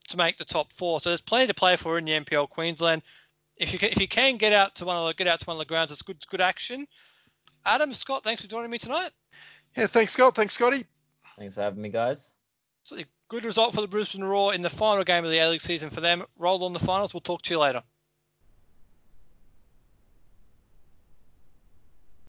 to 0.10 0.18
make 0.18 0.38
the 0.38 0.46
top 0.46 0.72
four. 0.72 1.00
So 1.00 1.10
there's 1.10 1.22
plenty 1.22 1.48
to 1.48 1.54
play 1.54 1.76
for 1.76 1.98
in 1.98 2.06
the 2.06 2.12
NPL 2.12 2.50
Queensland. 2.50 3.02
If 3.56 3.74
you 3.74 3.80
can, 3.80 3.90
if 3.90 4.00
you 4.00 4.08
can 4.08 4.38
get 4.38 4.54
out 4.54 4.76
to 4.76 4.86
one 4.86 4.98
of 4.98 5.08
the 5.08 5.14
get 5.14 5.28
out 5.28 5.40
to 5.40 5.46
one 5.46 5.56
of 5.56 5.60
the 5.60 5.66
grounds, 5.66 5.92
it's 5.92 6.02
good 6.02 6.18
it's 6.18 6.26
good 6.26 6.42
action. 6.42 6.88
Adam 7.66 7.92
Scott, 7.92 8.24
thanks 8.24 8.42
for 8.42 8.48
joining 8.48 8.72
me 8.72 8.78
tonight. 8.78 9.12
Yeah, 9.76 9.88
thanks 9.88 10.14
Scott. 10.14 10.36
Thanks 10.36 10.54
Scotty. 10.54 10.84
Thanks 11.38 11.56
for 11.56 11.62
having 11.62 11.82
me, 11.82 11.90
guys. 11.90 12.34
So 12.84 12.98
good 13.28 13.46
result 13.46 13.74
for 13.74 13.82
the 13.82 13.88
Brisbane 13.88 14.24
Roar 14.24 14.54
in 14.54 14.62
the 14.62 14.70
final 14.70 15.04
game 15.04 15.26
of 15.26 15.32
the 15.32 15.40
A 15.40 15.50
League 15.50 15.62
season 15.62 15.90
for 15.90 16.02
them. 16.02 16.24
Roll 16.38 16.64
on 16.64 16.74
the 16.74 16.80
finals. 16.80 17.14
We'll 17.14 17.22
talk 17.22 17.42
to 17.44 17.54
you 17.54 17.60
later. 17.60 17.84